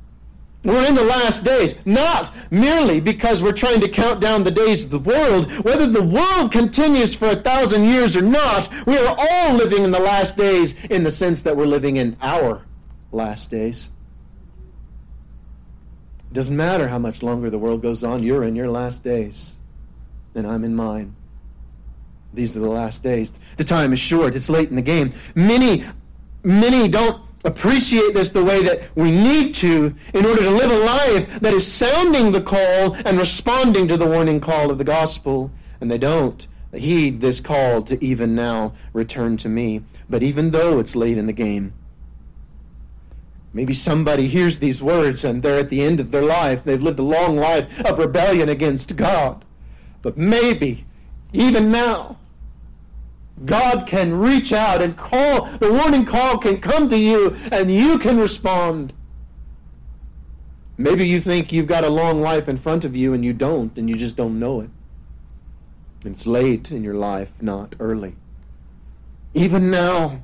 We're 0.67 0.85
in 0.85 0.97
the 0.97 1.05
last 1.05 1.45
days, 1.45 1.77
not 1.85 2.35
merely 2.51 2.99
because 2.99 3.41
we're 3.41 3.53
trying 3.53 3.81
to 3.83 3.89
count 3.89 4.21
down 4.21 4.43
the 4.43 4.51
days 4.51 4.85
of 4.85 4.91
the 4.91 4.99
world. 4.99 5.51
Whether 5.65 5.87
the 5.87 6.03
world 6.03 6.51
continues 6.51 7.15
for 7.15 7.29
a 7.29 7.37
thousand 7.37 7.85
years 7.85 8.17
or 8.17 8.23
not, 8.23 8.69
we 8.85 8.99
are 8.99 9.17
all 9.17 9.55
living 9.55 9.85
in 9.85 9.93
the 9.93 10.01
last 10.01 10.37
days 10.37 10.75
in 10.91 11.05
the 11.05 11.13
sense 11.13 11.43
that 11.43 11.57
we're 11.57 11.67
living 11.67 11.97
in 11.97 12.17
our 12.21 12.63
last 13.13 13.49
days. 13.49 13.91
It 16.31 16.35
doesn't 16.35 16.57
matter 16.57 16.89
how 16.89 16.99
much 16.99 17.23
longer 17.23 17.49
the 17.49 17.59
world 17.59 17.81
goes 17.81 18.03
on, 18.03 18.25
you're 18.25 18.43
in 18.43 18.57
your 18.57 18.69
last 18.69 19.05
days, 19.05 19.55
and 20.35 20.49
I'm 20.49 20.65
in 20.65 20.75
mine. 20.75 21.15
These 22.35 22.57
are 22.57 22.61
the 22.61 22.69
last 22.69 23.05
days. 23.05 23.33
The 23.57 23.65
time 23.65 23.93
is 23.93 24.01
short, 24.01 24.35
it's 24.35 24.51
late 24.51 24.69
in 24.69 24.75
the 24.75 24.83
game. 24.83 25.13
Many, 25.37 25.85
many 26.43 26.89
don't 26.89 27.23
appreciate 27.45 28.15
this 28.15 28.31
the 28.31 28.45
way 28.45 28.63
that 28.63 28.83
we 28.95 29.11
need 29.11 29.55
to 29.57 29.95
in 30.15 30.27
order 30.27 30.43
to 30.43 30.51
live 30.51 30.71
a 30.71 30.79
life 30.79 31.41
that 31.41 31.55
is 31.55 31.71
sounding 31.71 32.33
the 32.33 32.41
call 32.41 32.95
and 33.07 33.19
responding 33.19 33.87
to 33.89 33.97
the 33.97 34.07
warning 34.07 34.41
call 34.41 34.71
of 34.71 34.79
the 34.79 34.85
gospel. 34.85 35.51
And 35.81 35.91
they 35.91 35.99
don't 35.99 36.47
heed 36.73 37.21
this 37.21 37.41
call 37.41 37.83
to 37.83 38.03
even 38.05 38.35
now 38.35 38.73
return 38.93 39.37
to 39.39 39.49
me. 39.49 39.83
But 40.09 40.23
even 40.23 40.51
though 40.51 40.79
it's 40.79 40.97
late 40.97 41.19
in 41.19 41.27
the 41.27 41.33
game, 41.33 41.73
maybe 43.53 43.75
somebody 43.75 44.29
hears 44.29 44.59
these 44.59 44.83
words 44.83 45.25
and 45.25 45.43
they're 45.43 45.59
at 45.59 45.71
the 45.71 45.83
end 45.83 46.01
of 46.01 46.11
their 46.11 46.23
life. 46.23 46.63
They've 46.65 46.83
lived 46.83 46.99
a 46.99 47.05
long 47.05 47.37
life 47.37 47.85
of 47.85 47.99
rebellion 47.99 48.49
against 48.49 48.97
God. 48.97 49.45
But 50.03 50.17
maybe, 50.17 50.85
even 51.33 51.71
now, 51.71 52.19
God 53.45 53.87
can 53.87 54.15
reach 54.15 54.53
out 54.53 54.81
and 54.81 54.97
call, 54.97 55.47
the 55.59 55.73
warning 55.73 56.05
call 56.05 56.39
can 56.39 56.61
come 56.61 56.89
to 56.89 56.99
you 56.99 57.37
and 57.53 57.73
you 57.73 57.99
can 57.99 58.19
respond. 58.19 58.93
Maybe 60.79 61.07
you 61.07 61.21
think 61.21 61.53
you've 61.53 61.67
got 61.67 61.85
a 61.85 61.91
long 61.91 62.21
life 62.21 62.49
in 62.49 62.57
front 62.57 62.85
of 62.85 62.97
you 62.97 63.13
and 63.13 63.25
you 63.25 63.33
don't, 63.33 63.77
and 63.79 63.89
you 63.89 63.97
just 63.97 64.17
don't 64.17 64.39
know 64.39 64.61
it. 64.61 64.71
It's 66.05 66.27
late 66.27 66.71
in 66.71 66.85
your 66.85 66.95
life, 66.95 67.33
not 67.41 67.75
early. 67.81 68.17
Even 69.35 69.71
now, 69.71 70.23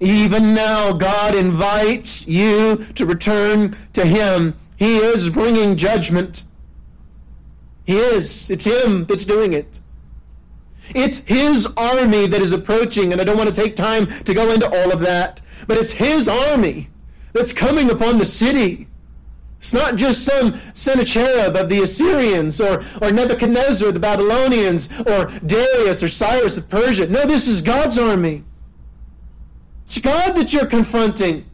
even 0.00 0.54
now, 0.54 0.92
God 0.92 1.34
invites 1.34 2.26
you 2.26 2.84
to 2.94 3.06
return 3.06 3.76
to 3.92 4.04
Him. 4.04 4.54
He 4.76 4.96
is 4.96 5.30
bringing 5.30 5.76
judgment. 5.76 6.44
He 7.84 7.96
is. 7.96 8.50
It's 8.50 8.64
Him 8.64 9.06
that's 9.06 9.24
doing 9.24 9.52
it. 9.52 9.80
It's 10.94 11.18
his 11.18 11.66
army 11.76 12.26
that 12.26 12.40
is 12.40 12.52
approaching, 12.52 13.12
and 13.12 13.20
I 13.20 13.24
don't 13.24 13.36
want 13.36 13.54
to 13.54 13.62
take 13.62 13.76
time 13.76 14.06
to 14.24 14.34
go 14.34 14.52
into 14.52 14.66
all 14.68 14.92
of 14.92 15.00
that, 15.00 15.40
but 15.66 15.78
it's 15.78 15.92
his 15.92 16.28
army 16.28 16.90
that's 17.32 17.52
coming 17.52 17.90
upon 17.90 18.18
the 18.18 18.26
city. 18.26 18.86
It's 19.58 19.72
not 19.72 19.96
just 19.96 20.24
some 20.24 20.60
Sennacherib 20.74 21.56
of 21.56 21.70
the 21.70 21.80
Assyrians 21.80 22.60
or, 22.60 22.84
or 23.00 23.10
Nebuchadnezzar 23.10 23.92
the 23.92 23.98
Babylonians 23.98 24.90
or 25.06 25.26
Darius 25.46 26.02
or 26.02 26.08
Cyrus 26.08 26.58
of 26.58 26.68
Persia. 26.68 27.06
No, 27.06 27.24
this 27.26 27.48
is 27.48 27.62
God's 27.62 27.96
army. 27.96 28.44
It's 29.86 29.98
God 29.98 30.36
that 30.36 30.52
you're 30.52 30.66
confronting. 30.66 31.46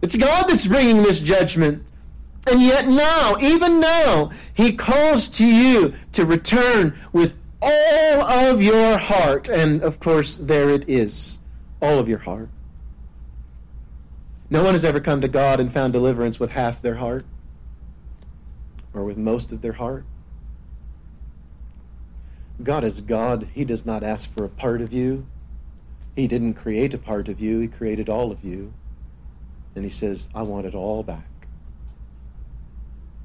It's 0.00 0.16
God 0.16 0.44
that's 0.48 0.66
bringing 0.66 1.02
this 1.02 1.20
judgment. 1.20 1.84
And 2.46 2.62
yet 2.62 2.88
now, 2.88 3.36
even 3.40 3.78
now, 3.78 4.30
he 4.54 4.72
calls 4.72 5.28
to 5.28 5.46
you 5.46 5.92
to 6.12 6.24
return 6.24 6.96
with 7.12 7.34
all 7.60 8.50
of 8.50 8.62
your 8.62 8.98
heart. 8.98 9.48
And 9.48 9.82
of 9.82 10.00
course, 10.00 10.36
there 10.36 10.70
it 10.70 10.88
is 10.88 11.38
all 11.80 11.98
of 11.98 12.08
your 12.08 12.18
heart. 12.18 12.48
No 14.50 14.62
one 14.62 14.74
has 14.74 14.84
ever 14.84 15.00
come 15.00 15.20
to 15.20 15.28
God 15.28 15.60
and 15.60 15.72
found 15.72 15.92
deliverance 15.92 16.40
with 16.40 16.50
half 16.50 16.80
their 16.80 16.94
heart 16.94 17.26
or 18.94 19.04
with 19.04 19.18
most 19.18 19.52
of 19.52 19.60
their 19.60 19.72
heart. 19.72 20.04
God 22.62 22.82
is 22.82 23.00
God. 23.00 23.48
He 23.54 23.64
does 23.64 23.84
not 23.84 24.02
ask 24.02 24.32
for 24.32 24.44
a 24.44 24.48
part 24.48 24.80
of 24.80 24.92
you. 24.92 25.26
He 26.16 26.26
didn't 26.26 26.54
create 26.54 26.94
a 26.94 26.98
part 26.98 27.28
of 27.28 27.40
you, 27.40 27.60
He 27.60 27.68
created 27.68 28.08
all 28.08 28.32
of 28.32 28.42
you. 28.42 28.72
And 29.76 29.84
He 29.84 29.90
says, 29.90 30.28
I 30.34 30.42
want 30.42 30.66
it 30.66 30.74
all 30.74 31.02
back 31.02 31.37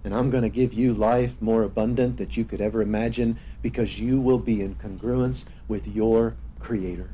and 0.04 0.14
I'm 0.14 0.30
going 0.30 0.44
to 0.44 0.50
give 0.50 0.74
you 0.74 0.94
life 0.94 1.42
more 1.42 1.64
abundant 1.64 2.18
that 2.18 2.36
you 2.36 2.44
could 2.44 2.62
ever 2.62 2.82
imagine 2.82 3.38
because 3.62 4.00
you 4.00 4.20
will 4.20 4.40
be 4.40 4.62
in 4.62 4.76
congruence 4.76 5.46
with 5.68 5.88
your 5.88 6.36
Creator. 6.60 7.10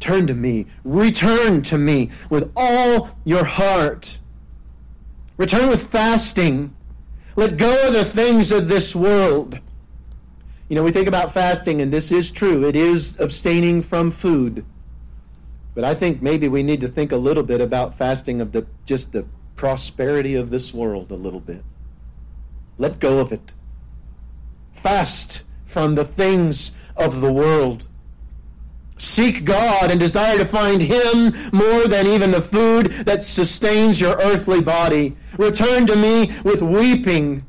Turn 0.00 0.26
to 0.26 0.34
me. 0.34 0.66
Return 0.84 1.62
to 1.62 1.78
me 1.78 2.10
with 2.30 2.52
all 2.56 3.10
your 3.24 3.44
heart. 3.44 4.18
Return 5.36 5.68
with 5.68 5.88
fasting. 5.88 6.74
Let 7.36 7.56
go 7.56 7.88
of 7.88 7.94
the 7.94 8.04
things 8.04 8.52
of 8.52 8.68
this 8.68 8.94
world. 8.94 9.58
You 10.68 10.76
know, 10.76 10.82
we 10.82 10.90
think 10.90 11.06
about 11.06 11.32
fasting, 11.32 11.82
and 11.82 11.92
this 11.92 12.10
is 12.10 12.30
true. 12.30 12.66
It 12.66 12.76
is 12.76 13.16
abstaining 13.20 13.82
from 13.82 14.10
food. 14.10 14.64
But 15.74 15.84
I 15.84 15.94
think 15.94 16.20
maybe 16.20 16.48
we 16.48 16.62
need 16.62 16.80
to 16.80 16.88
think 16.88 17.12
a 17.12 17.16
little 17.16 17.42
bit 17.42 17.60
about 17.60 17.96
fasting 17.96 18.40
of 18.40 18.52
the 18.52 18.66
just 18.84 19.12
the 19.12 19.24
prosperity 19.62 20.34
of 20.34 20.50
this 20.50 20.74
world 20.74 21.12
a 21.12 21.14
little 21.14 21.38
bit. 21.38 21.62
Let 22.78 22.98
go 22.98 23.20
of 23.20 23.30
it. 23.30 23.52
Fast 24.72 25.44
from 25.66 25.94
the 25.94 26.04
things 26.04 26.72
of 26.96 27.20
the 27.20 27.32
world. 27.32 27.86
Seek 28.98 29.44
God 29.44 29.92
and 29.92 30.00
desire 30.00 30.36
to 30.36 30.44
find 30.44 30.82
Him 30.82 31.32
more 31.52 31.86
than 31.86 32.08
even 32.08 32.32
the 32.32 32.42
food 32.42 32.90
that 33.06 33.22
sustains 33.22 34.00
your 34.00 34.20
earthly 34.20 34.60
body. 34.60 35.16
Return 35.38 35.86
to 35.86 35.94
me 35.94 36.32
with 36.42 36.60
weeping, 36.60 37.46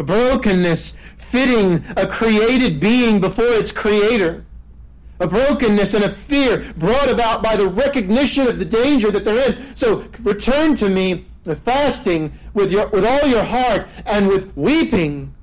a 0.00 0.02
brokenness, 0.02 0.94
fitting 1.18 1.84
a 1.96 2.04
created 2.04 2.80
being 2.80 3.20
before 3.20 3.44
its 3.44 3.70
creator. 3.70 4.44
A 5.20 5.28
brokenness 5.28 5.94
and 5.94 6.02
a 6.02 6.10
fear 6.10 6.72
brought 6.76 7.10
about 7.10 7.44
by 7.44 7.54
the 7.54 7.68
recognition 7.68 8.48
of 8.48 8.58
the 8.58 8.64
danger 8.64 9.12
that 9.12 9.24
they're 9.24 9.52
in. 9.52 9.76
So 9.76 10.04
return 10.24 10.74
to 10.76 10.88
me 10.88 11.27
with 11.48 11.64
fasting 11.64 12.32
with 12.54 12.70
your 12.70 12.86
with 12.88 13.04
all 13.04 13.26
your 13.26 13.42
heart 13.42 13.88
and 14.06 14.28
with 14.28 14.56
weeping. 14.56 15.34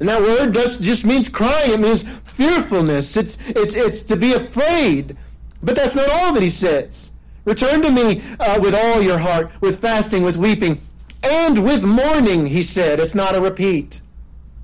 And 0.00 0.08
that 0.08 0.20
word 0.20 0.54
just, 0.54 0.80
just 0.80 1.04
means 1.04 1.28
crying. 1.28 1.72
It 1.72 1.80
means 1.80 2.04
fearfulness. 2.24 3.16
It's, 3.16 3.38
it's, 3.46 3.74
it's 3.74 4.02
to 4.02 4.16
be 4.16 4.32
afraid. 4.32 5.16
But 5.62 5.76
that's 5.76 5.94
not 5.94 6.10
all 6.10 6.32
that 6.32 6.42
he 6.42 6.50
says. 6.50 7.12
Return 7.44 7.80
to 7.82 7.90
me 7.90 8.22
uh, 8.40 8.58
with 8.60 8.74
all 8.74 9.00
your 9.00 9.18
heart, 9.18 9.50
with 9.60 9.80
fasting, 9.80 10.22
with 10.24 10.36
weeping, 10.36 10.80
and 11.22 11.62
with 11.62 11.84
mourning, 11.84 12.46
he 12.46 12.62
said. 12.62 12.98
It's 12.98 13.14
not 13.14 13.36
a 13.36 13.40
repeat. 13.40 14.00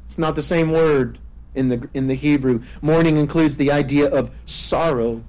It's 0.05 0.19
not 0.19 0.35
the 0.35 0.43
same 0.43 0.73
word 0.73 1.19
in 1.55 1.69
the, 1.69 1.89
in 1.95 2.09
the 2.09 2.15
Hebrew. 2.15 2.63
Mourning 2.83 3.17
includes 3.17 3.57
the 3.57 3.71
idea 3.71 4.11
of 4.11 4.31
sorrow. 4.47 5.23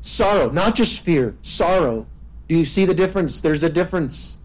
Sorrow, 0.00 0.50
not 0.50 0.74
just 0.74 1.00
fear, 1.00 1.36
sorrow. 1.42 2.06
Do 2.48 2.56
you 2.56 2.64
see 2.64 2.84
the 2.84 2.94
difference? 2.94 3.40
There's 3.40 3.64
a 3.64 3.70
difference. 3.70 4.38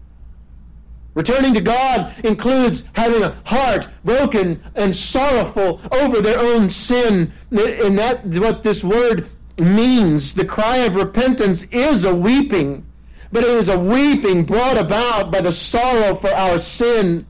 Returning 1.14 1.54
to 1.54 1.60
God 1.60 2.14
includes 2.24 2.84
having 2.92 3.22
a 3.22 3.36
heart 3.44 3.88
broken 4.04 4.62
and 4.76 4.94
sorrowful 4.94 5.80
over 5.90 6.20
their 6.20 6.38
own 6.38 6.70
sin. 6.70 7.32
And 7.50 7.98
that's 7.98 8.38
what 8.38 8.62
this 8.62 8.84
word 8.84 9.28
means. 9.58 10.34
The 10.34 10.44
cry 10.44 10.78
of 10.78 10.94
repentance 10.94 11.64
is 11.72 12.04
a 12.04 12.14
weeping. 12.14 12.86
but 13.32 13.44
it 13.44 13.50
is 13.50 13.68
a 13.68 13.78
weeping 13.78 14.44
brought 14.44 14.78
about 14.78 15.30
by 15.30 15.40
the 15.40 15.52
sorrow 15.52 16.14
for 16.14 16.30
our 16.30 16.58
sin, 16.58 17.26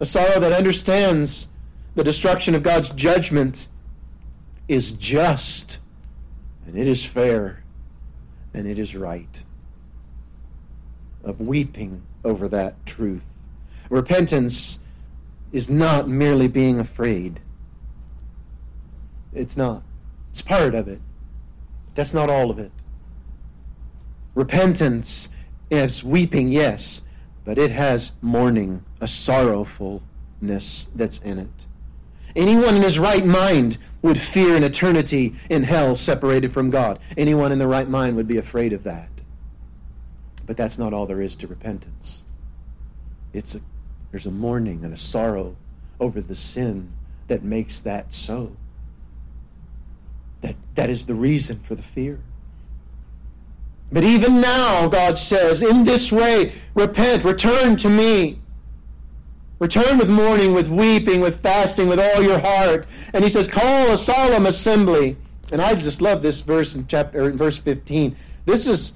a 0.00 0.04
sorrow 0.06 0.38
that 0.40 0.52
understands 0.52 1.48
the 1.94 2.04
destruction 2.04 2.54
of 2.54 2.62
God's 2.62 2.90
judgment 2.90 3.68
is 4.68 4.92
just, 4.92 5.78
and 6.66 6.76
it 6.76 6.86
is 6.86 7.04
fair, 7.04 7.62
and 8.52 8.66
it 8.66 8.78
is 8.78 8.94
right. 8.94 9.42
Of 11.26 11.40
weeping 11.40 12.02
over 12.24 12.48
that 12.48 12.86
truth. 12.86 13.24
Repentance 13.90 14.78
is 15.52 15.68
not 15.68 16.08
merely 16.08 16.46
being 16.46 16.78
afraid. 16.78 17.40
It's 19.34 19.56
not. 19.56 19.82
It's 20.30 20.40
part 20.40 20.74
of 20.74 20.86
it. 20.86 21.00
That's 21.96 22.14
not 22.14 22.30
all 22.30 22.50
of 22.50 22.58
it. 22.60 22.70
Repentance 24.36 25.28
is 25.70 26.04
weeping, 26.04 26.48
yes, 26.48 27.02
but 27.44 27.58
it 27.58 27.72
has 27.72 28.12
mourning, 28.22 28.84
a 29.00 29.06
sorrowfulness 29.06 30.90
that's 30.94 31.18
in 31.18 31.40
it. 31.40 31.66
Anyone 32.36 32.76
in 32.76 32.82
his 32.82 33.00
right 33.00 33.26
mind 33.26 33.78
would 34.02 34.20
fear 34.20 34.54
an 34.56 34.62
eternity 34.62 35.34
in 35.50 35.64
hell 35.64 35.96
separated 35.96 36.52
from 36.52 36.70
God. 36.70 37.00
Anyone 37.16 37.50
in 37.50 37.58
the 37.58 37.66
right 37.66 37.88
mind 37.88 38.14
would 38.14 38.28
be 38.28 38.38
afraid 38.38 38.72
of 38.72 38.84
that. 38.84 39.08
But 40.46 40.56
that's 40.56 40.78
not 40.78 40.92
all 40.92 41.06
there 41.06 41.20
is 41.20 41.36
to 41.36 41.46
repentance. 41.46 42.24
It's 43.32 43.54
a, 43.54 43.60
there's 44.10 44.26
a 44.26 44.30
mourning 44.30 44.84
and 44.84 44.94
a 44.94 44.96
sorrow 44.96 45.56
over 46.00 46.20
the 46.20 46.34
sin 46.34 46.90
that 47.28 47.42
makes 47.42 47.80
that 47.80 48.14
so. 48.14 48.52
That, 50.42 50.54
that 50.76 50.90
is 50.90 51.06
the 51.06 51.14
reason 51.14 51.58
for 51.60 51.74
the 51.74 51.82
fear. 51.82 52.20
But 53.90 54.04
even 54.04 54.40
now, 54.40 54.88
God 54.88 55.18
says, 55.18 55.62
in 55.62 55.84
this 55.84 56.10
way, 56.10 56.52
repent, 56.74 57.24
return 57.24 57.76
to 57.76 57.88
me. 57.88 58.40
Return 59.58 59.96
with 59.96 60.08
mourning, 60.08 60.52
with 60.52 60.68
weeping, 60.68 61.20
with 61.20 61.40
fasting, 61.40 61.88
with 61.88 61.98
all 61.98 62.22
your 62.22 62.38
heart. 62.38 62.86
And 63.14 63.24
he 63.24 63.30
says, 63.30 63.48
call 63.48 63.90
a 63.90 63.96
solemn 63.98 64.46
assembly. 64.46 65.16
And 65.50 65.62
I 65.62 65.74
just 65.74 66.02
love 66.02 66.20
this 66.20 66.40
verse 66.40 66.74
in 66.74 66.86
chapter 66.86 67.30
in 67.30 67.36
verse 67.36 67.56
15. 67.56 68.16
This 68.44 68.66
is 68.66 68.92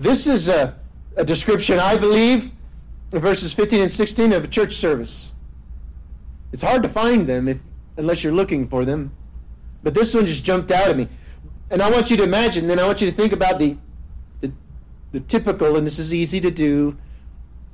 this 0.00 0.26
is 0.26 0.48
a, 0.48 0.76
a 1.16 1.24
description, 1.24 1.78
I 1.78 1.96
believe, 1.96 2.50
in 3.12 3.18
verses 3.20 3.52
15 3.52 3.82
and 3.82 3.90
16 3.90 4.32
of 4.32 4.44
a 4.44 4.48
church 4.48 4.74
service. 4.74 5.32
It's 6.52 6.62
hard 6.62 6.82
to 6.82 6.88
find 6.88 7.26
them 7.26 7.48
if, 7.48 7.58
unless 7.96 8.22
you're 8.22 8.32
looking 8.32 8.68
for 8.68 8.84
them. 8.84 9.12
But 9.82 9.94
this 9.94 10.14
one 10.14 10.26
just 10.26 10.44
jumped 10.44 10.70
out 10.70 10.88
at 10.88 10.96
me. 10.96 11.08
And 11.70 11.82
I 11.82 11.90
want 11.90 12.10
you 12.10 12.16
to 12.16 12.22
imagine, 12.22 12.68
then 12.68 12.78
I 12.78 12.86
want 12.86 13.00
you 13.00 13.10
to 13.10 13.16
think 13.16 13.32
about 13.32 13.58
the 13.58 13.76
the 15.16 15.20
typical, 15.20 15.76
and 15.76 15.86
this 15.86 15.98
is 15.98 16.12
easy 16.12 16.40
to 16.42 16.50
do, 16.50 16.94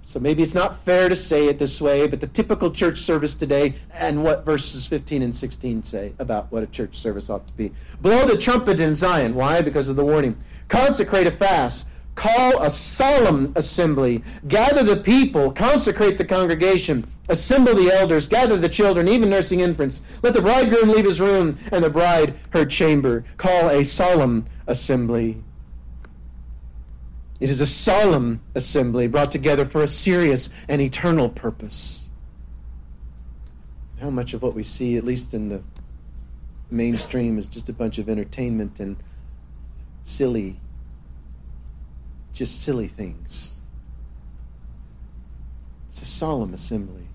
so 0.03 0.20
maybe 0.20 0.45
it's 0.45 0.55
not 0.55 0.85
fair 0.85 1.09
to 1.09 1.16
say 1.16 1.47
it 1.47 1.59
this 1.59 1.81
way, 1.81 2.07
but 2.07 2.20
the 2.20 2.29
typical 2.29 2.70
church 2.70 2.99
service 2.99 3.35
today 3.35 3.75
and 3.93 4.23
what 4.23 4.45
verses 4.45 4.87
15 4.87 5.23
and 5.23 5.35
16 5.35 5.83
say 5.83 6.12
about 6.18 6.51
what 6.53 6.62
a 6.62 6.66
church 6.68 6.97
service 6.97 7.31
ought 7.31 7.45
to 7.47 7.53
be. 7.55 7.73
Blow 8.01 8.27
the 8.27 8.37
trumpet 8.37 8.81
in 8.81 8.95
Zion. 8.95 9.35
Why? 9.35 9.61
Because 9.61 9.89
of 9.89 9.97
the 9.97 10.05
warning. 10.05 10.37
Consecrate 10.68 11.27
a 11.27 11.31
fast. 11.31 11.87
Call 12.15 12.63
a 12.63 12.71
solemn 12.71 13.53
assembly. 13.57 14.23
Gather 14.49 14.83
the 14.83 14.97
people. 14.97 15.51
Consecrate 15.51 16.19
the 16.19 16.25
congregation. 16.25 17.07
Assemble 17.29 17.75
the 17.75 17.91
elders. 17.91 18.27
Gather 18.27 18.57
the 18.57 18.69
children, 18.69 19.09
even 19.09 19.31
nursing 19.31 19.61
infants. 19.61 20.03
Let 20.23 20.35
the 20.35 20.43
bridegroom 20.43 20.91
leave 20.91 21.07
his 21.07 21.21
room 21.21 21.59
and 21.73 21.83
the 21.83 21.91
bride 21.91 22.39
her 22.51 22.67
chamber. 22.67 23.25
Call 23.39 23.71
a 23.71 23.85
solemn 23.85 24.45
assembly. 24.67 25.43
It 27.41 27.51
is 27.51 27.61
a 27.61 27.67
solemn 27.67 28.41
assembly 28.55 29.09
brought 29.09 29.33
together 29.33 29.67
for 29.67 29.83
a 29.83 29.89
serious 29.89 30.51
and 30.69 30.81
eternal 30.81 31.29
purpose. 31.29 32.07
How 34.01 34.11
much 34.11 34.33
of 34.33 34.43
what 34.43 34.55
we 34.55 34.63
see, 34.63 34.97
at 34.97 35.05
least 35.05 35.35
in 35.35 35.49
the 35.49 35.63
mainstream, 36.71 37.39
is 37.39 37.49
just 37.49 37.69
a 37.69 37.73
bunch 37.73 37.99
of 37.99 38.09
entertainment 38.09 38.79
and 38.81 38.97
silly, 40.03 40.61
just 42.33 42.62
silly 42.62 42.89
things. 42.89 43.61
It's 45.89 46.03
a 46.03 46.07
solemn 46.07 46.55
assembly. 46.55 47.07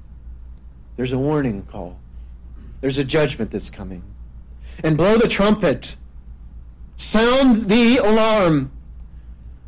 There's 0.96 1.14
a 1.14 1.18
warning 1.18 1.64
call. 1.64 1.98
There's 2.82 2.98
a 2.98 3.04
judgment 3.04 3.52
that's 3.52 3.70
coming. 3.70 4.04
And 4.84 4.96
blow 4.96 5.18
the 5.18 5.28
trumpet. 5.28 5.96
Sound 6.98 7.68
the 7.70 7.98
alarm. 7.98 8.72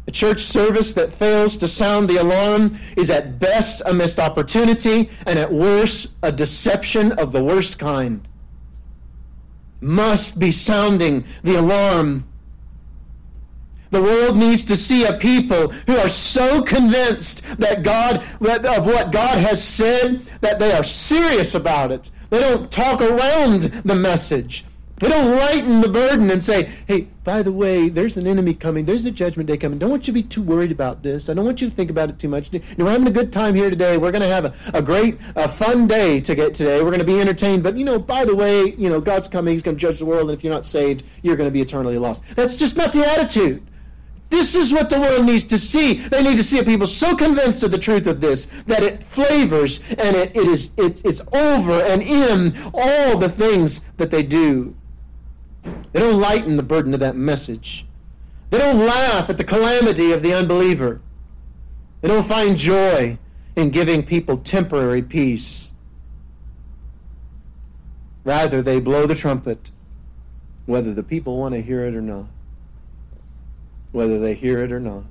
A 0.07 0.11
church 0.11 0.41
service 0.41 0.93
that 0.93 1.13
fails 1.13 1.57
to 1.57 1.67
sound 1.67 2.09
the 2.09 2.17
alarm 2.17 2.77
is 2.97 3.09
at 3.09 3.39
best 3.39 3.81
a 3.85 3.93
missed 3.93 4.19
opportunity 4.19 5.09
and 5.25 5.37
at 5.37 5.51
worst 5.51 6.09
a 6.23 6.31
deception 6.31 7.11
of 7.13 7.31
the 7.31 7.43
worst 7.43 7.77
kind. 7.77 8.27
Must 9.81 10.37
be 10.37 10.51
sounding 10.51 11.25
the 11.43 11.55
alarm. 11.55 12.28
The 13.91 14.01
world 14.01 14.37
needs 14.37 14.63
to 14.65 14.77
see 14.77 15.05
a 15.05 15.13
people 15.13 15.69
who 15.69 15.97
are 15.97 16.09
so 16.09 16.61
convinced 16.61 17.43
that 17.57 17.83
God 17.83 18.17
of 18.39 18.85
what 18.85 19.11
God 19.11 19.39
has 19.39 19.63
said 19.63 20.25
that 20.41 20.59
they 20.59 20.71
are 20.71 20.83
serious 20.83 21.55
about 21.55 21.91
it. 21.91 22.11
They 22.29 22.39
don't 22.39 22.71
talk 22.71 23.01
around 23.01 23.63
the 23.83 23.95
message. 23.95 24.65
They 24.99 25.07
don't 25.07 25.37
lighten 25.37 25.79
the 25.79 25.87
burden 25.87 26.29
and 26.29 26.43
say, 26.43 26.69
hey, 26.85 27.07
by 27.23 27.41
the 27.41 27.53
way, 27.53 27.87
there's 27.87 28.17
an 28.17 28.27
enemy 28.27 28.53
coming. 28.53 28.83
There's 28.83 29.05
a 29.05 29.11
judgment 29.11 29.47
day 29.47 29.55
coming. 29.55 29.79
Don't 29.79 29.89
want 29.89 30.07
you 30.07 30.13
to 30.13 30.21
be 30.21 30.23
too 30.23 30.41
worried 30.41 30.73
about 30.73 31.01
this. 31.03 31.29
I 31.29 31.33
don't 31.33 31.45
want 31.45 31.61
you 31.61 31.69
to 31.69 31.75
think 31.75 31.89
about 31.89 32.09
it 32.09 32.19
too 32.19 32.27
much. 32.27 32.51
You 32.51 32.59
know, 32.77 32.83
we're 32.83 32.91
having 32.91 33.07
a 33.07 33.11
good 33.11 33.31
time 33.31 33.55
here 33.55 33.69
today. 33.69 33.97
We're 33.97 34.11
going 34.11 34.23
to 34.23 34.27
have 34.27 34.45
a, 34.45 34.53
a 34.73 34.81
great, 34.81 35.17
a 35.37 35.47
fun 35.47 35.87
day 35.87 36.19
to 36.19 36.35
get 36.35 36.53
today. 36.53 36.81
We're 36.81 36.89
going 36.89 36.99
to 36.99 37.05
be 37.05 37.21
entertained. 37.21 37.63
But, 37.63 37.77
you 37.77 37.85
know, 37.85 37.97
by 37.97 38.25
the 38.25 38.35
way, 38.35 38.75
you 38.75 38.89
know, 38.89 38.99
God's 38.99 39.29
coming. 39.29 39.53
He's 39.53 39.63
going 39.63 39.77
to 39.77 39.81
judge 39.81 39.99
the 39.99 40.05
world. 40.05 40.29
And 40.29 40.37
if 40.37 40.43
you're 40.43 40.53
not 40.53 40.65
saved, 40.65 41.03
you're 41.21 41.37
going 41.37 41.47
to 41.47 41.53
be 41.53 41.61
eternally 41.61 41.97
lost. 41.97 42.25
That's 42.35 42.57
just 42.57 42.75
not 42.75 42.91
the 42.91 43.09
attitude. 43.09 43.65
This 44.29 44.53
is 44.55 44.71
what 44.71 44.89
the 44.89 44.99
world 44.99 45.25
needs 45.25 45.43
to 45.45 45.57
see. 45.57 45.95
They 46.07 46.21
need 46.21 46.37
to 46.37 46.43
see 46.43 46.59
a 46.59 46.63
people 46.63 46.85
so 46.85 47.15
convinced 47.15 47.63
of 47.63 47.71
the 47.71 47.79
truth 47.79 48.05
of 48.05 48.21
this 48.21 48.47
that 48.67 48.83
it 48.83 49.03
flavors 49.03 49.79
and 49.89 50.15
it, 50.15 50.35
it 50.35 50.47
is 50.47 50.71
it, 50.77 51.03
it's 51.03 51.21
over 51.33 51.81
and 51.81 52.01
in 52.03 52.55
all 52.73 53.17
the 53.17 53.29
things 53.29 53.81
that 53.97 54.11
they 54.11 54.21
do. 54.21 54.75
They 55.63 55.99
don't 55.99 56.21
lighten 56.21 56.57
the 56.57 56.63
burden 56.63 56.93
of 56.93 56.99
that 56.99 57.15
message. 57.15 57.85
They 58.51 58.59
don't 58.59 58.85
laugh 58.85 59.29
at 59.29 59.37
the 59.37 59.43
calamity 59.43 60.11
of 60.11 60.21
the 60.21 60.33
unbeliever. 60.33 61.01
They 62.01 62.07
don't 62.07 62.25
find 62.25 62.57
joy 62.57 63.17
in 63.55 63.71
giving 63.71 64.03
people 64.03 64.37
temporary 64.37 65.01
peace. 65.01 65.71
Rather, 68.23 68.61
they 68.61 68.79
blow 68.79 69.05
the 69.05 69.15
trumpet, 69.15 69.71
whether 70.65 70.93
the 70.93 71.03
people 71.03 71.37
want 71.37 71.55
to 71.55 71.61
hear 71.61 71.85
it 71.85 71.95
or 71.95 72.01
not. 72.01 72.27
Whether 73.91 74.19
they 74.19 74.35
hear 74.35 74.59
it 74.63 74.71
or 74.71 74.79
not. 74.79 75.03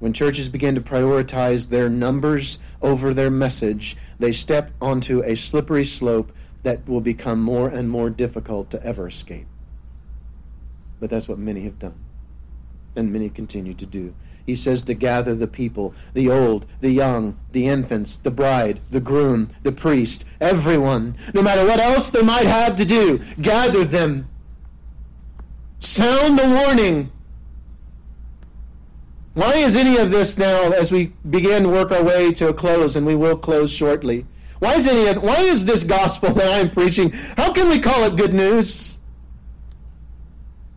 When 0.00 0.12
churches 0.14 0.48
begin 0.48 0.74
to 0.76 0.80
prioritize 0.80 1.68
their 1.68 1.90
numbers 1.90 2.58
over 2.80 3.12
their 3.12 3.30
message, 3.30 3.96
they 4.18 4.32
step 4.32 4.70
onto 4.80 5.22
a 5.22 5.36
slippery 5.36 5.84
slope 5.84 6.32
that 6.62 6.86
will 6.88 7.00
become 7.02 7.42
more 7.42 7.68
and 7.68 7.88
more 7.88 8.10
difficult 8.10 8.70
to 8.70 8.82
ever 8.82 9.08
escape. 9.08 9.46
But 10.98 11.10
that's 11.10 11.28
what 11.28 11.38
many 11.38 11.62
have 11.62 11.78
done, 11.78 11.98
and 12.96 13.12
many 13.12 13.28
continue 13.28 13.74
to 13.74 13.86
do. 13.86 14.14
He 14.46 14.56
says 14.56 14.82
to 14.84 14.94
gather 14.94 15.34
the 15.34 15.46
people, 15.46 15.94
the 16.14 16.30
old, 16.30 16.66
the 16.80 16.90
young, 16.90 17.38
the 17.52 17.68
infants, 17.68 18.16
the 18.16 18.30
bride, 18.30 18.80
the 18.90 19.00
groom, 19.00 19.50
the 19.62 19.72
priest, 19.72 20.24
everyone, 20.40 21.16
no 21.34 21.42
matter 21.42 21.64
what 21.64 21.78
else 21.78 22.10
they 22.10 22.22
might 22.22 22.46
have 22.46 22.74
to 22.76 22.84
do, 22.84 23.20
gather 23.40 23.84
them. 23.84 24.28
Sound 25.80 26.38
the 26.38 26.46
warning. 26.46 27.10
Why 29.32 29.54
is 29.54 29.76
any 29.76 29.96
of 29.96 30.10
this 30.10 30.36
now, 30.36 30.70
as 30.72 30.92
we 30.92 31.12
begin 31.30 31.62
to 31.62 31.68
work 31.70 31.90
our 31.90 32.02
way 32.02 32.32
to 32.32 32.48
a 32.48 32.54
close, 32.54 32.96
and 32.96 33.06
we 33.06 33.14
will 33.14 33.36
close 33.36 33.72
shortly? 33.72 34.26
Why 34.58 34.74
is 34.74 34.86
any 34.86 35.06
of, 35.08 35.22
why 35.22 35.40
is 35.40 35.64
this 35.64 35.82
gospel 35.82 36.34
that 36.34 36.60
I'm 36.60 36.70
preaching? 36.70 37.12
How 37.38 37.50
can 37.50 37.68
we 37.68 37.78
call 37.78 38.04
it 38.04 38.16
good 38.16 38.34
news? 38.34 38.98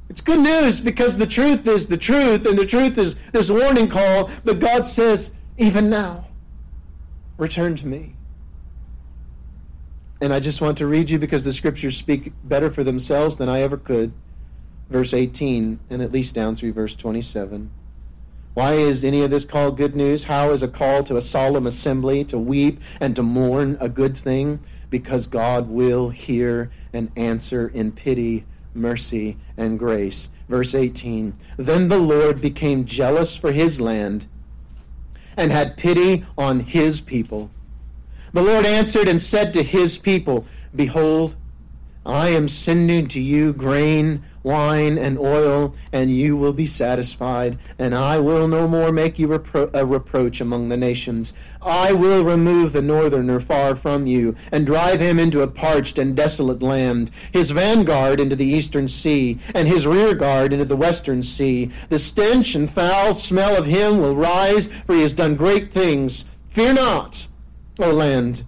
It's 0.08 0.22
good 0.22 0.40
news 0.40 0.80
because 0.80 1.18
the 1.18 1.28
truth 1.28 1.68
is 1.68 1.86
the 1.86 1.98
truth, 1.98 2.46
and 2.46 2.58
the 2.58 2.66
truth 2.66 2.98
is 2.98 3.16
this 3.34 3.50
warning 3.50 3.90
call. 3.90 4.30
But 4.46 4.60
God 4.60 4.88
says, 4.88 5.34
even 5.58 5.90
now, 5.90 6.28
return 7.38 7.76
to 7.76 7.88
me. 7.88 8.16
And 10.22 10.34
I 10.34 10.40
just 10.40 10.62
want 10.62 10.78
to 10.78 10.88
read 10.88 11.10
you 11.10 11.20
because 11.20 11.44
the 11.44 11.52
scriptures 11.52 11.98
speak 11.98 12.32
better 12.46 12.72
for 12.72 12.86
themselves 12.86 13.38
than 13.38 13.50
I 13.50 13.62
ever 13.62 13.76
could. 13.76 14.14
Verse 14.94 15.16
18, 15.16 15.80
and 15.90 16.04
at 16.04 16.12
least 16.12 16.36
down 16.36 16.54
through 16.54 16.72
verse 16.72 16.96
27. 16.96 17.72
Why 18.54 18.74
is 18.74 19.04
any 19.04 19.24
of 19.24 19.32
this 19.32 19.44
called 19.44 19.76
good 19.76 19.96
news? 19.96 20.24
How 20.24 20.52
is 20.52 20.62
a 20.62 20.68
call 20.68 21.04
to 21.06 21.18
a 21.18 21.22
solemn 21.22 21.66
assembly 21.66 22.24
to 22.26 22.38
weep 22.38 22.80
and 23.00 23.16
to 23.16 23.24
mourn 23.24 23.76
a 23.80 23.90
good 23.90 24.16
thing? 24.16 24.60
Because 24.92 25.26
God 25.26 25.68
will 25.68 26.10
hear 26.10 26.70
and 26.94 27.12
answer 27.16 27.70
in 27.70 27.92
pity 27.92 28.46
mercy 28.76 29.36
and 29.58 29.80
grace. 29.80 30.30
Verse 30.48 30.76
18 30.76 31.36
Then 31.58 31.90
the 31.90 31.98
Lord 31.98 32.40
became 32.40 32.86
jealous 32.86 33.36
for 33.36 33.52
his 33.52 33.82
land 33.82 34.28
and 35.36 35.52
had 35.52 35.76
pity 35.76 36.24
on 36.38 36.60
his 36.60 37.02
people. 37.02 37.50
The 38.32 38.44
Lord 38.44 38.68
answered 38.68 39.08
and 39.08 39.20
said 39.20 39.54
to 39.54 39.64
his 39.64 39.98
people, 39.98 40.46
Behold, 40.76 41.36
I 42.06 42.30
am 42.30 42.50
sending 42.50 43.08
to 43.08 43.22
you 43.22 43.54
grain, 43.54 44.24
wine, 44.44 44.98
and 44.98 45.18
oil, 45.18 45.74
and 45.94 46.14
you 46.14 46.36
will 46.36 46.52
be 46.52 46.68
satisfied, 46.68 47.58
and 47.80 47.96
I 47.96 48.20
will 48.20 48.46
no 48.50 48.68
more 48.68 48.92
make 48.92 49.18
you 49.18 49.30
repro- 49.30 49.74
a 49.74 49.86
reproach 49.86 50.42
among 50.42 50.68
the 50.68 50.76
nations. 50.76 51.34
I 51.62 51.94
will 51.94 52.26
remove 52.26 52.74
the 52.74 52.82
northerner 52.82 53.40
far 53.40 53.74
from 53.74 54.06
you, 54.06 54.36
and 54.52 54.66
drive 54.66 55.00
him 55.00 55.18
into 55.18 55.44
a 55.44 55.48
parched 55.48 55.98
and 55.98 56.14
desolate 56.14 56.62
land, 56.62 57.10
his 57.32 57.52
vanguard 57.52 58.20
into 58.20 58.36
the 58.36 58.46
eastern 58.46 58.90
sea, 58.90 59.40
and 59.56 59.66
his 59.66 59.88
rearguard 59.88 60.52
into 60.52 60.66
the 60.66 60.76
western 60.76 61.24
sea. 61.24 61.72
The 61.88 62.00
stench 62.00 62.54
and 62.54 62.70
foul 62.70 63.14
smell 63.14 63.56
of 63.56 63.66
him 63.66 64.00
will 64.00 64.16
rise, 64.16 64.68
for 64.86 64.94
he 64.94 65.04
has 65.04 65.14
done 65.14 65.36
great 65.36 65.72
things. 65.72 66.26
Fear 66.50 66.74
not, 66.74 67.28
O 67.80 67.94
land. 67.94 68.44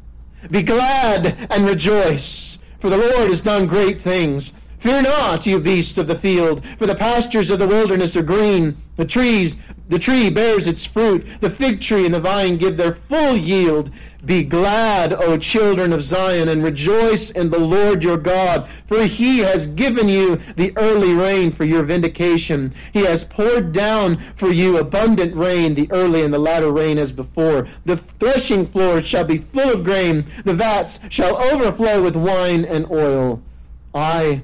Be 0.52 0.62
glad 0.62 1.48
and 1.50 1.66
rejoice 1.66 2.60
for 2.80 2.90
the 2.90 2.98
Lord 2.98 3.30
has 3.30 3.42
done 3.42 3.68
great 3.68 4.02
things. 4.02 4.54
Fear 4.86 5.02
not, 5.02 5.48
you 5.48 5.60
beasts 5.60 5.98
of 5.98 6.06
the 6.06 6.14
field, 6.14 6.64
for 6.78 6.86
the 6.86 6.94
pastures 6.94 7.50
of 7.50 7.58
the 7.58 7.68
wilderness 7.68 8.16
are 8.16 8.22
green. 8.22 8.78
The 8.98 9.06
trees, 9.06 9.58
the 9.90 9.98
tree 9.98 10.30
bears 10.30 10.68
its 10.68 10.86
fruit. 10.86 11.26
The 11.42 11.50
fig 11.50 11.82
tree 11.82 12.06
and 12.06 12.14
the 12.14 12.20
vine 12.20 12.58
give 12.58 12.78
their 12.78 12.94
full 12.94 13.36
yield. 13.36 13.90
Be 14.26 14.44
glad, 14.44 15.12
O 15.12 15.40
children 15.40 15.92
of 15.92 16.04
Zion, 16.04 16.50
and 16.50 16.64
rejoice 16.64 17.32
in 17.32 17.50
the 17.50 17.58
Lord 17.58 18.04
your 18.04 18.18
God, 18.18 18.70
for 18.86 19.06
he 19.06 19.40
has 19.40 19.66
given 19.66 20.08
you 20.08 20.40
the 20.56 20.72
early 20.78 21.16
rain 21.16 21.52
for 21.52 21.64
your 21.64 21.82
vindication. 21.82 22.72
He 22.94 23.06
has 23.06 23.24
poured 23.24 23.74
down 23.74 24.20
for 24.36 24.52
you 24.52 24.78
abundant 24.78 25.36
rain, 25.36 25.74
the 25.74 25.92
early 25.92 26.22
and 26.22 26.32
the 26.32 26.38
latter 26.38 26.72
rain 26.72 27.00
as 27.00 27.12
before. 27.12 27.68
The 27.86 27.98
threshing 27.98 28.68
floors 28.68 29.08
shall 29.08 29.26
be 29.26 29.40
full 29.40 29.74
of 29.74 29.84
grain, 29.84 30.28
the 30.44 30.54
vats 30.54 31.00
shall 31.10 31.38
overflow 31.38 32.04
with 32.04 32.16
wine 32.16 32.66
and 32.66 32.86
oil. 32.92 33.42
I 33.92 34.44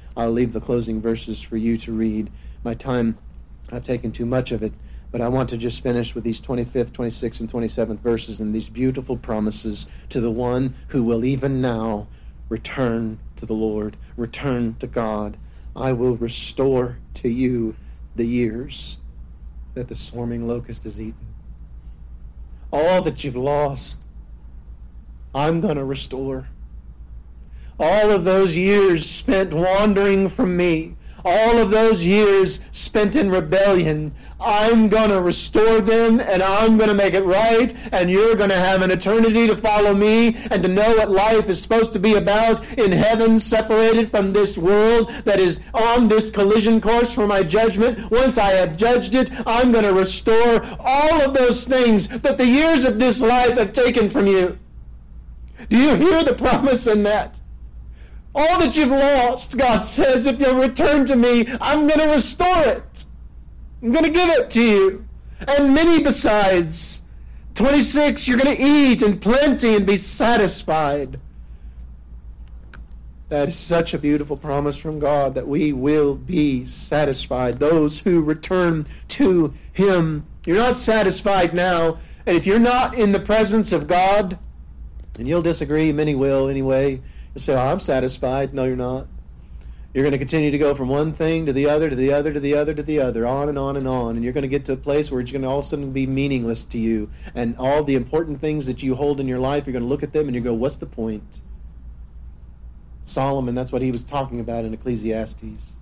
I'll 0.17 0.31
leave 0.31 0.53
the 0.53 0.61
closing 0.61 1.01
verses 1.01 1.41
for 1.41 1.57
you 1.57 1.77
to 1.77 1.91
read. 1.91 2.29
My 2.63 2.73
time, 2.73 3.17
I've 3.71 3.83
taken 3.83 4.11
too 4.11 4.25
much 4.25 4.51
of 4.51 4.63
it, 4.63 4.73
but 5.11 5.21
I 5.21 5.27
want 5.27 5.49
to 5.49 5.57
just 5.57 5.81
finish 5.81 6.13
with 6.13 6.23
these 6.23 6.41
25th, 6.41 6.91
26th, 6.91 7.39
and 7.39 7.51
27th 7.51 7.99
verses 7.99 8.41
and 8.41 8.53
these 8.53 8.69
beautiful 8.69 9.17
promises 9.17 9.87
to 10.09 10.19
the 10.19 10.31
one 10.31 10.73
who 10.87 11.03
will 11.03 11.23
even 11.23 11.61
now 11.61 12.07
return 12.49 13.17
to 13.37 13.45
the 13.45 13.53
Lord, 13.53 13.95
return 14.17 14.75
to 14.79 14.87
God. 14.87 15.37
I 15.75 15.93
will 15.93 16.17
restore 16.17 16.97
to 17.15 17.29
you 17.29 17.75
the 18.15 18.25
years 18.25 18.97
that 19.73 19.87
the 19.87 19.95
swarming 19.95 20.47
locust 20.47 20.83
has 20.83 20.99
eaten. 20.99 21.27
All 22.73 23.01
that 23.01 23.23
you've 23.23 23.37
lost, 23.37 23.99
I'm 25.33 25.61
going 25.61 25.77
to 25.77 25.85
restore 25.85 26.49
all 27.81 28.11
of 28.11 28.23
those 28.23 28.55
years 28.55 29.09
spent 29.09 29.51
wandering 29.51 30.29
from 30.29 30.55
me, 30.55 30.95
all 31.25 31.57
of 31.57 31.71
those 31.71 32.05
years 32.05 32.59
spent 32.71 33.15
in 33.15 33.29
rebellion, 33.29 34.13
I'm 34.39 34.87
going 34.87 35.09
to 35.09 35.21
restore 35.21 35.81
them 35.81 36.19
and 36.19 36.43
I'm 36.43 36.77
going 36.77 36.89
to 36.89 36.95
make 36.95 37.15
it 37.15 37.23
right, 37.23 37.75
and 37.91 38.09
you're 38.09 38.35
going 38.35 38.49
to 38.49 38.55
have 38.55 38.83
an 38.83 38.91
eternity 38.91 39.47
to 39.47 39.55
follow 39.55 39.95
me 39.95 40.35
and 40.51 40.61
to 40.63 40.69
know 40.69 40.95
what 40.95 41.09
life 41.09 41.49
is 41.49 41.61
supposed 41.61 41.93
to 41.93 41.99
be 41.99 42.15
about 42.15 42.63
in 42.77 42.91
heaven, 42.91 43.39
separated 43.39 44.11
from 44.11 44.31
this 44.31 44.57
world 44.57 45.09
that 45.25 45.39
is 45.39 45.59
on 45.73 46.07
this 46.07 46.29
collision 46.29 46.79
course 46.81 47.11
for 47.11 47.25
my 47.25 47.41
judgment. 47.41 48.11
Once 48.11 48.37
I 48.37 48.51
have 48.51 48.77
judged 48.77 49.15
it, 49.15 49.31
I'm 49.47 49.71
going 49.71 49.85
to 49.85 49.93
restore 49.93 50.63
all 50.79 51.21
of 51.21 51.33
those 51.33 51.65
things 51.65 52.07
that 52.07 52.37
the 52.37 52.45
years 52.45 52.83
of 52.83 52.99
this 52.99 53.21
life 53.21 53.57
have 53.57 53.73
taken 53.73 54.09
from 54.09 54.27
you. 54.27 54.57
Do 55.69 55.77
you 55.77 55.95
hear 55.95 56.23
the 56.23 56.33
promise 56.33 56.87
in 56.87 57.03
that? 57.03 57.39
All 58.33 58.59
that 58.59 58.77
you've 58.77 58.89
lost, 58.89 59.57
God 59.57 59.81
says, 59.81 60.25
if 60.25 60.39
you'll 60.39 60.55
return 60.55 61.05
to 61.05 61.15
me, 61.15 61.45
I'm 61.59 61.87
going 61.87 61.99
to 61.99 62.07
restore 62.07 62.63
it. 62.63 63.05
I'm 63.81 63.91
going 63.91 64.05
to 64.05 64.11
give 64.11 64.29
it 64.29 64.49
to 64.51 64.61
you. 64.61 65.05
And 65.47 65.73
many 65.73 66.01
besides. 66.01 67.01
26, 67.55 68.27
you're 68.27 68.37
going 68.37 68.55
to 68.55 68.63
eat 68.63 69.01
in 69.01 69.19
plenty 69.19 69.75
and 69.75 69.85
be 69.85 69.97
satisfied. 69.97 71.19
That 73.27 73.49
is 73.49 73.57
such 73.57 73.93
a 73.93 73.97
beautiful 73.97 74.37
promise 74.37 74.77
from 74.77 74.99
God 74.99 75.35
that 75.35 75.47
we 75.47 75.73
will 75.73 76.15
be 76.15 76.65
satisfied. 76.65 77.59
Those 77.59 77.99
who 77.99 78.21
return 78.21 78.85
to 79.09 79.53
Him. 79.73 80.25
You're 80.45 80.57
not 80.57 80.79
satisfied 80.79 81.53
now. 81.53 81.97
And 82.25 82.37
if 82.37 82.45
you're 82.45 82.59
not 82.59 82.95
in 82.95 83.11
the 83.11 83.19
presence 83.19 83.71
of 83.71 83.87
God, 83.87 84.37
and 85.17 85.27
you'll 85.27 85.41
disagree, 85.41 85.91
many 85.91 86.15
will 86.15 86.47
anyway 86.47 87.01
you 87.33 87.41
say, 87.41 87.53
oh, 87.53 87.59
I'm 87.59 87.79
satisfied. 87.79 88.53
No, 88.53 88.65
you're 88.65 88.75
not. 88.75 89.07
You're 89.93 90.03
going 90.03 90.13
to 90.13 90.17
continue 90.17 90.51
to 90.51 90.57
go 90.57 90.73
from 90.73 90.87
one 90.87 91.13
thing 91.13 91.45
to 91.45 91.53
the 91.53 91.67
other, 91.67 91.89
to 91.89 91.95
the 91.95 92.13
other, 92.13 92.31
to 92.31 92.39
the 92.39 92.55
other, 92.55 92.73
to 92.73 92.83
the 92.83 93.01
other, 93.01 93.27
on 93.27 93.49
and 93.49 93.59
on 93.59 93.75
and 93.75 93.87
on. 93.87 94.15
And 94.15 94.23
you're 94.23 94.31
going 94.31 94.43
to 94.43 94.47
get 94.47 94.63
to 94.65 94.73
a 94.73 94.77
place 94.77 95.11
where 95.11 95.19
it's 95.19 95.33
going 95.33 95.41
to 95.41 95.49
all 95.49 95.59
of 95.59 95.65
a 95.65 95.67
sudden 95.67 95.91
be 95.91 96.07
meaningless 96.07 96.63
to 96.65 96.77
you. 96.77 97.09
And 97.35 97.57
all 97.57 97.83
the 97.83 97.95
important 97.95 98.39
things 98.39 98.65
that 98.67 98.81
you 98.81 98.95
hold 98.95 99.19
in 99.19 99.27
your 99.27 99.39
life, 99.39 99.65
you're 99.65 99.73
going 99.73 99.83
to 99.83 99.89
look 99.89 100.03
at 100.03 100.13
them 100.13 100.27
and 100.27 100.35
you 100.35 100.41
go, 100.41 100.53
what's 100.53 100.77
the 100.77 100.85
point? 100.85 101.41
Solomon, 103.03 103.53
that's 103.53 103.73
what 103.73 103.81
he 103.81 103.91
was 103.91 104.05
talking 104.05 104.39
about 104.39 104.63
in 104.63 104.73
Ecclesiastes. 104.73 105.73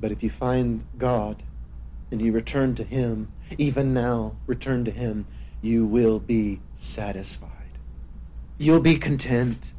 But 0.00 0.10
if 0.10 0.22
you 0.22 0.30
find 0.30 0.84
God 0.98 1.42
and 2.10 2.20
you 2.20 2.32
return 2.32 2.74
to 2.76 2.82
him, 2.82 3.30
even 3.58 3.94
now, 3.94 4.34
return 4.46 4.84
to 4.86 4.90
him, 4.90 5.26
you 5.62 5.86
will 5.86 6.18
be 6.18 6.60
satisfied. 6.74 7.50
You'll 8.58 8.80
be 8.80 8.96
content. 8.96 9.74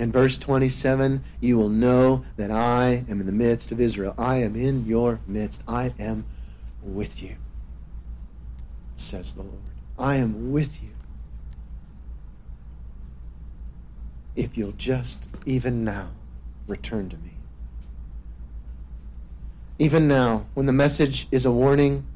In 0.00 0.10
verse 0.10 0.38
27, 0.38 1.22
you 1.40 1.58
will 1.58 1.68
know 1.68 2.24
that 2.38 2.50
I 2.50 3.04
am 3.10 3.20
in 3.20 3.26
the 3.26 3.32
midst 3.32 3.70
of 3.70 3.82
Israel. 3.82 4.14
I 4.16 4.36
am 4.36 4.56
in 4.56 4.86
your 4.86 5.20
midst. 5.26 5.62
I 5.68 5.92
am 5.98 6.24
with 6.82 7.22
you, 7.22 7.36
says 8.94 9.34
the 9.34 9.42
Lord. 9.42 9.58
I 9.98 10.14
am 10.16 10.52
with 10.52 10.82
you. 10.82 10.88
If 14.36 14.56
you'll 14.56 14.72
just, 14.72 15.28
even 15.44 15.84
now, 15.84 16.08
return 16.66 17.10
to 17.10 17.18
me. 17.18 17.32
Even 19.78 20.08
now, 20.08 20.46
when 20.54 20.64
the 20.64 20.72
message 20.72 21.28
is 21.30 21.44
a 21.44 21.52
warning 21.52 22.06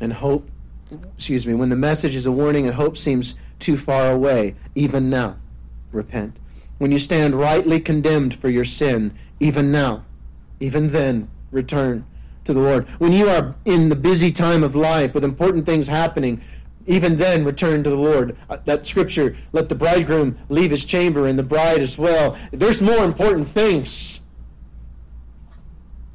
and 0.00 0.12
hope, 0.12 0.48
excuse 1.16 1.48
me, 1.48 1.54
when 1.54 1.68
the 1.68 1.74
message 1.74 2.14
is 2.14 2.26
a 2.26 2.32
warning 2.32 2.66
and 2.66 2.76
hope 2.76 2.96
seems 2.96 3.34
too 3.58 3.76
far 3.76 4.12
away, 4.12 4.54
even 4.76 5.10
now, 5.10 5.36
repent 5.90 6.36
when 6.80 6.90
you 6.90 6.98
stand 6.98 7.38
rightly 7.38 7.78
condemned 7.78 8.32
for 8.32 8.48
your 8.48 8.64
sin, 8.64 9.14
even 9.38 9.70
now, 9.70 10.02
even 10.60 10.90
then, 10.90 11.28
return 11.50 12.02
to 12.44 12.54
the 12.54 12.58
Lord. 12.58 12.88
When 12.98 13.12
you 13.12 13.28
are 13.28 13.54
in 13.66 13.90
the 13.90 13.96
busy 13.96 14.32
time 14.32 14.64
of 14.64 14.74
life 14.74 15.12
with 15.12 15.22
important 15.22 15.66
things 15.66 15.86
happening, 15.86 16.40
even 16.86 17.18
then 17.18 17.44
return 17.44 17.84
to 17.84 17.90
the 17.90 17.96
Lord. 17.96 18.34
Uh, 18.48 18.56
that 18.64 18.86
scripture, 18.86 19.36
let 19.52 19.68
the 19.68 19.74
bridegroom 19.74 20.38
leave 20.48 20.70
his 20.70 20.86
chamber 20.86 21.26
and 21.26 21.38
the 21.38 21.42
bride 21.42 21.82
as 21.82 21.98
well. 21.98 22.38
There's 22.50 22.80
more 22.80 23.04
important 23.04 23.46
things. 23.46 24.22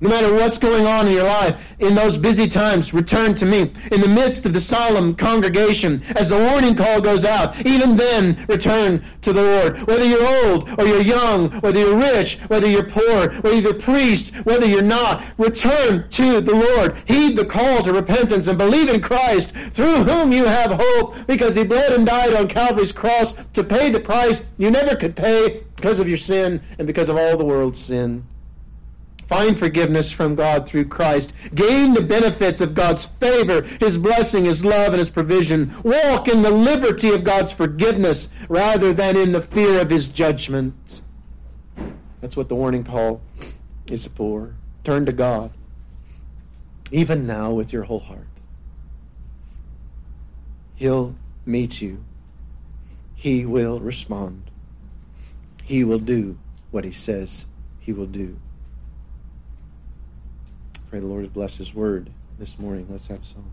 No 0.05 0.11
matter 0.11 0.31
what's 0.31 0.59
going 0.59 0.85
on 0.85 1.07
in 1.07 1.13
your 1.13 1.23
life, 1.23 1.59
in 1.79 1.95
those 1.95 2.15
busy 2.15 2.47
times, 2.47 2.93
return 2.93 3.33
to 3.33 3.45
me. 3.47 3.73
In 3.91 4.01
the 4.01 4.07
midst 4.07 4.45
of 4.45 4.53
the 4.53 4.61
solemn 4.61 5.15
congregation, 5.15 6.03
as 6.15 6.29
the 6.29 6.37
warning 6.37 6.75
call 6.75 7.01
goes 7.01 7.25
out, 7.25 7.65
even 7.65 7.97
then, 7.97 8.45
return 8.47 9.03
to 9.23 9.33
the 9.33 9.41
Lord. 9.41 9.81
Whether 9.87 10.05
you're 10.05 10.45
old 10.45 10.69
or 10.79 10.85
you're 10.85 11.01
young, 11.01 11.49
whether 11.61 11.79
you're 11.79 11.97
rich, 11.97 12.37
whether 12.49 12.67
you're 12.67 12.87
poor, 12.87 13.31
whether 13.41 13.55
you're 13.55 13.71
a 13.71 13.79
priest, 13.79 14.29
whether 14.43 14.67
you're 14.67 14.83
not, 14.83 15.23
return 15.39 16.07
to 16.07 16.39
the 16.39 16.53
Lord. 16.53 16.97
Heed 17.05 17.35
the 17.35 17.43
call 17.43 17.81
to 17.81 17.91
repentance 17.91 18.45
and 18.45 18.59
believe 18.59 18.89
in 18.89 19.01
Christ, 19.01 19.55
through 19.71 20.03
whom 20.03 20.31
you 20.31 20.45
have 20.45 20.79
hope, 20.79 21.15
because 21.25 21.55
he 21.55 21.63
bled 21.63 21.93
and 21.93 22.05
died 22.05 22.35
on 22.35 22.47
Calvary's 22.47 22.91
cross 22.91 23.33
to 23.53 23.63
pay 23.63 23.89
the 23.89 23.99
price 23.99 24.43
you 24.59 24.69
never 24.69 24.95
could 24.95 25.15
pay 25.15 25.63
because 25.75 25.97
of 25.97 26.07
your 26.07 26.19
sin 26.19 26.61
and 26.77 26.85
because 26.85 27.09
of 27.09 27.17
all 27.17 27.37
the 27.37 27.43
world's 27.43 27.79
sin. 27.79 28.23
Find 29.27 29.57
forgiveness 29.57 30.11
from 30.11 30.35
God 30.35 30.67
through 30.67 30.85
Christ. 30.85 31.33
Gain 31.55 31.93
the 31.93 32.01
benefits 32.01 32.61
of 32.61 32.75
God's 32.75 33.05
favor, 33.05 33.63
His 33.79 33.97
blessing, 33.97 34.45
His 34.45 34.63
love, 34.63 34.89
and 34.89 34.99
His 34.99 35.09
provision. 35.09 35.73
Walk 35.83 36.27
in 36.27 36.41
the 36.43 36.51
liberty 36.51 37.09
of 37.09 37.23
God's 37.23 37.51
forgiveness 37.51 38.29
rather 38.49 38.93
than 38.93 39.17
in 39.17 39.31
the 39.31 39.41
fear 39.41 39.81
of 39.81 39.89
His 39.89 40.07
judgment. 40.07 41.01
That's 42.21 42.37
what 42.37 42.49
the 42.49 42.55
warning 42.55 42.83
call 42.83 43.21
is 43.87 44.07
for. 44.15 44.53
Turn 44.83 45.05
to 45.07 45.11
God, 45.11 45.51
even 46.91 47.25
now 47.25 47.51
with 47.51 47.73
your 47.73 47.83
whole 47.83 47.99
heart. 47.99 48.27
He'll 50.75 51.15
meet 51.45 51.81
you. 51.81 52.03
He 53.15 53.45
will 53.45 53.79
respond. 53.79 54.51
He 55.63 55.83
will 55.83 55.99
do 55.99 56.37
what 56.69 56.83
He 56.83 56.91
says 56.91 57.47
He 57.79 57.91
will 57.91 58.05
do. 58.05 58.37
Pray 60.95 61.01
the 61.01 61.07
Lord 61.07 61.33
bless 61.33 61.57
His 61.57 61.75
word 61.75 62.09
this 62.39 62.57
morning. 62.57 62.87
Let's 62.89 63.07
have 63.07 63.21
a 63.21 63.25
song. 63.25 63.51